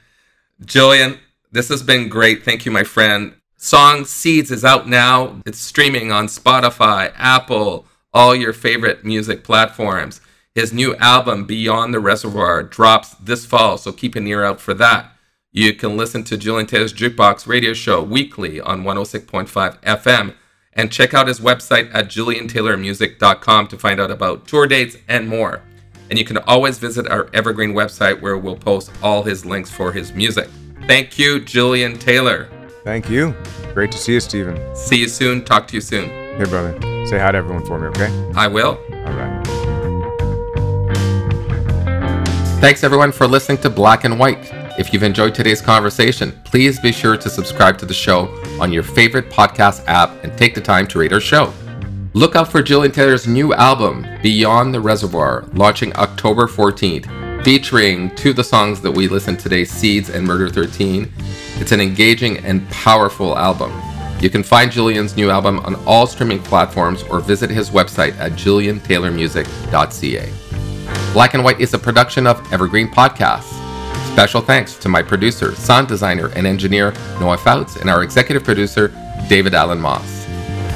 Julian, 0.64 1.18
this 1.52 1.68
has 1.68 1.82
been 1.82 2.08
great. 2.08 2.44
Thank 2.44 2.64
you, 2.66 2.72
my 2.72 2.84
friend. 2.84 3.34
Song 3.56 4.04
Seeds 4.04 4.50
is 4.50 4.64
out 4.64 4.88
now. 4.88 5.40
It's 5.46 5.58
streaming 5.58 6.12
on 6.12 6.26
Spotify, 6.26 7.12
Apple, 7.16 7.86
all 8.12 8.34
your 8.34 8.52
favorite 8.52 9.04
music 9.04 9.42
platforms. 9.44 10.20
His 10.54 10.72
new 10.72 10.94
album, 10.96 11.44
Beyond 11.46 11.92
the 11.92 12.00
Reservoir, 12.00 12.62
drops 12.62 13.10
this 13.14 13.44
fall, 13.44 13.76
so 13.78 13.92
keep 13.92 14.14
an 14.14 14.26
ear 14.26 14.44
out 14.44 14.60
for 14.60 14.72
that. 14.74 15.12
You 15.52 15.74
can 15.74 15.96
listen 15.96 16.22
to 16.24 16.36
Julian 16.36 16.66
Taylor's 16.66 16.92
Jukebox 16.94 17.46
radio 17.46 17.72
show 17.74 18.02
weekly 18.02 18.60
on 18.60 18.82
106.5 18.82 19.80
FM 19.82 20.34
and 20.76 20.92
check 20.92 21.14
out 21.14 21.26
his 21.26 21.40
website 21.40 21.92
at 21.94 22.06
juliantaylormusic.com 22.06 23.68
to 23.68 23.78
find 23.78 24.00
out 24.00 24.10
about 24.10 24.46
tour 24.46 24.66
dates 24.66 24.96
and 25.08 25.28
more. 25.28 25.62
And 26.08 26.18
you 26.18 26.24
can 26.24 26.38
always 26.38 26.78
visit 26.78 27.08
our 27.08 27.28
Evergreen 27.32 27.72
website 27.72 28.20
where 28.20 28.38
we'll 28.38 28.56
post 28.56 28.92
all 29.02 29.22
his 29.22 29.44
links 29.44 29.70
for 29.70 29.90
his 29.92 30.12
music. 30.12 30.48
Thank 30.86 31.18
you, 31.18 31.40
Julian 31.40 31.98
Taylor. 31.98 32.48
Thank 32.84 33.10
you. 33.10 33.34
Great 33.74 33.90
to 33.92 33.98
see 33.98 34.12
you, 34.12 34.20
Stephen. 34.20 34.76
See 34.76 35.00
you 35.00 35.08
soon. 35.08 35.44
Talk 35.44 35.66
to 35.68 35.74
you 35.74 35.80
soon. 35.80 36.08
Hey, 36.38 36.44
brother. 36.44 36.78
Say 37.06 37.18
hi 37.18 37.32
to 37.32 37.38
everyone 37.38 37.66
for 37.66 37.80
me, 37.80 37.88
okay? 37.88 38.32
I 38.36 38.46
will. 38.46 38.78
All 38.90 39.12
right. 39.12 39.46
Thanks 42.60 42.84
everyone 42.84 43.12
for 43.12 43.26
listening 43.26 43.58
to 43.58 43.70
Black 43.70 44.04
and 44.04 44.18
White. 44.18 44.50
If 44.78 44.92
you've 44.92 45.02
enjoyed 45.02 45.34
today's 45.34 45.60
conversation, 45.60 46.32
please 46.44 46.78
be 46.78 46.92
sure 46.92 47.16
to 47.16 47.28
subscribe 47.28 47.78
to 47.78 47.86
the 47.86 47.94
show 47.94 48.26
on 48.60 48.72
your 48.72 48.82
favorite 48.82 49.30
podcast 49.30 49.84
app 49.86 50.24
and 50.24 50.36
take 50.36 50.54
the 50.54 50.60
time 50.60 50.86
to 50.88 50.98
rate 50.98 51.12
our 51.12 51.20
show. 51.20 51.52
Look 52.14 52.34
out 52.34 52.50
for 52.50 52.62
Julian 52.62 52.92
Taylor's 52.92 53.26
new 53.26 53.52
album, 53.52 54.06
Beyond 54.22 54.72
the 54.72 54.80
Reservoir, 54.80 55.44
launching 55.52 55.94
October 55.96 56.46
14th, 56.46 57.44
featuring 57.44 58.14
two 58.16 58.30
of 58.30 58.36
the 58.36 58.44
songs 58.44 58.80
that 58.80 58.90
we 58.90 59.06
listened 59.06 59.38
today, 59.38 59.64
Seeds 59.64 60.08
and 60.08 60.26
Murder 60.26 60.48
13. 60.48 61.12
It's 61.56 61.72
an 61.72 61.80
engaging 61.80 62.38
and 62.38 62.68
powerful 62.70 63.36
album. 63.36 63.70
You 64.18 64.30
can 64.30 64.42
find 64.42 64.72
Julian's 64.72 65.14
new 65.14 65.30
album 65.30 65.58
on 65.60 65.74
all 65.84 66.06
streaming 66.06 66.42
platforms 66.42 67.02
or 67.04 67.20
visit 67.20 67.50
his 67.50 67.68
website 67.68 68.18
at 68.18 68.32
juliantaylormusic.ca. 68.32 71.12
Black 71.12 71.34
and 71.34 71.44
White 71.44 71.60
is 71.60 71.74
a 71.74 71.78
production 71.78 72.26
of 72.26 72.40
Evergreen 72.50 72.88
Podcasts. 72.88 73.65
Special 74.16 74.40
thanks 74.40 74.76
to 74.76 74.88
my 74.88 75.02
producer, 75.02 75.54
sound 75.56 75.88
designer, 75.88 76.28
and 76.28 76.46
engineer 76.46 76.94
Noah 77.20 77.36
Fouts, 77.36 77.76
and 77.76 77.90
our 77.90 78.02
executive 78.02 78.44
producer, 78.44 78.88
David 79.28 79.52
Allen 79.52 79.78
Moss. 79.78 80.26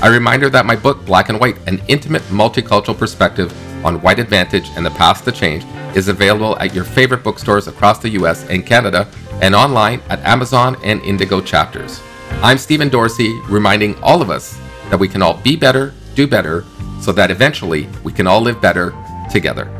A 0.03 0.11
reminder 0.11 0.51
that 0.51 0.66
my 0.66 0.76
book, 0.76 1.07
Black 1.07 1.30
and 1.30 1.41
White 1.41 1.57
An 1.66 1.80
Intimate 1.88 2.20
Multicultural 2.24 2.99
Perspective 2.99 3.51
on 3.82 4.03
White 4.03 4.18
Advantage 4.18 4.68
and 4.76 4.84
the 4.84 4.91
Path 4.91 5.24
to 5.24 5.32
Change, 5.32 5.64
is 5.97 6.09
available 6.09 6.59
at 6.59 6.74
your 6.74 6.84
favorite 6.84 7.24
bookstores 7.24 7.66
across 7.66 7.99
the 7.99 8.11
US 8.11 8.47
and 8.51 8.66
Canada 8.66 9.09
and 9.41 9.55
online 9.55 10.03
at 10.11 10.20
Amazon 10.20 10.76
and 10.84 11.01
Indigo 11.01 11.41
chapters. 11.41 12.03
I'm 12.43 12.59
Stephen 12.59 12.91
Dorsey, 12.91 13.32
reminding 13.49 13.99
all 14.03 14.20
of 14.20 14.28
us 14.28 14.61
that 14.91 15.01
we 15.01 15.09
can 15.09 15.22
all 15.22 15.38
be 15.38 15.57
better, 15.57 15.95
do 16.14 16.26
better, 16.26 16.66
so 17.01 17.11
that 17.12 17.30
eventually 17.30 17.88
we 18.05 18.12
can 18.12 18.26
all 18.26 18.43
live 18.43 18.61
better 18.61 18.93
together. 19.32 19.80